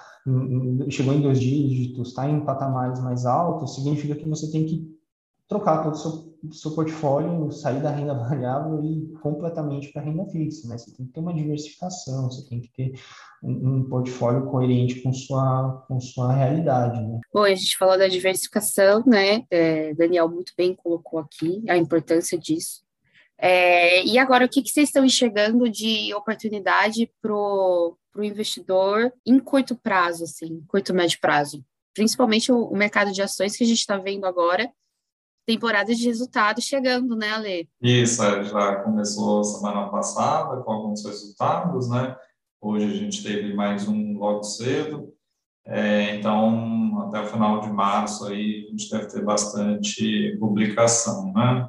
chegou 0.90 1.14
em 1.14 1.22
dois 1.22 1.40
dígitos, 1.40 2.10
está 2.10 2.30
em 2.30 2.46
patamares 2.46 3.02
mais 3.02 3.26
altos, 3.26 3.76
significa 3.76 4.16
que 4.16 4.30
você 4.30 4.52
tem 4.52 4.66
que 4.66 4.92
trocar 5.48 5.84
todo 5.84 5.94
o 5.94 5.98
seu, 5.98 6.38
seu 6.52 6.72
portfólio, 6.72 7.52
sair 7.52 7.82
da 7.82 7.90
renda 7.90 8.14
variável 8.16 8.84
e 8.84 9.08
completamente 9.22 9.92
para 9.92 10.02
a 10.02 10.06
renda 10.06 10.26
fixa, 10.28 10.68
né? 10.68 10.78
Você 10.78 10.96
tem 10.96 11.06
que 11.06 11.14
ter 11.14 11.20
uma 11.20 11.34
diversificação, 11.34 12.30
você 12.30 12.48
tem 12.48 12.62
que 12.62 12.72
ter 12.72 12.94
um, 13.42 13.52
um, 13.52 13.90
portfólio 13.90 14.46
coerente 14.48 15.02
com 15.02 15.12
sua, 15.12 15.84
com 15.88 16.00
sua 16.00 16.32
realidade, 16.34 17.02
né? 17.02 17.20
Bom, 17.34 17.44
a 17.44 17.56
gente 17.56 17.78
falou 17.78 17.98
da 17.98 18.08
diversificação, 18.08 19.04
né? 19.06 19.44
É, 19.50 19.94
Daniel 19.94 20.30
muito 20.30 20.54
bem 20.58 20.76
colocou 20.76 21.20
aqui 21.20 21.64
a 21.68 21.78
importância 21.78 22.38
disso. 22.38 22.82
É, 23.44 24.06
e 24.06 24.20
agora, 24.20 24.46
o 24.46 24.50
que, 24.50 24.62
que 24.62 24.70
vocês 24.70 24.90
estão 24.90 25.04
enxergando 25.04 25.68
de 25.68 26.14
oportunidade 26.14 27.12
para 27.20 27.34
o 27.34 27.98
investidor 28.18 29.12
em 29.26 29.40
curto 29.40 29.76
prazo, 29.76 30.26
assim, 30.26 30.64
curto 30.68 30.94
médio 30.94 31.18
prazo? 31.20 31.66
Principalmente 31.96 32.52
o, 32.52 32.66
o 32.66 32.78
mercado 32.78 33.12
de 33.12 33.20
ações 33.20 33.58
que 33.58 33.64
a 33.64 33.68
gente 33.68 33.80
está 33.80 33.98
vendo 33.98 34.26
agora, 34.26 34.72
temporada 35.44 35.96
de 35.96 36.06
resultados 36.06 36.66
chegando, 36.66 37.16
né, 37.16 37.32
Ale? 37.32 37.68
Isso, 37.82 38.24
é, 38.24 38.44
já 38.44 38.76
começou 38.84 39.44
semana 39.44 39.90
passada 39.90 40.62
com 40.62 40.72
alguns 40.72 41.04
resultados, 41.04 41.90
né? 41.90 42.16
Hoje 42.62 42.86
a 42.86 42.96
gente 42.96 43.24
teve 43.24 43.56
mais 43.56 43.88
um 43.88 44.20
logo 44.20 44.44
cedo. 44.44 45.12
É, 45.66 46.16
então, 46.16 47.08
até 47.08 47.22
o 47.22 47.28
final 47.28 47.60
de 47.62 47.72
março 47.72 48.28
aí 48.28 48.68
a 48.68 48.70
gente 48.70 48.88
deve 48.88 49.08
ter 49.08 49.26
bastante 49.26 50.38
publicação, 50.40 51.34
né? 51.34 51.68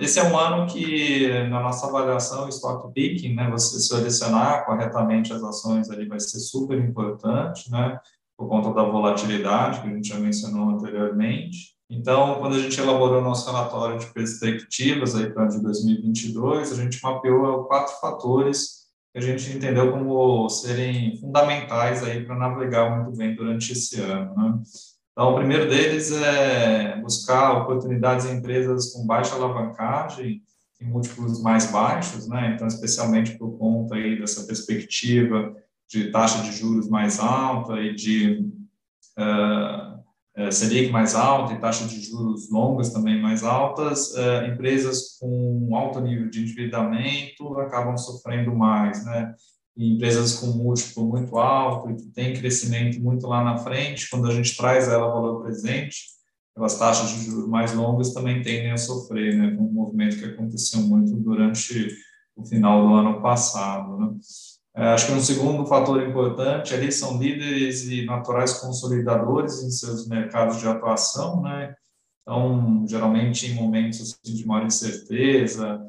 Esse 0.00 0.18
é 0.18 0.22
um 0.22 0.38
ano 0.38 0.66
que, 0.66 1.28
na 1.48 1.60
nossa 1.60 1.86
avaliação, 1.86 2.48
stock 2.48 2.92
picking, 2.94 3.34
né, 3.34 3.50
você 3.50 3.78
selecionar 3.78 4.64
corretamente 4.64 5.32
as 5.32 5.42
ações 5.42 5.90
ali 5.90 6.08
vai 6.08 6.18
ser 6.18 6.38
super 6.38 6.78
importante, 6.78 7.70
né, 7.70 7.98
por 8.36 8.48
conta 8.48 8.72
da 8.72 8.82
volatilidade 8.82 9.80
que 9.80 9.88
a 9.88 9.90
gente 9.90 10.08
já 10.08 10.18
mencionou 10.18 10.70
anteriormente. 10.70 11.76
Então, 11.88 12.40
quando 12.40 12.56
a 12.56 12.58
gente 12.58 12.80
elaborou 12.80 13.22
nosso 13.22 13.50
relatório 13.50 13.98
de 13.98 14.06
perspectivas 14.06 15.14
aí 15.14 15.30
para 15.30 15.46
de 15.46 15.62
2022, 15.62 16.72
a 16.72 16.74
gente 16.74 17.00
mapeou 17.02 17.64
quatro 17.64 17.94
fatores 18.00 18.86
que 19.12 19.18
a 19.18 19.22
gente 19.22 19.56
entendeu 19.56 19.92
como 19.92 20.48
serem 20.48 21.16
fundamentais 21.18 22.02
aí 22.02 22.24
para 22.24 22.34
navegar 22.36 23.02
muito 23.02 23.16
bem 23.16 23.36
durante 23.36 23.72
esse 23.72 24.00
ano, 24.00 24.34
né? 24.34 24.62
Então, 25.16 25.32
o 25.32 25.36
primeiro 25.36 25.66
deles 25.66 26.12
é 26.12 27.00
buscar 27.00 27.62
oportunidades 27.62 28.26
em 28.26 28.36
empresas 28.36 28.92
com 28.92 29.06
baixa 29.06 29.34
alavancagem, 29.34 30.42
em 30.78 30.84
múltiplos 30.84 31.40
mais 31.40 31.72
baixos, 31.72 32.28
né? 32.28 32.52
Então, 32.54 32.66
especialmente 32.66 33.38
por 33.38 33.56
conta 33.56 33.94
aí 33.94 34.18
dessa 34.18 34.46
perspectiva 34.46 35.56
de 35.88 36.10
taxa 36.10 36.42
de 36.42 36.52
juros 36.52 36.90
mais 36.90 37.18
alta 37.18 37.80
e 37.80 37.94
de 37.94 38.46
uh, 39.18 40.52
Selic 40.52 40.92
mais 40.92 41.14
alta 41.14 41.54
e 41.54 41.60
taxa 41.60 41.86
de 41.86 41.98
juros 42.02 42.50
longas 42.50 42.92
também 42.92 43.18
mais 43.18 43.42
altas, 43.42 44.12
uh, 44.12 44.44
empresas 44.52 45.16
com 45.18 45.74
alto 45.74 45.98
nível 45.98 46.28
de 46.28 46.42
endividamento 46.42 47.58
acabam 47.58 47.96
sofrendo 47.96 48.54
mais, 48.54 49.02
né? 49.06 49.34
Empresas 49.76 50.34
com 50.34 50.46
múltiplo 50.46 51.06
muito 51.06 51.36
alto 51.36 51.90
e 51.90 51.96
que 51.96 52.06
tem 52.10 52.34
crescimento 52.34 53.00
muito 53.00 53.26
lá 53.26 53.44
na 53.44 53.58
frente, 53.58 54.08
quando 54.08 54.26
a 54.26 54.34
gente 54.34 54.56
traz 54.56 54.88
ela 54.88 55.08
valor 55.08 55.42
presente, 55.42 56.16
as 56.56 56.78
taxas 56.78 57.10
de 57.10 57.26
juros 57.26 57.48
mais 57.48 57.74
longas 57.74 58.14
também 58.14 58.40
tendem 58.42 58.72
a 58.72 58.78
sofrer, 58.78 59.36
né, 59.36 59.54
um 59.58 59.70
movimento 59.70 60.16
que 60.16 60.24
aconteceu 60.24 60.80
muito 60.80 61.14
durante 61.16 61.94
o 62.34 62.44
final 62.46 62.86
do 62.86 62.94
ano 62.94 63.20
passado. 63.20 63.98
Né. 63.98 64.14
É, 64.74 64.88
acho 64.88 65.06
que 65.06 65.12
um 65.12 65.20
segundo 65.20 65.66
fator 65.66 66.02
importante 66.02 66.72
ali 66.72 66.90
são 66.90 67.18
líderes 67.18 67.86
e 67.86 68.06
naturais 68.06 68.54
consolidadores 68.54 69.62
em 69.62 69.70
seus 69.70 70.08
mercados 70.08 70.58
de 70.58 70.66
atuação, 70.66 71.42
né, 71.42 71.74
então, 72.22 72.84
geralmente 72.88 73.46
em 73.46 73.54
momentos 73.54 74.00
assim, 74.00 74.34
de 74.34 74.44
maior 74.46 74.66
incerteza, 74.66 75.80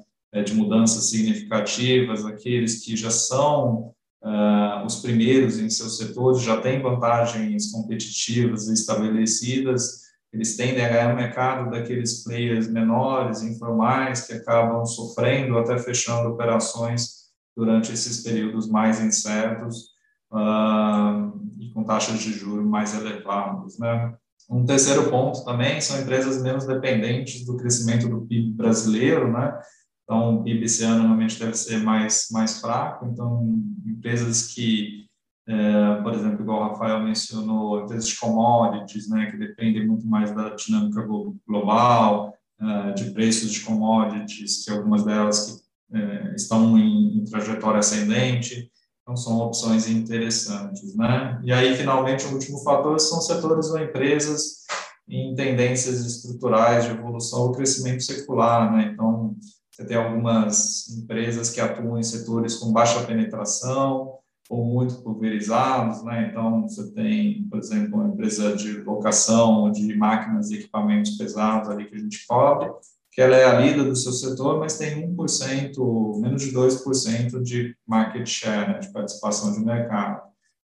de 0.43 0.54
mudanças 0.54 1.10
significativas, 1.10 2.26
aqueles 2.26 2.84
que 2.84 2.95
já 2.95 3.10
são 3.10 3.93
uh, 4.23 4.86
os 4.86 4.97
primeiros 4.97 5.60
em 5.60 5.69
seus 5.69 5.97
setores, 5.97 6.41
já 6.41 6.60
têm 6.62 6.82
vantagens 6.82 7.71
competitivas 7.71 8.67
estabelecidas, 8.67 10.08
eles 10.34 10.56
tendem 10.58 10.86
a 10.86 10.89
ganhar 10.89 11.13
o 11.13 11.15
mercado 11.15 11.71
daqueles 11.71 12.23
players 12.23 12.67
menores, 12.67 13.41
informais, 13.41 14.28
que 14.28 14.34
acabam 14.34 14.86
sofrendo, 14.86 15.58
até 15.58 15.78
fechando 15.78 16.30
operações 16.30 17.28
durante 17.56 17.91
esses 17.91 18.21
períodos 18.21 18.67
mais 18.67 19.02
incertos 19.02 19.88
uh, 20.32 21.32
e 21.60 21.71
com 21.73 21.84
taxas 21.84 22.19
de 22.19 22.34
juros 22.34 22.65
mais 22.65 22.93
elevadas, 22.93 23.80
né? 23.80 24.13
Um 24.50 24.63
terceiro 24.63 25.10
ponto 25.10 25.43
também 25.43 25.82
são 25.82 26.00
empresas 26.00 26.41
menos 26.41 26.65
dependentes 26.65 27.45
do 27.45 27.58
crescimento 27.58 28.08
do 28.08 28.21
PIB 28.21 28.54
brasileiro, 28.54 29.32
né? 29.32 29.60
Então, 30.08 30.38
o 30.38 30.43
PIB 30.43 30.63
esse 30.63 30.86
ano 30.86 31.00
normalmente 31.00 31.38
deve 31.38 31.54
ser 31.54 31.84
mais, 31.84 32.30
mais 32.32 32.62
fraco. 32.62 33.06
Então, 33.06 33.62
empresas 33.86 34.54
que, 34.54 35.06
é, 35.46 36.02
por 36.02 36.13
exemplo, 36.13 36.41
igual 36.41 36.62
o 36.62 36.70
Rafael 36.70 37.04
mencionou, 37.04 37.84
empresas 37.84 38.08
de 38.08 38.17
commodities, 38.17 39.10
né, 39.10 39.30
que 39.30 39.36
dependem 39.36 39.86
muito 39.86 40.08
mais 40.08 40.34
da 40.34 40.56
dinâmica 40.56 41.06
global, 41.46 42.34
é, 42.60 42.93
de 42.93 43.12
preços 43.12 43.52
de 43.52 43.60
commodities, 43.60 44.63
que 44.63 44.72
algumas 44.72 45.04
delas 45.04 45.46
que, 45.91 45.98
é, 45.98 46.36
estão 46.36 46.78
em, 46.78 47.17
em 47.17 47.26
trajetória 47.26 47.80
ascendente. 47.80 48.72
Então, 49.02 49.17
são 49.17 49.39
opções 49.39 49.89
interessantes, 49.89 50.96
né? 50.96 51.41
E 51.43 51.52
aí, 51.52 51.76
finalmente, 51.76 52.26
o 52.26 52.34
último 52.34 52.60
fator 52.60 52.98
são 53.00 53.20
setores 53.20 53.70
ou 53.70 53.80
empresas 53.80 54.65
em 55.08 55.36
tendências 55.36 56.06
estruturais 56.06 56.86
de 56.86 56.91
evolução 56.91 57.41
ou 57.41 57.52
crescimento 57.52 58.04
secular, 58.04 58.72
né? 58.74 58.91
Então, 58.93 59.36
você 59.78 59.86
tem 59.86 59.96
algumas 59.96 60.90
empresas 60.90 61.52
que 61.52 61.62
atuam 61.62 62.00
em 62.00 62.04
setores 62.04 62.56
com 62.56 62.74
baixa 62.74 63.06
penetração 63.06 64.16
ou 64.50 64.66
muito 64.66 65.04
pulverizados, 65.04 66.04
né? 66.04 66.30
Então, 66.32 66.68
você 66.68 66.92
tem, 66.94 67.44
por 67.48 67.60
exemplo, 67.60 68.00
uma 68.00 68.08
empresa 68.08 68.56
de 68.56 68.80
locação 68.82 69.72
de 69.72 69.96
máquinas 69.96 70.50
e 70.50 70.56
equipamentos 70.56 71.12
pesados 71.12 71.70
ali 71.70 71.86
que 71.86 71.94
a 71.94 72.00
gente 72.00 72.26
cobre, 72.26 72.72
que 73.12 73.22
ela 73.22 73.36
é 73.36 73.46
a 73.46 73.60
líder 73.60 73.84
do 73.84 73.96
seu 73.96 74.13
setor, 74.13 74.60
mas 74.60 74.80
tem 74.80 75.16
1%, 75.16 76.22
menos 76.22 76.42
de 76.42 76.52
2% 76.52 77.44
de 77.44 77.78
market 77.86 78.26
share, 78.28 78.72
né, 78.72 78.80
de 78.80 78.92
participação 78.92 79.52
de 79.52 79.60
mercado. 79.60 80.24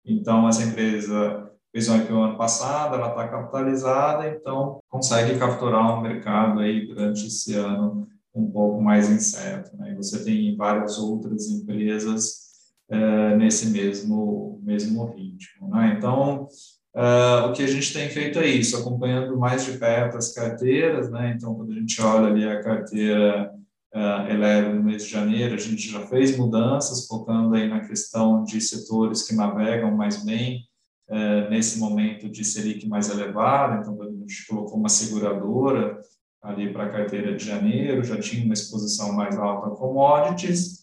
Então, 0.06 0.48
essa 0.48 0.62
empresa 0.62 1.50
fez 1.72 1.90
um 1.90 1.98
IPO 1.98 2.14
ano 2.14 2.38
passado, 2.38 2.94
ela 2.94 3.10
está 3.10 3.28
capitalizada, 3.28 4.28
então 4.28 4.80
consegue 4.88 5.40
capturar 5.40 5.98
um 5.98 6.02
mercado 6.02 6.60
aí 6.60 6.86
durante 6.86 7.26
esse 7.26 7.56
ano 7.56 8.08
um 8.40 8.52
pouco 8.52 8.82
mais 8.82 9.10
incerto. 9.10 9.76
Né? 9.78 9.92
E 9.92 9.96
você 9.96 10.24
tem 10.24 10.56
várias 10.56 10.98
outras 10.98 11.48
empresas 11.50 12.50
uh, 12.90 13.36
nesse 13.38 13.70
mesmo, 13.70 14.60
mesmo 14.64 15.06
ritmo. 15.06 15.70
Né? 15.70 15.96
Então, 15.98 16.48
uh, 16.96 17.48
o 17.48 17.54
que 17.54 17.64
a 17.64 17.68
gente 17.68 17.94
tem 17.94 18.10
feito 18.10 18.40
é 18.40 18.48
isso, 18.48 18.78
acompanhando 18.78 19.38
mais 19.38 19.66
de 19.66 19.78
perto 19.78 20.18
as 20.18 20.34
carteiras. 20.34 21.12
Né? 21.12 21.34
Então, 21.36 21.54
quando 21.56 21.72
a 21.72 21.76
gente 21.76 22.02
olha 22.02 22.28
ali 22.28 22.48
a 22.48 22.62
carteira 22.62 23.54
uh, 23.94 24.76
no 24.76 24.84
mês 24.84 25.06
de 25.06 25.12
janeiro, 25.12 25.56
a 25.56 25.58
gente 25.58 25.92
já 25.92 26.02
fez 26.08 26.38
mudanças, 26.38 27.06
focando 27.08 27.56
aí 27.56 27.68
na 27.68 27.82
questão 27.82 28.44
de 28.44 28.60
setores 28.62 29.24
que 29.24 29.36
navegam 29.36 29.96
mais 29.96 30.24
bem, 30.24 30.68
Uh, 31.12 31.50
nesse 31.50 31.80
momento 31.80 32.30
de 32.30 32.46
Selic 32.46 32.88
mais 32.88 33.10
elevado, 33.10 33.82
então 33.82 34.00
a 34.00 34.12
gente 34.12 34.46
colocou 34.46 34.78
uma 34.78 34.90
seguradora 34.90 36.00
ali 36.42 36.72
para 36.72 36.86
a 36.86 36.90
carteira 36.90 37.36
de 37.36 37.46
janeiro, 37.46 38.04
já 38.04 38.20
tinha 38.20 38.46
uma 38.46 38.54
exposição 38.54 39.14
mais 39.14 39.38
alta 39.38 39.68
a 39.68 39.76
commodities, 39.76 40.80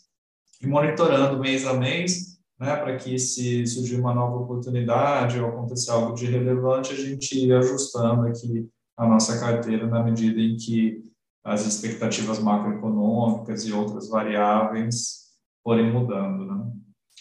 e 0.61 0.67
monitorando 0.67 1.39
mês 1.39 1.67
a 1.67 1.75
mês, 1.75 2.39
né, 2.59 2.77
para 2.77 2.97
que 2.97 3.19
se 3.19 3.67
surgir 3.67 3.97
uma 3.97 4.15
nova 4.15 4.37
oportunidade 4.37 5.39
ou 5.39 5.49
acontecer 5.49 5.91
algo 5.91 6.15
de 6.15 6.27
relevante, 6.27 6.93
a 6.93 6.97
gente 6.97 7.39
ir 7.39 7.53
ajustando 7.53 8.27
aqui 8.27 8.69
a 8.97 9.07
nossa 9.07 9.39
carteira 9.39 9.87
na 9.87 10.03
medida 10.03 10.41
em 10.41 10.57
que 10.57 11.05
as 11.45 11.67
expectativas 11.67 12.39
macroeconômicas 12.39 13.65
e 13.67 13.73
outras 13.73 14.09
variáveis 14.09 15.27
forem 15.63 15.93
mudando, 15.93 16.47
né? 16.47 16.73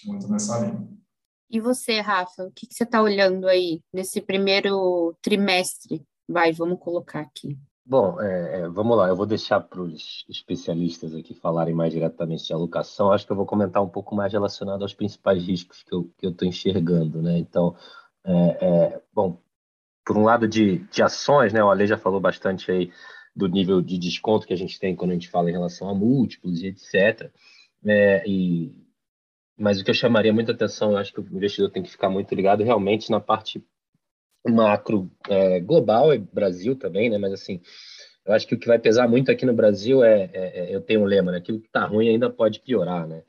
muito 0.06 0.28
nessa 0.28 0.60
linha. 0.60 0.88
E 1.50 1.60
você, 1.60 2.00
Rafa, 2.00 2.44
o 2.44 2.52
que, 2.52 2.66
que 2.68 2.74
você 2.74 2.84
está 2.84 3.02
olhando 3.02 3.48
aí 3.48 3.82
nesse 3.94 4.22
primeiro 4.22 5.16
trimestre? 5.22 6.04
Vai, 6.28 6.52
vamos 6.52 6.80
colocar 6.80 7.22
aqui. 7.22 7.58
Bom, 7.88 8.20
é, 8.20 8.62
é 8.62 8.68
vamos 8.68 8.98
lá, 8.98 9.08
eu 9.08 9.16
vou 9.16 9.28
deixar 9.28 9.60
para 9.62 9.80
os 9.80 10.26
especialistas 10.28 11.14
aqui 11.14 11.36
falarem 11.36 11.74
mais 11.74 11.94
diretamente 11.94 12.46
de 12.46 12.54
alocação. 12.54 13.12
Acho 13.12 13.26
que 13.26 13.32
eu 13.32 13.36
vou 13.36 13.46
comentar 13.46 13.84
um 13.84 13.90
pouco 13.90 14.16
mais 14.16 14.34
relacionado 14.34 14.82
aos 14.82 14.94
principais 14.94 15.46
riscos 15.46 15.84
que 15.84 15.94
eu 15.94 16.12
estou 16.24 16.48
enxergando. 16.48 17.22
Né? 17.22 17.38
Então, 17.38 17.76
é, 18.24 18.34
é, 18.66 19.02
bom, 19.14 19.40
por 20.04 20.18
um 20.18 20.24
lado 20.24 20.48
de, 20.48 20.80
de 20.88 21.04
ações, 21.04 21.54
né, 21.54 21.64
o 21.64 21.70
Ale 21.70 21.86
já 21.86 21.98
falou 21.98 22.20
bastante 22.20 22.72
aí 22.72 22.92
do 23.36 23.48
nível 23.48 23.82
de 23.82 24.00
desconto 24.00 24.48
que 24.48 24.54
a 24.54 24.58
gente 24.58 24.80
tem 24.80 24.96
quando 24.96 25.12
a 25.12 25.14
gente 25.14 25.30
fala 25.30 25.50
em 25.50 25.54
relação 25.54 25.88
a 25.88 25.94
múltiplos 25.94 26.62
e 26.64 26.68
etc. 26.68 27.32
É, 27.86 28.24
e, 28.28 28.74
mas 29.58 29.80
o 29.80 29.84
que 29.84 29.92
eu 29.92 29.96
chamaria 29.96 30.34
muita 30.34 30.54
atenção, 30.54 30.92
eu 30.92 30.98
acho 30.98 31.14
que 31.14 31.20
o 31.20 31.28
investidor 31.36 31.70
tem 31.70 31.84
que 31.84 31.92
ficar 31.92 32.10
muito 32.10 32.34
ligado 32.34 32.64
realmente 32.64 33.12
na 33.12 33.20
parte 33.20 33.64
macro 34.54 35.10
é, 35.30 35.60
global 35.60 36.14
e 36.14 36.18
Brasil 36.18 36.76
também, 36.76 37.10
né? 37.10 37.18
Mas 37.18 37.34
assim, 37.34 37.62
eu 38.26 38.34
acho 38.34 38.48
que 38.48 38.56
o 38.56 38.60
que 38.60 38.68
vai 38.68 38.80
pesar 38.80 39.08
muito 39.08 39.32
aqui 39.32 39.46
no 39.46 39.54
Brasil 39.54 40.04
é, 40.04 40.30
é, 40.34 40.60
é 40.60 40.76
eu 40.76 40.82
tenho 40.82 41.02
um 41.02 41.06
lema, 41.06 41.32
né? 41.32 41.38
Aquilo 41.38 41.60
que 41.60 41.68
está 41.68 41.86
ruim 41.86 42.10
ainda 42.10 42.30
pode 42.30 42.60
piorar, 42.60 43.08
né? 43.08 43.22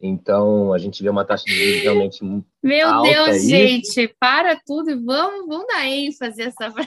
Então 0.00 0.72
a 0.72 0.78
gente 0.78 1.02
vê 1.02 1.10
uma 1.10 1.26
taxa 1.26 1.44
de 1.44 1.52
juros 1.52 1.82
realmente 1.82 2.24
Meu 2.62 2.88
alta 2.88 3.10
Deus, 3.10 3.28
aí. 3.28 3.40
gente, 3.40 4.08
para 4.18 4.58
tudo 4.64 4.90
e 4.90 4.94
vamos, 4.94 5.46
vamos 5.46 5.66
dar 5.66 5.86
ênfase 5.86 6.40
essa 6.42 6.72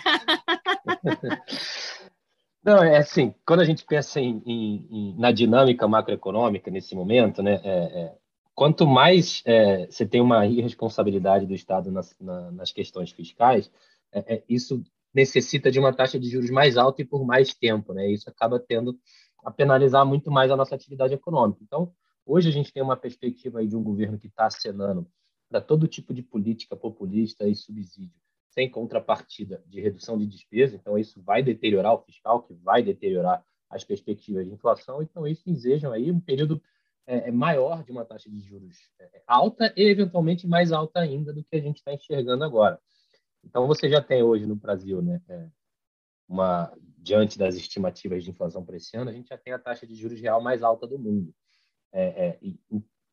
Não, 2.63 2.81
é 2.81 2.97
assim, 2.97 3.35
quando 3.45 3.59
a 3.59 3.65
gente 3.65 3.85
pensa 3.85 4.21
em, 4.21 4.41
em, 4.45 4.87
em, 4.89 5.15
na 5.19 5.31
dinâmica 5.31 5.87
macroeconômica 5.87 6.71
nesse 6.71 6.95
momento, 6.95 7.43
né, 7.43 7.61
é, 7.63 7.69
é, 7.69 8.11
quanto 8.55 8.85
mais 8.85 9.41
é, 9.45 9.85
você 9.87 10.05
tem 10.05 10.21
uma 10.21 10.45
irresponsabilidade 10.45 11.45
do 11.45 11.53
Estado 11.53 11.91
nas, 11.91 12.15
na, 12.19 12.51
nas 12.51 12.71
questões 12.71 13.11
fiscais, 13.11 13.71
é, 14.11 14.35
é, 14.35 14.43
isso 14.47 14.83
necessita 15.13 15.71
de 15.71 15.79
uma 15.79 15.93
taxa 15.93 16.19
de 16.19 16.29
juros 16.29 16.49
mais 16.49 16.77
alta 16.77 17.01
e 17.01 17.05
por 17.05 17.25
mais 17.25 17.53
tempo, 17.53 17.93
né? 17.93 18.09
Isso 18.09 18.29
acaba 18.29 18.59
tendo 18.59 18.97
a 19.43 19.51
penalizar 19.51 20.05
muito 20.05 20.31
mais 20.31 20.51
a 20.51 20.55
nossa 20.55 20.73
atividade 20.73 21.13
econômica. 21.13 21.59
Então, 21.61 21.93
hoje 22.25 22.49
a 22.49 22.51
gente 22.51 22.71
tem 22.71 22.81
uma 22.81 22.97
perspectiva 22.97 23.59
aí 23.59 23.67
de 23.67 23.75
um 23.75 23.83
governo 23.83 24.17
que 24.17 24.27
está 24.27 24.45
acenando 24.45 25.07
para 25.49 25.61
todo 25.61 25.87
tipo 25.87 26.13
de 26.13 26.23
política 26.23 26.75
populista 26.75 27.47
e 27.47 27.55
subsídio, 27.55 28.19
sem 28.49 28.69
contrapartida 28.69 29.63
de 29.67 29.81
redução 29.81 30.17
de 30.17 30.25
despesa. 30.25 30.75
Então, 30.75 30.97
isso 30.97 31.21
vai 31.21 31.43
deteriorar 31.43 31.93
o 31.93 32.01
fiscal, 32.01 32.41
que 32.41 32.53
vai 32.53 32.81
deteriorar 32.81 33.43
as 33.69 33.83
perspectivas 33.83 34.45
de 34.45 34.51
inflação. 34.51 35.01
Então, 35.01 35.27
isso 35.27 35.43
ensejam 35.47 35.91
aí 35.91 36.11
um 36.11 36.19
período 36.19 36.61
é, 37.05 37.29
é, 37.29 37.31
maior 37.31 37.83
de 37.83 37.91
uma 37.91 38.05
taxa 38.05 38.29
de 38.29 38.39
juros 38.39 38.77
é, 38.99 39.21
alta 39.27 39.73
e, 39.75 39.83
eventualmente, 39.83 40.47
mais 40.47 40.71
alta 40.71 40.99
ainda 40.99 41.33
do 41.33 41.43
que 41.43 41.55
a 41.55 41.59
gente 41.59 41.77
está 41.77 41.93
enxergando 41.93 42.43
agora. 42.43 42.79
Então, 43.43 43.67
você 43.67 43.89
já 43.89 44.01
tem 44.01 44.23
hoje 44.23 44.45
no 44.45 44.55
Brasil, 44.55 45.01
né, 45.01 45.21
é, 45.27 45.47
uma, 46.27 46.73
diante 46.97 47.37
das 47.37 47.55
estimativas 47.55 48.23
de 48.23 48.31
inflação 48.31 48.63
para 48.63 48.77
esse 48.77 48.95
ano, 48.95 49.09
a 49.09 49.13
gente 49.13 49.27
já 49.27 49.37
tem 49.37 49.53
a 49.53 49.59
taxa 49.59 49.85
de 49.85 49.95
juros 49.95 50.19
real 50.19 50.41
mais 50.41 50.63
alta 50.63 50.87
do 50.87 50.97
mundo. 50.97 51.33
É, 51.91 52.27
é, 52.27 52.39
e, 52.41 52.57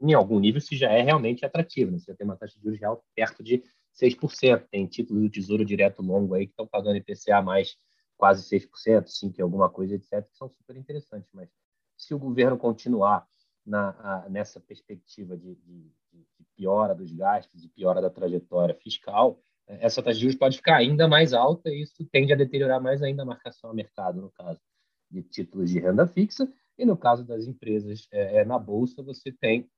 em 0.01 0.15
algum 0.15 0.39
nível, 0.41 0.59
isso 0.59 0.75
já 0.75 0.91
é 0.91 1.03
realmente 1.03 1.45
atrativo. 1.45 1.91
Né? 1.91 1.99
Você 1.99 2.11
já 2.13 2.17
tem 2.17 2.25
uma 2.25 2.37
taxa 2.37 2.57
de 2.57 2.63
juros 2.63 2.81
real 2.81 3.05
perto 3.15 3.43
de 3.43 3.63
6%. 4.01 4.67
Tem 4.71 4.87
títulos 4.87 5.23
do 5.23 5.31
Tesouro 5.31 5.65
Direto 5.65 6.01
Longo 6.01 6.35
aí 6.35 6.47
que 6.47 6.53
estão 6.53 6.67
pagando 6.67 6.97
IPCA 6.97 7.43
mais 7.43 7.77
quase 8.17 8.49
6%, 8.49 9.05
5% 9.07 9.39
e 9.39 9.43
alguma 9.43 9.69
coisa, 9.69 9.95
etc., 9.95 10.27
que 10.27 10.37
são 10.37 10.49
super 10.49 10.77
interessantes. 10.77 11.31
Mas 11.33 11.51
se 11.97 12.15
o 12.15 12.19
governo 12.19 12.57
continuar 12.57 13.27
na, 13.71 13.91
a, 14.01 14.29
nessa 14.29 14.59
perspectiva 14.59 15.37
de, 15.37 15.55
de, 15.55 15.93
de, 16.13 16.27
piora 16.57 16.95
dos 16.95 17.13
gastos 17.13 17.65
e 17.65 17.69
piora 17.69 18.03
da 18.03 18.11
trajetória 18.11 18.75
fiscal, 18.75 19.41
é, 19.69 19.87
essa 19.87 20.03
taxa 20.03 20.17
de 20.17 20.23
juros 20.23 20.37
pode 20.37 20.57
ficar 20.57 20.77
ainda 20.77 21.07
mais 21.07 21.33
alta 21.33 21.71
e 21.71 21.83
isso 21.83 22.05
tende 22.11 22.33
a 22.33 22.37
deteriorar 22.37 22.83
mais 22.83 23.01
ainda 23.01 23.23
a 23.23 23.27
marcação 23.27 23.71
a 23.71 23.75
mercado, 23.75 24.21
no 24.21 24.31
caso 24.33 24.61
de 25.09 25.23
títulos 25.23 25.71
de 25.71 25.79
renda 25.79 26.07
fixa, 26.07 26.53
e 26.77 26.85
no 26.85 26.97
caso 26.97 27.25
das 27.25 27.47
empresas 27.47 28.09
é, 28.13 28.39
é 28.39 28.45
na 28.45 28.59
Bolsa, 28.59 29.03
você 29.03 29.31
tem 29.31 29.71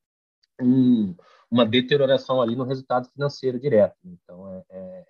um, 0.61 1.15
uma 1.51 1.67
deterioração 1.67 2.41
ali 2.41 2.57
no 2.57 2.65
resultado 2.65 3.09
financeiro 3.11 3.61
direto. 3.61 3.97
Então, 4.05 4.49
é, 4.55 4.65
é, 4.71 5.05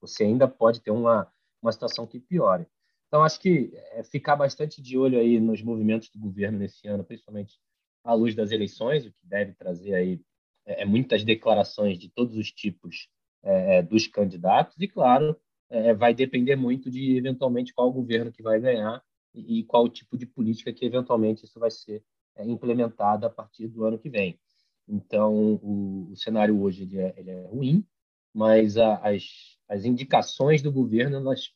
você 0.00 0.24
ainda 0.24 0.48
pode 0.48 0.80
ter 0.80 0.90
uma, 0.90 1.30
uma 1.62 1.72
situação 1.72 2.06
que 2.06 2.18
piore. 2.18 2.66
Então, 3.06 3.22
acho 3.22 3.38
que 3.38 3.72
é, 3.92 4.02
ficar 4.02 4.34
bastante 4.34 4.82
de 4.82 4.98
olho 4.98 5.18
aí 5.18 5.38
nos 5.38 5.62
movimentos 5.62 6.08
do 6.10 6.18
governo 6.18 6.58
nesse 6.58 6.88
ano, 6.88 7.04
principalmente 7.04 7.60
à 8.04 8.14
luz 8.14 8.34
das 8.34 8.50
eleições, 8.50 9.06
o 9.06 9.10
que 9.10 9.26
deve 9.26 9.54
trazer 9.54 9.94
aí 9.94 10.20
é, 10.66 10.82
é 10.82 10.84
muitas 10.84 11.24
declarações 11.24 11.98
de 11.98 12.08
todos 12.10 12.36
os 12.36 12.52
tipos 12.52 13.08
é, 13.42 13.78
é, 13.78 13.82
dos 13.82 14.06
candidatos 14.06 14.76
e, 14.78 14.86
claro, 14.86 15.36
é, 15.70 15.94
vai 15.94 16.14
depender 16.14 16.56
muito 16.56 16.90
de 16.90 17.16
eventualmente 17.16 17.72
qual 17.74 17.92
governo 17.92 18.30
que 18.30 18.42
vai 18.42 18.60
ganhar 18.60 19.02
e, 19.34 19.60
e 19.60 19.64
qual 19.64 19.88
tipo 19.88 20.16
de 20.16 20.26
política 20.26 20.72
que 20.72 20.84
eventualmente 20.84 21.44
isso 21.44 21.58
vai 21.58 21.70
ser 21.70 22.04
é, 22.36 22.44
implementado 22.46 23.26
a 23.26 23.30
partir 23.30 23.68
do 23.68 23.84
ano 23.84 23.98
que 23.98 24.08
vem. 24.08 24.38
Então, 24.86 25.34
o, 25.34 26.10
o 26.10 26.16
cenário 26.16 26.60
hoje 26.60 26.82
ele 26.82 26.98
é, 26.98 27.14
ele 27.16 27.30
é 27.30 27.46
ruim, 27.46 27.86
mas 28.32 28.76
a, 28.76 28.96
as, 28.96 29.58
as 29.68 29.84
indicações 29.84 30.62
do 30.62 30.70
governo 30.70 31.16
elas 31.16 31.52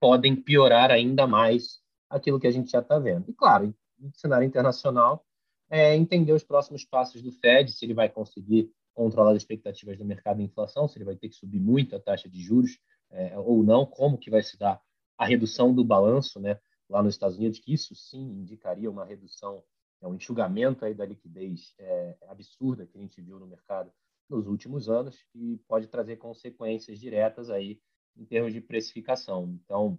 podem 0.00 0.34
piorar 0.34 0.90
ainda 0.90 1.26
mais 1.26 1.80
aquilo 2.10 2.40
que 2.40 2.46
a 2.46 2.50
gente 2.50 2.70
já 2.70 2.80
está 2.80 2.98
vendo. 2.98 3.30
E, 3.30 3.32
claro, 3.32 3.74
no 3.98 4.12
cenário 4.14 4.46
internacional, 4.46 5.24
é 5.72 5.96
entender 5.96 6.34
os 6.34 6.44
próximos 6.44 6.84
passos 6.84 7.22
do 7.22 7.32
Fed, 7.32 7.72
se 7.72 7.82
ele 7.82 7.94
vai 7.94 8.06
conseguir 8.06 8.70
controlar 8.92 9.30
as 9.30 9.38
expectativas 9.38 9.96
do 9.96 10.04
mercado 10.04 10.36
de 10.36 10.42
inflação, 10.42 10.86
se 10.86 10.98
ele 10.98 11.06
vai 11.06 11.16
ter 11.16 11.30
que 11.30 11.34
subir 11.34 11.58
muito 11.58 11.96
a 11.96 12.00
taxa 12.00 12.28
de 12.28 12.42
juros 12.42 12.78
é, 13.10 13.38
ou 13.38 13.64
não, 13.64 13.86
como 13.86 14.18
que 14.18 14.30
vai 14.30 14.42
se 14.42 14.58
dar 14.58 14.78
a 15.16 15.24
redução 15.24 15.74
do 15.74 15.82
balanço 15.82 16.38
né, 16.38 16.60
lá 16.90 17.02
nos 17.02 17.14
Estados 17.14 17.38
Unidos, 17.38 17.58
que 17.58 17.72
isso 17.72 17.94
sim 17.94 18.20
indicaria 18.20 18.90
uma 18.90 19.06
redução, 19.06 19.64
é, 20.02 20.06
um 20.06 20.14
enxugamento 20.14 20.84
aí 20.84 20.92
da 20.92 21.06
liquidez 21.06 21.74
é, 21.78 22.16
absurda 22.28 22.86
que 22.86 22.98
a 22.98 23.00
gente 23.00 23.22
viu 23.22 23.40
no 23.40 23.46
mercado 23.46 23.90
nos 24.28 24.46
últimos 24.46 24.90
anos 24.90 25.24
e 25.34 25.58
pode 25.66 25.86
trazer 25.86 26.16
consequências 26.16 27.00
diretas 27.00 27.48
aí 27.48 27.80
em 28.14 28.26
termos 28.26 28.52
de 28.52 28.60
precificação. 28.60 29.58
Então, 29.64 29.98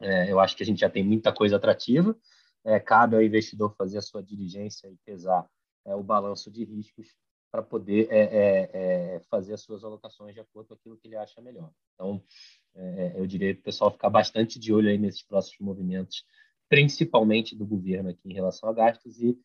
é, 0.00 0.32
eu 0.32 0.40
acho 0.40 0.56
que 0.56 0.62
a 0.62 0.66
gente 0.66 0.80
já 0.80 0.88
tem 0.88 1.04
muita 1.04 1.30
coisa 1.30 1.56
atrativa, 1.56 2.16
é, 2.64 2.80
cabe 2.80 3.16
ao 3.16 3.22
investidor 3.22 3.74
fazer 3.76 3.98
a 3.98 4.02
sua 4.02 4.22
diligência 4.22 4.88
e 4.88 4.96
pesar 5.04 5.46
é, 5.84 5.94
o 5.94 6.02
balanço 6.02 6.50
de 6.50 6.64
riscos 6.64 7.14
para 7.50 7.62
poder 7.62 8.08
é, 8.10 8.18
é, 8.18 8.70
é, 8.72 9.20
fazer 9.30 9.54
as 9.54 9.60
suas 9.60 9.84
alocações 9.84 10.34
de 10.34 10.40
acordo 10.40 10.68
com 10.68 10.74
aquilo 10.74 10.96
que 10.96 11.06
ele 11.06 11.16
acha 11.16 11.40
melhor. 11.40 11.70
Então, 11.94 12.20
é, 12.74 13.12
eu 13.16 13.26
diria 13.26 13.54
para 13.54 13.60
o 13.60 13.64
pessoal 13.64 13.92
ficar 13.92 14.10
bastante 14.10 14.58
de 14.58 14.72
olho 14.72 14.88
aí 14.88 14.98
nesses 14.98 15.22
próximos 15.22 15.60
movimentos, 15.60 16.24
principalmente 16.68 17.54
do 17.54 17.64
governo 17.64 18.10
aqui 18.10 18.28
em 18.28 18.34
relação 18.34 18.68
a 18.68 18.72
gastos 18.72 19.20
e 19.20 19.38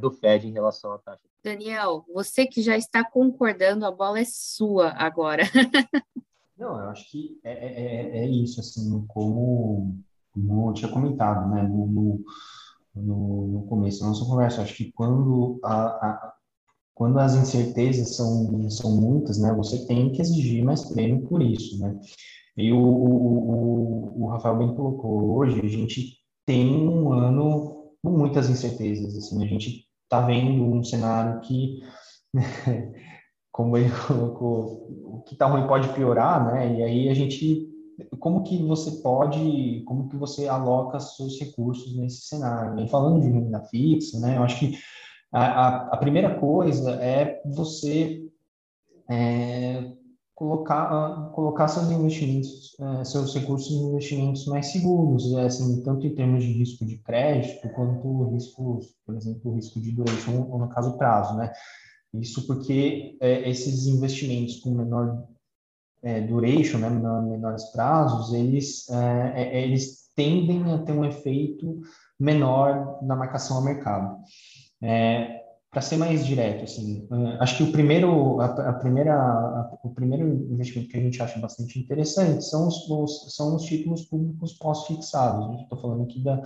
do 0.00 0.10
Fed 0.10 0.46
em 0.46 0.52
relação 0.52 0.92
à 0.92 0.98
taxa. 0.98 1.28
Daniel, 1.42 2.06
você 2.08 2.46
que 2.46 2.62
já 2.62 2.78
está 2.78 3.04
concordando, 3.04 3.84
a 3.84 3.90
bola 3.90 4.20
é 4.20 4.24
sua 4.24 4.90
agora. 4.92 5.42
Não, 6.56 6.80
eu 6.80 6.88
acho 6.88 7.10
que 7.10 7.38
é, 7.44 8.20
é 8.20 8.26
isso, 8.26 8.60
assim, 8.60 9.04
como, 9.08 9.98
como 10.32 10.70
eu 10.70 10.72
tinha 10.72 10.90
comentado, 10.90 11.50
né, 11.50 11.62
no, 11.64 11.86
no 11.86 12.24
no, 12.96 13.46
no 13.46 13.62
começo 13.66 14.00
da 14.00 14.06
nossa 14.06 14.24
conversa. 14.24 14.62
Acho 14.62 14.74
que 14.74 14.92
quando, 14.92 15.60
a, 15.62 15.86
a, 15.86 16.32
quando 16.94 17.18
as 17.18 17.34
incertezas 17.34 18.16
são, 18.16 18.70
são 18.70 18.90
muitas, 19.00 19.38
né, 19.38 19.52
você 19.54 19.86
tem 19.86 20.10
que 20.12 20.20
exigir 20.20 20.64
mais 20.64 20.84
prêmio 20.84 21.26
por 21.28 21.42
isso, 21.42 21.78
né? 21.78 21.98
E 22.56 22.72
o, 22.72 22.78
o, 22.78 24.24
o, 24.24 24.26
Rafael 24.28 24.56
bem 24.56 24.74
colocou, 24.74 25.36
hoje 25.36 25.60
a 25.60 25.68
gente 25.68 26.16
tem 26.46 26.88
um 26.88 27.12
ano 27.12 27.92
com 28.02 28.10
muitas 28.10 28.48
incertezas, 28.48 29.14
assim, 29.14 29.44
a 29.44 29.46
gente 29.46 29.86
está 30.04 30.22
vendo 30.22 30.64
um 30.64 30.82
cenário 30.82 31.40
que, 31.40 31.80
como 33.52 33.76
ele 33.76 33.90
colocou, 34.06 34.88
o 35.04 35.22
que 35.26 35.34
está 35.34 35.46
ruim 35.46 35.66
pode 35.66 35.92
piorar, 35.92 36.46
né? 36.46 36.78
E 36.78 36.82
aí 36.82 37.08
a 37.10 37.14
gente 37.14 37.68
como 38.18 38.42
que 38.42 38.62
você 38.62 39.02
pode, 39.02 39.82
como 39.86 40.08
que 40.08 40.16
você 40.16 40.48
aloca 40.48 41.00
seus 41.00 41.38
recursos 41.38 41.96
nesse 41.96 42.22
cenário? 42.22 42.84
E 42.84 42.88
falando 42.88 43.20
de 43.20 43.28
renda 43.28 43.60
fixa, 43.64 44.18
né, 44.20 44.36
eu 44.36 44.42
acho 44.42 44.58
que 44.58 44.78
a, 45.32 45.44
a, 45.44 45.76
a 45.94 45.96
primeira 45.96 46.38
coisa 46.38 46.92
é 47.02 47.40
você 47.44 48.22
é, 49.08 49.92
colocar, 50.34 51.30
colocar 51.34 51.66
seus 51.68 51.90
investimentos, 51.90 52.76
é, 52.78 53.04
seus 53.04 53.34
recursos 53.34 53.70
em 53.70 53.88
investimentos 53.88 54.46
mais 54.46 54.66
seguros, 54.66 55.32
é, 55.34 55.46
assim, 55.46 55.82
tanto 55.82 56.06
em 56.06 56.14
termos 56.14 56.44
de 56.44 56.52
risco 56.52 56.84
de 56.84 56.98
crédito, 56.98 57.68
quanto 57.70 58.30
risco, 58.34 58.80
por 59.04 59.16
exemplo, 59.16 59.54
risco 59.54 59.80
de 59.80 59.92
duration, 59.92 60.46
ou 60.50 60.58
no 60.58 60.68
caso 60.68 60.98
prazo, 60.98 61.36
né? 61.36 61.52
Isso 62.12 62.46
porque 62.46 63.16
é, 63.20 63.48
esses 63.48 63.86
investimentos 63.86 64.60
com 64.60 64.70
menor 64.70 65.26
é, 66.06 66.20
duration, 66.20 66.78
né, 66.78 66.88
menores 66.88 67.64
prazos, 67.72 68.32
eles, 68.32 68.88
é, 68.90 69.32
é, 69.34 69.62
eles 69.64 70.06
tendem 70.14 70.72
a 70.72 70.78
ter 70.78 70.92
um 70.92 71.04
efeito 71.04 71.80
menor 72.18 73.00
na 73.02 73.16
marcação 73.16 73.56
ao 73.56 73.64
mercado. 73.64 74.16
É, 74.80 75.42
para 75.68 75.82
ser 75.82 75.96
mais 75.96 76.24
direto, 76.24 76.64
assim, 76.64 77.06
uh, 77.10 77.36
acho 77.40 77.56
que 77.56 77.62
o 77.64 77.72
primeiro, 77.72 78.40
a, 78.40 78.46
a 78.46 78.72
primeira, 78.74 79.14
a, 79.14 79.78
o 79.82 79.90
primeiro 79.90 80.26
investimento 80.50 80.88
que 80.88 80.96
a 80.96 81.00
gente 81.00 81.20
acha 81.20 81.38
bastante 81.40 81.78
interessante 81.78 82.44
são 82.44 82.68
os, 82.68 82.88
os 82.88 83.34
são 83.34 83.56
os 83.56 83.64
títulos 83.64 84.04
públicos 84.06 84.54
pós-fixados. 84.54 85.60
Estou 85.60 85.78
falando 85.78 86.04
aqui 86.04 86.22
da, 86.22 86.40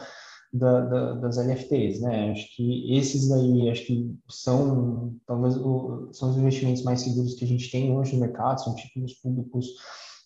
da, 0.52 0.80
da, 0.80 1.14
das 1.14 1.38
LFTs, 1.38 2.00
né? 2.00 2.32
Acho 2.32 2.56
que 2.56 2.92
esses 2.96 3.30
aí, 3.30 3.70
acho 3.70 3.86
que 3.86 4.18
são 4.28 5.14
talvez 5.26 5.56
o, 5.56 6.08
são 6.12 6.30
os 6.30 6.36
investimentos 6.36 6.82
mais 6.82 7.02
seguros 7.02 7.34
que 7.34 7.44
a 7.44 7.48
gente 7.48 7.70
tem 7.70 7.96
hoje 7.96 8.14
no 8.14 8.20
mercado, 8.20 8.62
são 8.62 8.74
títulos 8.74 9.14
públicos 9.14 9.66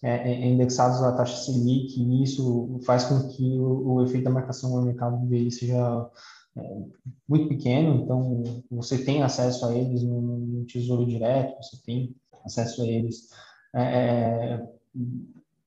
é, 0.02 0.32
é 0.32 0.46
indexados 0.48 1.02
à 1.02 1.12
taxa 1.12 1.36
Selic, 1.36 2.00
e 2.00 2.22
isso 2.22 2.80
faz 2.84 3.04
com 3.04 3.28
que 3.28 3.58
o, 3.58 3.94
o 3.94 4.02
efeito 4.02 4.24
da 4.24 4.30
marcação 4.30 4.70
no 4.70 4.82
mercado 4.82 5.16
dele 5.26 5.50
seja 5.50 6.10
é, 6.56 6.82
muito 7.28 7.48
pequeno, 7.48 8.02
então 8.02 8.64
você 8.70 8.98
tem 8.98 9.22
acesso 9.22 9.66
a 9.66 9.74
eles 9.74 10.02
no, 10.02 10.20
no 10.20 10.64
Tesouro 10.64 11.06
Direto, 11.06 11.56
você 11.62 11.76
tem 11.84 12.14
acesso 12.44 12.82
a 12.82 12.86
eles, 12.86 13.28
é, 13.74 13.82
é 13.82 14.68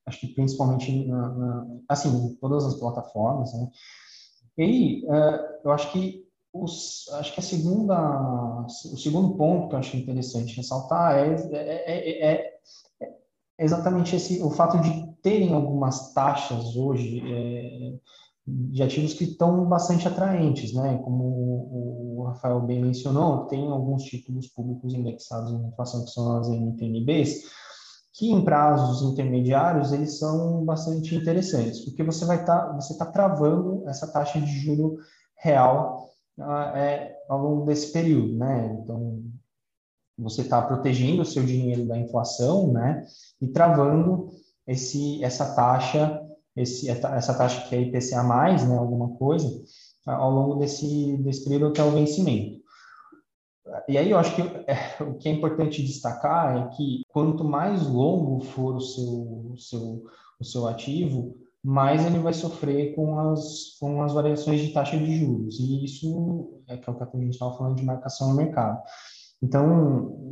acho 0.08 0.20
que 0.20 0.28
principalmente, 0.28 1.06
na, 1.06 1.28
na, 1.28 1.66
assim, 1.88 2.34
todas 2.40 2.64
as 2.64 2.74
plataformas, 2.74 3.52
né? 3.52 3.70
E 4.58 4.62
aí, 4.62 5.04
uh, 5.04 5.60
eu 5.64 5.70
acho 5.70 5.92
que 5.92 6.26
os, 6.52 7.08
acho 7.12 7.32
que 7.32 7.40
a 7.40 7.42
segunda, 7.42 8.66
o 8.66 8.96
segundo 8.96 9.36
ponto 9.36 9.68
que 9.68 9.74
eu 9.74 9.78
acho 9.78 9.96
interessante 9.96 10.56
ressaltar 10.56 11.18
é, 11.18 11.34
é, 11.52 12.32
é, 12.32 12.60
é 13.00 13.16
exatamente 13.58 14.16
esse, 14.16 14.42
o 14.42 14.50
fato 14.50 14.80
de 14.80 15.06
terem 15.22 15.54
algumas 15.54 16.12
taxas 16.12 16.74
hoje 16.74 17.22
é, 17.32 17.92
de 18.46 18.82
ativos 18.82 19.14
que 19.14 19.24
estão 19.24 19.66
bastante 19.66 20.08
atraentes, 20.08 20.72
né? 20.72 20.98
Como 21.04 21.24
o 21.24 22.24
Rafael 22.26 22.60
bem 22.60 22.80
mencionou, 22.80 23.46
tem 23.46 23.68
alguns 23.68 24.04
títulos 24.04 24.48
públicos 24.48 24.94
indexados 24.94 25.52
em 25.52 25.68
inflação 25.68 26.04
que 26.04 26.10
são 26.10 26.38
as 26.38 26.48
NTNBs, 26.48 27.44
que 28.18 28.32
em 28.32 28.44
prazos 28.44 29.08
intermediários 29.08 29.92
eles 29.92 30.18
são 30.18 30.64
bastante 30.64 31.14
interessantes, 31.14 31.84
porque 31.84 32.02
você 32.02 32.24
vai 32.24 32.40
estar, 32.40 32.66
tá, 32.66 32.72
você 32.72 32.92
está 32.92 33.06
travando 33.06 33.88
essa 33.88 34.10
taxa 34.10 34.40
de 34.40 34.58
juro 34.58 34.98
real 35.36 36.10
uh, 36.36 36.76
é, 36.76 37.16
ao 37.28 37.38
longo 37.38 37.64
desse 37.66 37.92
período, 37.92 38.36
né? 38.36 38.76
Então 38.82 39.22
você 40.18 40.40
está 40.40 40.60
protegendo 40.60 41.22
o 41.22 41.24
seu 41.24 41.44
dinheiro 41.44 41.86
da 41.86 41.96
inflação, 41.96 42.72
né? 42.72 43.06
E 43.40 43.46
travando 43.46 44.30
esse 44.66 45.22
essa 45.22 45.54
taxa, 45.54 46.20
esse 46.56 46.90
essa 46.90 47.32
taxa 47.34 47.68
que 47.68 47.76
é 47.76 47.82
IPCA 47.82 48.24
mais, 48.24 48.68
né? 48.68 48.76
Alguma 48.76 49.16
coisa 49.16 49.62
ao 50.04 50.30
longo 50.32 50.56
desse 50.56 51.16
desse 51.18 51.44
período 51.44 51.68
até 51.68 51.84
o 51.84 51.92
vencimento. 51.92 52.57
E 53.88 53.96
aí 53.96 54.10
eu 54.10 54.18
acho 54.18 54.36
que 54.36 54.42
é, 54.42 55.02
o 55.02 55.14
que 55.14 55.28
é 55.28 55.32
importante 55.32 55.82
destacar 55.82 56.56
é 56.56 56.68
que 56.76 57.02
quanto 57.08 57.42
mais 57.42 57.86
longo 57.86 58.44
for 58.44 58.76
o 58.76 58.80
seu, 58.80 59.52
o 59.52 59.56
seu, 59.56 60.04
o 60.38 60.44
seu 60.44 60.68
ativo, 60.68 61.34
mais 61.64 62.04
ele 62.04 62.18
vai 62.18 62.34
sofrer 62.34 62.94
com 62.94 63.18
as, 63.18 63.76
com 63.80 64.02
as 64.02 64.12
variações 64.12 64.60
de 64.60 64.72
taxa 64.72 64.96
de 64.96 65.18
juros. 65.18 65.58
E 65.58 65.84
isso 65.84 66.62
é 66.68 66.76
que 66.76 66.88
é 66.88 66.92
o 66.92 66.96
que 66.96 67.02
a 67.02 67.20
gente 67.20 67.30
estava 67.30 67.56
falando 67.56 67.76
de 67.76 67.84
marcação 67.84 68.28
no 68.28 68.36
mercado. 68.36 68.78
Então, 69.40 70.30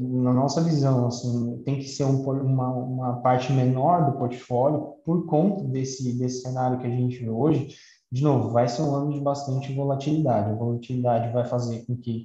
na 0.00 0.32
nossa 0.32 0.62
visão, 0.62 1.06
assim, 1.06 1.62
tem 1.64 1.78
que 1.78 1.84
ser 1.84 2.04
um, 2.04 2.22
uma, 2.22 2.68
uma 2.70 3.20
parte 3.20 3.52
menor 3.52 4.10
do 4.10 4.18
portfólio 4.18 4.94
por 5.04 5.26
conta 5.26 5.62
desse, 5.64 6.18
desse 6.18 6.42
cenário 6.42 6.78
que 6.78 6.86
a 6.86 6.90
gente 6.90 7.18
vê 7.18 7.28
hoje. 7.28 7.68
De 8.10 8.22
novo, 8.22 8.50
vai 8.50 8.68
ser 8.68 8.82
um 8.82 8.94
ano 8.94 9.12
de 9.12 9.20
bastante 9.20 9.72
volatilidade. 9.74 10.50
A 10.50 10.54
volatilidade 10.54 11.32
vai 11.32 11.44
fazer 11.44 11.84
com 11.86 11.96
que 11.96 12.24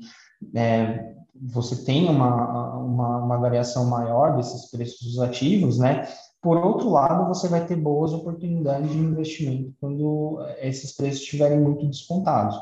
é, 0.55 1.15
você 1.35 1.83
tem 1.83 2.09
uma, 2.09 2.77
uma, 2.77 3.17
uma, 3.17 3.37
variação 3.37 3.85
maior 3.85 4.35
desses 4.35 4.69
preços 4.71 5.19
ativos, 5.19 5.77
né? 5.77 6.07
Por 6.41 6.57
outro 6.57 6.89
lado, 6.89 7.27
você 7.27 7.47
vai 7.47 7.65
ter 7.65 7.75
boas 7.75 8.13
oportunidades 8.13 8.91
de 8.91 8.97
investimento 8.97 9.73
quando 9.79 10.45
esses 10.59 10.95
preços 10.95 11.21
estiverem 11.21 11.59
muito 11.59 11.85
descontados. 11.87 12.55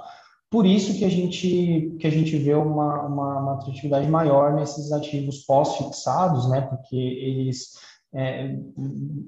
Por 0.51 0.65
isso 0.65 0.93
que 0.95 1.05
a 1.05 1.09
gente, 1.09 1.95
que 1.99 2.05
a 2.05 2.09
gente 2.09 2.37
vê 2.37 2.53
uma, 2.53 3.03
uma, 3.03 3.39
uma 3.39 3.53
atratividade 3.53 4.07
maior 4.07 4.53
nesses 4.53 4.91
ativos 4.91 5.45
pós-fixados, 5.45 6.49
né? 6.49 6.61
Porque 6.61 6.95
eles, 6.95 7.73
é, 8.13 8.57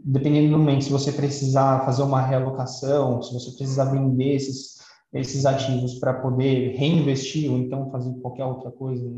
dependendo 0.04 0.52
do 0.52 0.58
momento, 0.58 0.84
se 0.84 0.92
você 0.92 1.12
precisar 1.12 1.86
fazer 1.86 2.04
uma 2.04 2.22
realocação, 2.22 3.22
se 3.22 3.34
você 3.34 3.56
precisar 3.56 3.86
vender 3.86 4.36
esses, 4.36 4.80
esses 5.14 5.46
ativos 5.46 5.96
para 6.00 6.14
poder 6.16 6.76
reinvestir 6.76 7.50
ou 7.50 7.58
então 7.58 7.90
fazer 7.92 8.14
qualquer 8.16 8.46
outra 8.46 8.72
coisa 8.72 9.10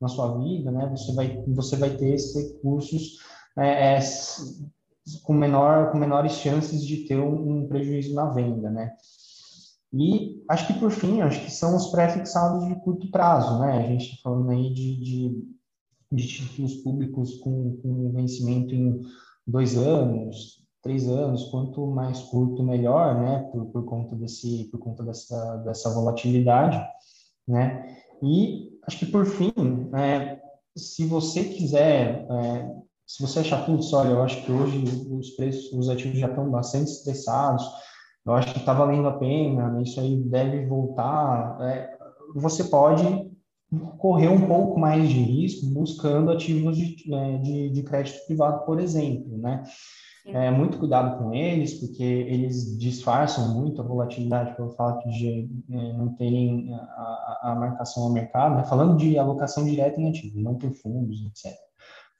na 0.00 0.08
sua 0.08 0.38
vida, 0.38 0.70
né? 0.70 0.88
Você 0.90 1.12
vai 1.12 1.44
você 1.48 1.76
vai 1.76 1.90
ter 1.90 2.14
esses 2.14 2.34
recursos 2.34 3.18
é, 3.58 3.96
é, 3.96 4.00
com 5.22 5.34
menor 5.34 5.92
com 5.92 5.98
menores 5.98 6.32
chances 6.32 6.86
de 6.86 7.04
ter 7.06 7.18
um, 7.18 7.58
um, 7.58 7.68
prejuízo 7.68 8.14
na 8.14 8.30
venda, 8.30 8.70
né? 8.70 8.92
E 9.92 10.42
acho 10.48 10.68
que 10.68 10.78
por 10.78 10.90
fim, 10.90 11.20
acho 11.20 11.44
que 11.44 11.50
são 11.50 11.76
os 11.76 11.88
pré-fixados 11.88 12.66
de 12.66 12.76
curto 12.76 13.10
prazo, 13.10 13.60
né? 13.60 13.78
A 13.78 13.82
gente 13.82 14.04
está 14.04 14.22
falando 14.22 14.50
aí 14.50 14.72
de, 14.72 15.00
de, 15.00 15.44
de 16.10 16.26
títulos 16.26 16.76
públicos 16.76 17.36
com, 17.36 17.76
com 17.76 18.12
vencimento 18.12 18.74
em 18.74 19.00
dois 19.46 19.76
anos, 19.76 20.60
três 20.82 21.08
anos, 21.08 21.44
quanto 21.44 21.86
mais 21.86 22.20
curto, 22.20 22.62
melhor, 22.62 23.20
né, 23.20 23.48
por, 23.52 23.66
por 23.66 23.84
conta 23.84 24.16
desse, 24.16 24.68
por 24.70 24.78
conta 24.78 25.02
dessa, 25.04 25.56
dessa 25.58 25.90
volatilidade, 25.90 26.80
né, 27.46 27.96
e 28.22 28.70
acho 28.86 28.98
que 28.98 29.06
por 29.06 29.26
fim, 29.26 29.52
é, 29.94 30.40
se 30.76 31.04
você 31.06 31.44
quiser, 31.44 32.26
é, 32.30 32.80
se 33.06 33.22
você 33.22 33.40
achar 33.40 33.64
tudo, 33.66 33.84
olha, 33.94 34.10
eu 34.10 34.22
acho 34.22 34.44
que 34.44 34.52
hoje 34.52 34.84
os 35.10 35.30
preços, 35.30 35.72
os 35.72 35.88
ativos 35.88 36.18
já 36.18 36.28
estão 36.28 36.50
bastante 36.50 36.90
estressados, 36.90 37.64
eu 38.24 38.32
acho 38.34 38.52
que 38.52 38.60
está 38.60 38.72
valendo 38.72 39.08
a 39.08 39.18
pena, 39.18 39.80
isso 39.82 40.00
aí 40.00 40.16
deve 40.16 40.66
voltar, 40.66 41.58
é, 41.62 41.98
você 42.34 42.64
pode 42.64 43.29
correr 43.98 44.28
um 44.28 44.46
pouco 44.46 44.78
mais 44.78 45.08
de 45.08 45.20
risco 45.20 45.66
buscando 45.66 46.30
ativos 46.30 46.76
de, 46.76 47.14
é, 47.14 47.38
de, 47.38 47.70
de 47.70 47.82
crédito 47.82 48.26
privado, 48.26 48.64
por 48.64 48.80
exemplo, 48.80 49.38
né? 49.38 49.62
É, 50.26 50.50
muito 50.50 50.78
cuidado 50.78 51.18
com 51.18 51.32
eles, 51.32 51.74
porque 51.74 52.02
eles 52.02 52.78
disfarçam 52.78 53.54
muito 53.54 53.80
a 53.80 53.84
volatilidade 53.84 54.54
pelo 54.54 54.70
fato 54.72 55.08
de 55.08 55.48
é, 55.70 55.92
não 55.94 56.14
terem 56.14 56.72
a, 56.74 57.40
a, 57.44 57.54
marcação 57.54 58.02
ao 58.02 58.12
mercado, 58.12 58.56
né? 58.56 58.64
falando 58.64 58.98
de 58.98 59.18
alocação 59.18 59.64
direta 59.64 59.98
em 59.98 60.10
ativos, 60.10 60.42
não 60.42 60.56
por 60.56 60.72
fundos, 60.72 61.24
etc. 61.24 61.58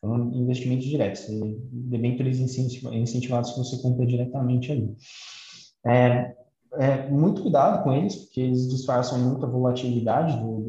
Falando 0.01 0.31
de 0.31 0.39
investimentos 0.39 0.87
diretos, 0.87 1.27
debêntures 1.71 2.41
incentivados 2.41 3.53
que 3.53 3.59
você 3.59 3.83
compra 3.83 4.07
diretamente 4.07 4.73
ali. 4.73 4.97
É, 5.87 6.35
é, 6.75 7.09
muito 7.11 7.43
cuidado 7.43 7.83
com 7.83 7.93
eles, 7.93 8.17
porque 8.17 8.41
eles 8.41 8.69
disfarçam 8.69 9.19
muito 9.19 9.45
a 9.45 9.49
volatilidade 9.49 10.39
do, 10.39 10.61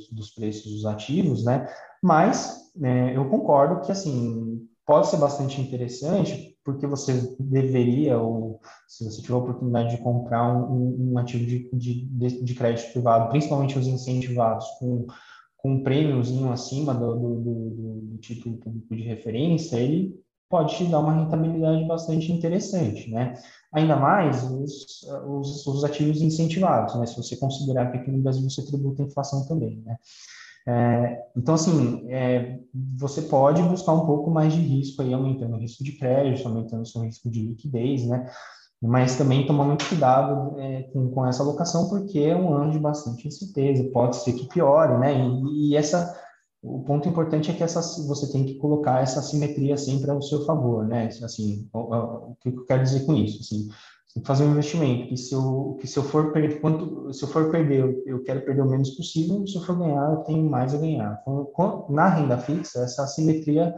dos, 0.00 0.12
dos, 0.12 0.30
preços 0.30 0.72
dos 0.72 0.86
ativos, 0.86 1.44
né? 1.44 1.68
Mas 2.02 2.70
é, 2.82 3.16
eu 3.16 3.28
concordo 3.28 3.80
que, 3.82 3.92
assim, 3.92 4.66
pode 4.86 5.08
ser 5.08 5.18
bastante 5.18 5.60
interessante 5.60 6.56
porque 6.64 6.86
você 6.86 7.34
deveria, 7.38 8.18
ou 8.18 8.60
se 8.86 9.04
você 9.04 9.22
tiver 9.22 9.34
a 9.34 9.38
oportunidade 9.38 9.96
de 9.96 10.02
comprar 10.02 10.54
um, 10.54 11.12
um 11.12 11.18
ativo 11.18 11.46
de, 11.46 11.70
de, 11.72 12.44
de, 12.44 12.54
crédito 12.54 12.92
privado, 12.92 13.30
principalmente 13.30 13.78
os 13.78 13.86
incentivados, 13.86 14.66
com, 14.78 15.06
com 15.56 15.72
um 15.72 15.82
prêmiozinho 15.82 16.52
acima 16.52 16.94
do, 16.94 17.14
do, 17.14 17.40
do, 17.40 18.00
do 18.02 18.18
título 18.18 18.56
público 18.58 18.94
de 18.94 19.02
referência, 19.02 19.76
ele 19.76 20.14
pode 20.50 20.76
te 20.76 20.84
dar 20.86 20.98
uma 20.98 21.14
rentabilidade 21.14 21.86
bastante 21.86 22.32
interessante, 22.32 23.08
né? 23.08 23.34
Ainda 23.72 23.94
mais 23.94 24.42
os, 24.42 25.06
os, 25.24 25.66
os 25.66 25.84
ativos 25.84 26.20
incentivados, 26.20 26.96
né? 26.96 27.06
Se 27.06 27.16
você 27.16 27.36
considerar 27.36 27.90
que 27.90 27.98
aqui 27.98 28.10
no 28.10 28.20
Brasil 28.20 28.42
você 28.42 28.66
tributa 28.66 29.02
a 29.02 29.06
inflação 29.06 29.46
também, 29.46 29.80
né? 29.86 29.96
É, 30.66 31.22
então, 31.36 31.54
assim, 31.54 32.04
é, 32.10 32.58
você 32.98 33.22
pode 33.22 33.62
buscar 33.62 33.92
um 33.92 34.04
pouco 34.04 34.30
mais 34.30 34.52
de 34.52 34.60
risco 34.60 35.00
aí, 35.00 35.14
aumentando 35.14 35.54
o 35.54 35.58
risco 35.58 35.84
de 35.84 35.92
crédito, 35.92 36.46
aumentando 36.46 36.82
o 36.82 36.86
seu 36.86 37.02
risco 37.02 37.30
de 37.30 37.46
liquidez, 37.46 38.06
né? 38.06 38.28
Mas 38.82 39.16
também 39.16 39.46
tomar 39.46 39.64
muito 39.64 39.88
cuidado 39.88 40.58
é, 40.58 40.82
com, 40.92 41.10
com 41.10 41.26
essa 41.26 41.42
alocação, 41.42 41.88
porque 41.88 42.18
é 42.18 42.36
um 42.36 42.52
ano 42.54 42.72
de 42.72 42.78
bastante 42.78 43.28
incerteza, 43.28 43.88
pode 43.92 44.16
ser 44.16 44.32
que 44.32 44.48
piore, 44.48 44.98
né? 44.98 45.14
E, 45.14 45.70
e 45.70 45.76
essa, 45.76 46.18
o 46.62 46.82
ponto 46.82 47.08
importante 47.08 47.50
é 47.50 47.54
que 47.54 47.62
essa, 47.62 47.80
você 48.06 48.30
tem 48.30 48.44
que 48.44 48.56
colocar 48.56 49.02
essa 49.02 49.22
simetria 49.22 49.76
sempre 49.76 50.10
ao 50.10 50.20
seu 50.20 50.44
favor, 50.44 50.86
né? 50.86 51.06
Assim, 51.22 51.68
o, 51.72 51.78
o, 51.78 52.36
que 52.40 52.50
eu 52.50 52.64
quero 52.66 52.82
dizer 52.82 53.06
com 53.06 53.14
isso? 53.14 53.40
Assim, 53.40 53.68
tem 54.12 54.22
que 54.22 54.26
fazer 54.26 54.44
um 54.44 54.50
investimento 54.50 55.08
que 55.08 55.16
se 55.16 55.34
eu 55.34 55.78
que 55.80 55.86
se 55.86 55.96
eu 55.96 56.02
for 56.02 56.32
perder 56.32 56.60
quanto 56.60 57.12
se 57.12 57.22
eu 57.22 57.28
for 57.28 57.50
perder 57.50 58.02
eu 58.04 58.22
quero 58.24 58.44
perder 58.44 58.62
o 58.62 58.68
menos 58.68 58.90
possível 58.90 59.46
se 59.46 59.54
eu 59.54 59.62
for 59.62 59.78
ganhar 59.78 60.10
eu 60.10 60.18
tenho 60.24 60.50
mais 60.50 60.74
a 60.74 60.78
ganhar 60.78 61.22
na 61.88 62.08
renda 62.08 62.36
fixa 62.36 62.80
essa 62.80 63.04
assimetria 63.04 63.72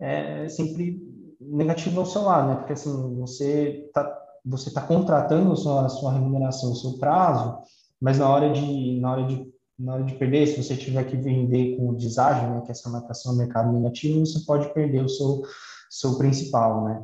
é 0.00 0.48
sempre 0.48 1.00
negativa 1.40 2.00
ao 2.00 2.06
seu 2.06 2.22
lado 2.22 2.48
né 2.48 2.56
porque 2.56 2.72
assim 2.72 3.14
você 3.14 3.88
tá 3.94 4.18
você 4.44 4.72
tá 4.72 4.80
contratando 4.80 5.52
a 5.52 5.56
sua, 5.56 5.86
a 5.86 5.88
sua 5.88 6.12
remuneração 6.14 6.72
o 6.72 6.76
seu 6.76 6.98
prazo 6.98 7.58
mas 8.00 8.18
na 8.18 8.28
hora 8.28 8.52
de 8.52 9.00
na 9.00 9.12
hora 9.12 9.24
de 9.24 9.46
na 9.80 9.94
hora 9.94 10.04
de 10.04 10.14
perder, 10.14 10.46
se 10.46 10.62
você 10.62 10.76
tiver 10.76 11.04
que 11.04 11.16
vender 11.16 11.76
com 11.76 11.90
o 11.90 11.96
deságio, 11.96 12.50
né, 12.50 12.60
que 12.60 12.68
é 12.68 12.72
essa 12.72 12.90
marcação 12.90 13.34
mercado 13.34 13.72
negativo, 13.72 14.20
você 14.20 14.40
pode 14.40 14.72
perder 14.74 15.04
o 15.04 15.08
seu, 15.08 15.42
seu 15.88 16.16
principal, 16.18 16.84
né? 16.84 17.02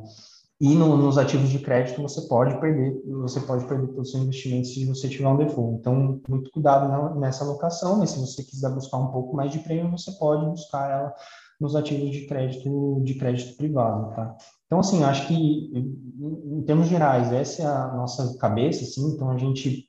E 0.59 0.73
no, 0.73 0.97
nos 0.97 1.19
ativos 1.19 1.49
de 1.49 1.59
crédito 1.59 2.01
você 2.01 2.21
pode 2.21 2.59
perder, 2.59 2.99
você 3.05 3.39
pode 3.39 3.65
perder 3.65 3.87
todo 3.89 4.01
o 4.01 4.05
seu 4.05 4.21
investimento 4.21 4.67
se 4.67 4.85
você 4.85 5.07
tiver 5.07 5.27
um 5.27 5.37
default. 5.37 5.79
Então, 5.79 6.19
muito 6.27 6.49
cuidado 6.49 6.87
na, 6.87 7.15
nessa 7.15 7.43
alocação, 7.43 7.97
mas 7.97 8.11
se 8.11 8.19
você 8.19 8.43
quiser 8.43 8.71
buscar 8.71 8.97
um 8.97 9.11
pouco 9.11 9.35
mais 9.35 9.51
de 9.51 9.59
prêmio, 9.59 9.91
você 9.91 10.11
pode 10.13 10.45
buscar 10.47 10.89
ela 10.89 11.13
nos 11.59 11.75
ativos 11.75 12.11
de 12.11 12.25
crédito 12.25 13.01
de 13.03 13.15
crédito 13.15 13.55
privado, 13.55 14.15
tá? 14.15 14.35
Então, 14.65 14.79
assim, 14.79 15.03
acho 15.03 15.27
que 15.27 15.33
em 15.33 16.61
termos 16.63 16.87
gerais, 16.87 17.31
essa 17.31 17.61
é 17.61 17.65
a 17.65 17.93
nossa 17.95 18.37
cabeça, 18.37 18.83
assim, 18.83 19.13
então 19.13 19.29
a 19.29 19.37
gente 19.37 19.86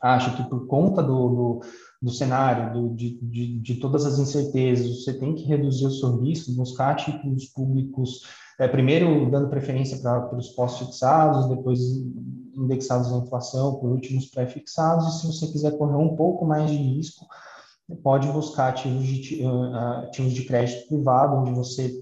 acha 0.00 0.34
que 0.36 0.48
por 0.48 0.66
conta 0.66 1.02
do, 1.02 1.28
do, 1.28 1.60
do 2.00 2.10
cenário, 2.10 2.72
do, 2.72 2.94
de, 2.94 3.18
de, 3.20 3.60
de, 3.60 3.74
todas 3.76 4.06
as 4.06 4.18
incertezas, 4.18 5.04
você 5.04 5.12
tem 5.12 5.34
que 5.34 5.44
reduzir 5.44 5.86
o 5.86 5.90
seu 5.90 6.16
risco, 6.16 6.52
buscar 6.52 6.96
títulos 6.96 7.46
públicos, 7.46 8.22
é, 8.58 8.66
primeiro 8.66 9.30
dando 9.30 9.48
preferência 9.48 9.98
para 9.98 10.36
os 10.36 10.48
pós-fixados, 10.50 11.48
depois 11.48 11.80
indexados 12.54 13.12
à 13.12 13.18
inflação, 13.18 13.76
por 13.76 13.90
último 13.90 14.18
os 14.18 14.26
pré-fixados, 14.26 15.06
e 15.06 15.20
se 15.20 15.26
você 15.26 15.46
quiser 15.48 15.76
correr 15.76 15.96
um 15.96 16.16
pouco 16.16 16.44
mais 16.46 16.70
de 16.70 16.76
risco, 16.76 17.26
pode 18.02 18.28
buscar 18.28 18.68
ativos 18.68 19.04
de, 19.04 19.44
ativos 20.04 20.32
de 20.32 20.44
crédito 20.44 20.88
privado, 20.88 21.36
onde 21.36 21.52
você 21.52 21.92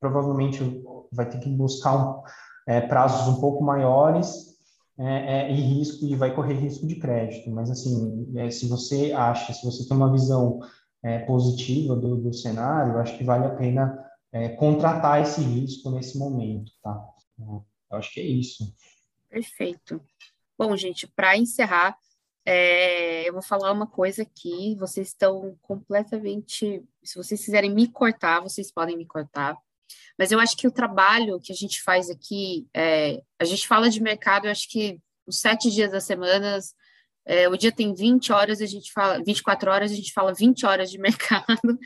provavelmente 0.00 0.82
vai 1.12 1.28
ter 1.28 1.38
que 1.38 1.48
buscar 1.50 1.96
um, 1.96 2.22
é, 2.66 2.80
prazos 2.80 3.28
um 3.28 3.40
pouco 3.40 3.62
maiores 3.62 4.51
é, 4.98 5.04
é, 5.04 5.52
e 5.52 5.54
risco 5.54 6.04
e 6.04 6.14
vai 6.14 6.34
correr 6.34 6.54
risco 6.54 6.86
de 6.86 6.96
crédito. 6.96 7.50
Mas 7.50 7.70
assim, 7.70 8.32
é, 8.36 8.50
se 8.50 8.68
você 8.68 9.12
acha, 9.12 9.52
se 9.52 9.64
você 9.64 9.86
tem 9.86 9.96
uma 9.96 10.12
visão 10.12 10.60
é, 11.02 11.20
positiva 11.20 11.96
do, 11.96 12.16
do, 12.16 12.32
cenário, 12.32 12.98
acho 12.98 13.16
que 13.16 13.24
vale 13.24 13.46
a 13.46 13.54
pena 13.54 13.98
é, 14.30 14.50
contratar 14.50 15.20
esse 15.20 15.40
risco 15.40 15.90
nesse 15.90 16.18
momento, 16.18 16.70
tá? 16.82 17.04
Eu 17.38 17.98
acho 17.98 18.12
que 18.12 18.20
é 18.20 18.24
isso. 18.24 18.74
Perfeito. 19.28 20.00
Bom, 20.58 20.76
gente, 20.76 21.06
para 21.06 21.36
encerrar, 21.36 21.96
é, 22.44 23.28
eu 23.28 23.32
vou 23.32 23.42
falar 23.42 23.72
uma 23.72 23.86
coisa 23.86 24.22
aqui. 24.22 24.76
Vocês 24.78 25.08
estão 25.08 25.56
completamente. 25.62 26.84
Se 27.02 27.16
vocês 27.16 27.44
quiserem 27.44 27.74
me 27.74 27.88
cortar, 27.88 28.40
vocês 28.40 28.70
podem 28.70 28.96
me 28.96 29.06
cortar. 29.06 29.56
Mas 30.18 30.30
eu 30.30 30.40
acho 30.40 30.56
que 30.56 30.66
o 30.66 30.72
trabalho 30.72 31.40
que 31.40 31.52
a 31.52 31.56
gente 31.56 31.82
faz 31.82 32.10
aqui, 32.10 32.66
é, 32.74 33.20
a 33.38 33.44
gente 33.44 33.66
fala 33.66 33.88
de 33.88 34.02
mercado, 34.02 34.46
eu 34.46 34.50
acho 34.50 34.68
que 34.68 34.98
os 35.26 35.40
sete 35.40 35.70
dias 35.70 35.92
da 35.92 36.00
semana, 36.00 36.58
é, 37.24 37.48
o 37.48 37.56
dia 37.56 37.72
tem 37.72 37.94
20 37.94 38.32
horas, 38.32 38.60
a 38.60 38.66
gente 38.66 38.92
fala, 38.92 39.22
24 39.24 39.70
horas, 39.70 39.92
a 39.92 39.94
gente 39.94 40.12
fala 40.12 40.34
20 40.34 40.66
horas 40.66 40.90
de 40.90 40.98
mercado. 41.00 41.78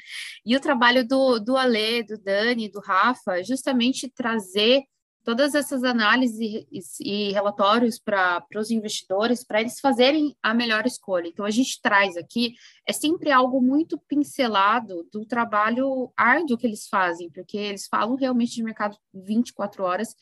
E 0.45 0.57
o 0.57 0.61
trabalho 0.61 1.07
do, 1.07 1.39
do 1.39 1.57
Ale, 1.57 2.03
do 2.03 2.19
Dani, 2.19 2.71
do 2.71 2.81
Rafa, 2.81 3.39
é 3.39 3.45
justamente 3.45 4.11
trazer 4.15 4.83
todas 5.27 5.57
essas 5.57 5.83
análises 5.83 6.65
e, 7.01 7.33
relatórios 7.33 7.99
para 7.99 8.47
os 8.55 8.71
investidores, 8.71 9.43
para 9.43 9.61
eles 9.61 9.81
fazerem 9.81 10.37
a 10.41 10.55
melhor 10.55 10.87
escolha. 10.87 11.27
Então, 11.27 11.45
a 11.45 11.51
gente 11.51 11.83
traz 11.83 12.17
aqui, 12.17 12.55
é 12.87 12.93
sempre 12.93 13.33
algo 13.33 13.61
muito 13.61 13.99
pincelado 14.07 15.03
do 15.13 15.27
trabalho 15.27 16.13
árduo 16.17 16.57
que 16.57 16.65
eles 16.65 16.87
fazem, 16.87 17.29
porque 17.29 17.57
eles 17.57 17.89
falam 17.89 18.15
realmente 18.15 18.55
de 18.55 18.63
mercado 18.63 18.97
24 19.13 19.83
horas, 19.83 20.15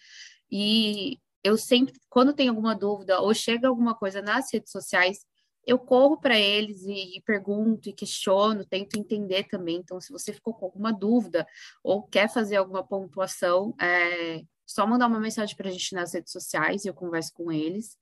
e 0.51 1.19
eu 1.45 1.59
sempre, 1.59 1.93
quando 2.09 2.33
tem 2.33 2.49
alguma 2.49 2.75
dúvida 2.75 3.21
ou 3.21 3.35
chega 3.35 3.69
alguma 3.69 3.95
coisa 3.95 4.23
nas 4.23 4.51
redes 4.51 4.73
sociais, 4.73 5.19
eu 5.67 5.79
corro 5.79 6.19
para 6.19 6.39
eles 6.39 6.83
e, 6.83 7.19
e, 7.19 7.23
pergunto 7.27 7.91
e 7.91 7.93
questiono, 7.93 8.65
tento 8.65 8.99
entender 8.99 9.45
também. 9.49 9.77
Então, 9.77 10.01
se 10.01 10.11
você 10.11 10.33
ficou 10.33 10.55
com 10.55 10.65
alguma 10.65 10.93
dúvida 10.95 11.47
ou 11.83 12.03
quer 12.05 12.33
fazer 12.33 12.57
alguma 12.57 12.83
pontuação, 12.83 13.75
é, 13.79 14.43
só 14.67 14.87
mandar 14.87 15.07
uma 15.07 15.21
mensagem 15.21 15.57
para 15.57 15.69
a 15.69 15.73
gente 15.73 15.95
nas 15.95 16.13
redes 16.15 16.33
sociais 16.33 16.85
e 16.85 16.89
eu 16.89 16.95
converso 16.95 17.33
com 17.35 17.51
eles. 17.53 17.97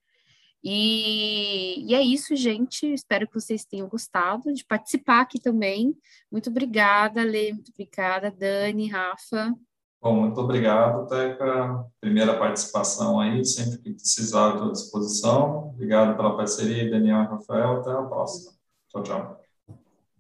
E, 0.64 1.84
e, 1.88 1.94
é 1.94 2.00
isso, 2.00 2.36
gente. 2.36 2.86
Espero 2.92 3.26
que 3.26 3.34
vocês 3.34 3.64
tenham 3.64 3.88
gostado 3.88 4.52
de 4.52 4.64
participar 4.64 5.22
aqui 5.22 5.40
também. 5.40 5.96
Muito 6.30 6.50
obrigada, 6.50 7.22
Lê, 7.24 7.52
muito 7.52 7.70
obrigada, 7.70 8.30
Dani, 8.30 8.88
Rafa. 8.88 9.52
Bom, 10.00 10.20
muito 10.20 10.40
obrigado, 10.40 11.06
Teca. 11.06 11.86
Primeira 12.00 12.36
participação 12.38 13.20
aí, 13.20 13.44
sempre 13.44 13.78
que 13.78 13.92
precisar, 13.92 14.54
estou 14.54 14.68
à 14.68 14.72
disposição. 14.72 15.68
Obrigado 15.70 16.16
pela 16.16 16.36
parceria, 16.36 16.90
Daniel 16.90 17.22
e 17.22 17.26
Rafael. 17.26 17.80
Até 17.80 17.90
a 17.90 18.02
próxima. 18.02 18.52
Tchau, 18.88 19.02
tchau. 19.02 19.40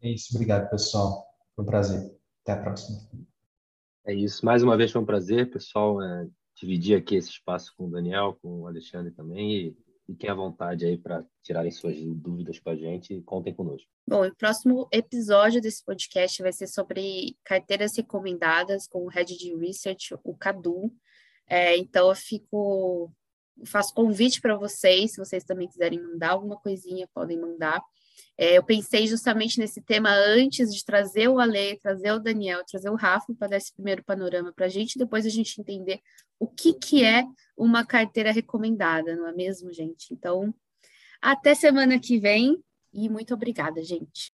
É 0.00 0.08
isso, 0.08 0.34
obrigado, 0.34 0.70
pessoal. 0.70 1.26
Foi 1.54 1.64
um 1.64 1.66
prazer. 1.66 2.16
Até 2.42 2.52
a 2.52 2.62
próxima. 2.62 2.98
É 4.04 4.14
isso. 4.14 4.44
Mais 4.44 4.62
uma 4.62 4.76
vez 4.76 4.90
foi 4.90 5.00
um 5.00 5.06
prazer, 5.06 5.50
pessoal, 5.50 6.02
é, 6.02 6.26
dividir 6.56 6.96
aqui 6.96 7.16
esse 7.16 7.30
espaço 7.30 7.72
com 7.76 7.86
o 7.86 7.90
Daniel, 7.90 8.38
com 8.42 8.62
o 8.62 8.66
Alexandre 8.66 9.12
também. 9.12 9.52
E 9.52 9.76
fiquem 10.06 10.28
à 10.28 10.34
vontade 10.34 10.84
aí 10.84 10.98
para 10.98 11.24
tirarem 11.42 11.70
suas 11.70 11.96
dúvidas 12.16 12.58
com 12.58 12.70
a 12.70 12.76
gente 12.76 13.14
e 13.14 13.22
contem 13.22 13.54
conosco. 13.54 13.88
Bom, 14.06 14.26
o 14.26 14.34
próximo 14.34 14.88
episódio 14.92 15.60
desse 15.60 15.84
podcast 15.84 16.42
vai 16.42 16.52
ser 16.52 16.66
sobre 16.66 17.36
carteiras 17.44 17.96
recomendadas 17.96 18.86
com 18.88 19.04
o 19.04 19.08
Head 19.08 19.36
de 19.36 19.54
Research, 19.54 20.14
o 20.24 20.36
Cadu. 20.36 20.92
É, 21.46 21.76
então, 21.76 22.08
eu 22.08 22.14
fico. 22.14 23.12
Faço 23.66 23.94
convite 23.94 24.40
para 24.40 24.56
vocês, 24.56 25.12
se 25.12 25.18
vocês 25.18 25.44
também 25.44 25.68
quiserem 25.68 26.02
mandar 26.02 26.30
alguma 26.30 26.56
coisinha, 26.56 27.08
podem 27.14 27.38
mandar. 27.38 27.80
É, 28.38 28.56
eu 28.56 28.62
pensei 28.62 29.06
justamente 29.06 29.58
nesse 29.58 29.82
tema 29.82 30.10
antes 30.10 30.74
de 30.74 30.84
trazer 30.84 31.28
o 31.28 31.38
Ale, 31.38 31.78
trazer 31.80 32.12
o 32.12 32.18
Daniel, 32.18 32.64
trazer 32.66 32.90
o 32.90 32.96
Rafa 32.96 33.34
para 33.38 33.48
dar 33.48 33.56
esse 33.56 33.72
primeiro 33.72 34.02
panorama 34.04 34.52
para 34.52 34.66
a 34.66 34.68
gente, 34.68 34.98
depois 34.98 35.26
a 35.26 35.28
gente 35.28 35.60
entender 35.60 36.00
o 36.38 36.48
que, 36.48 36.72
que 36.74 37.04
é 37.04 37.24
uma 37.56 37.84
carteira 37.84 38.32
recomendada, 38.32 39.14
não 39.14 39.28
é 39.28 39.32
mesmo, 39.32 39.72
gente? 39.72 40.12
Então, 40.12 40.52
até 41.20 41.54
semana 41.54 42.00
que 42.00 42.18
vem 42.18 42.58
e 42.92 43.08
muito 43.08 43.32
obrigada, 43.32 43.82
gente. 43.82 44.32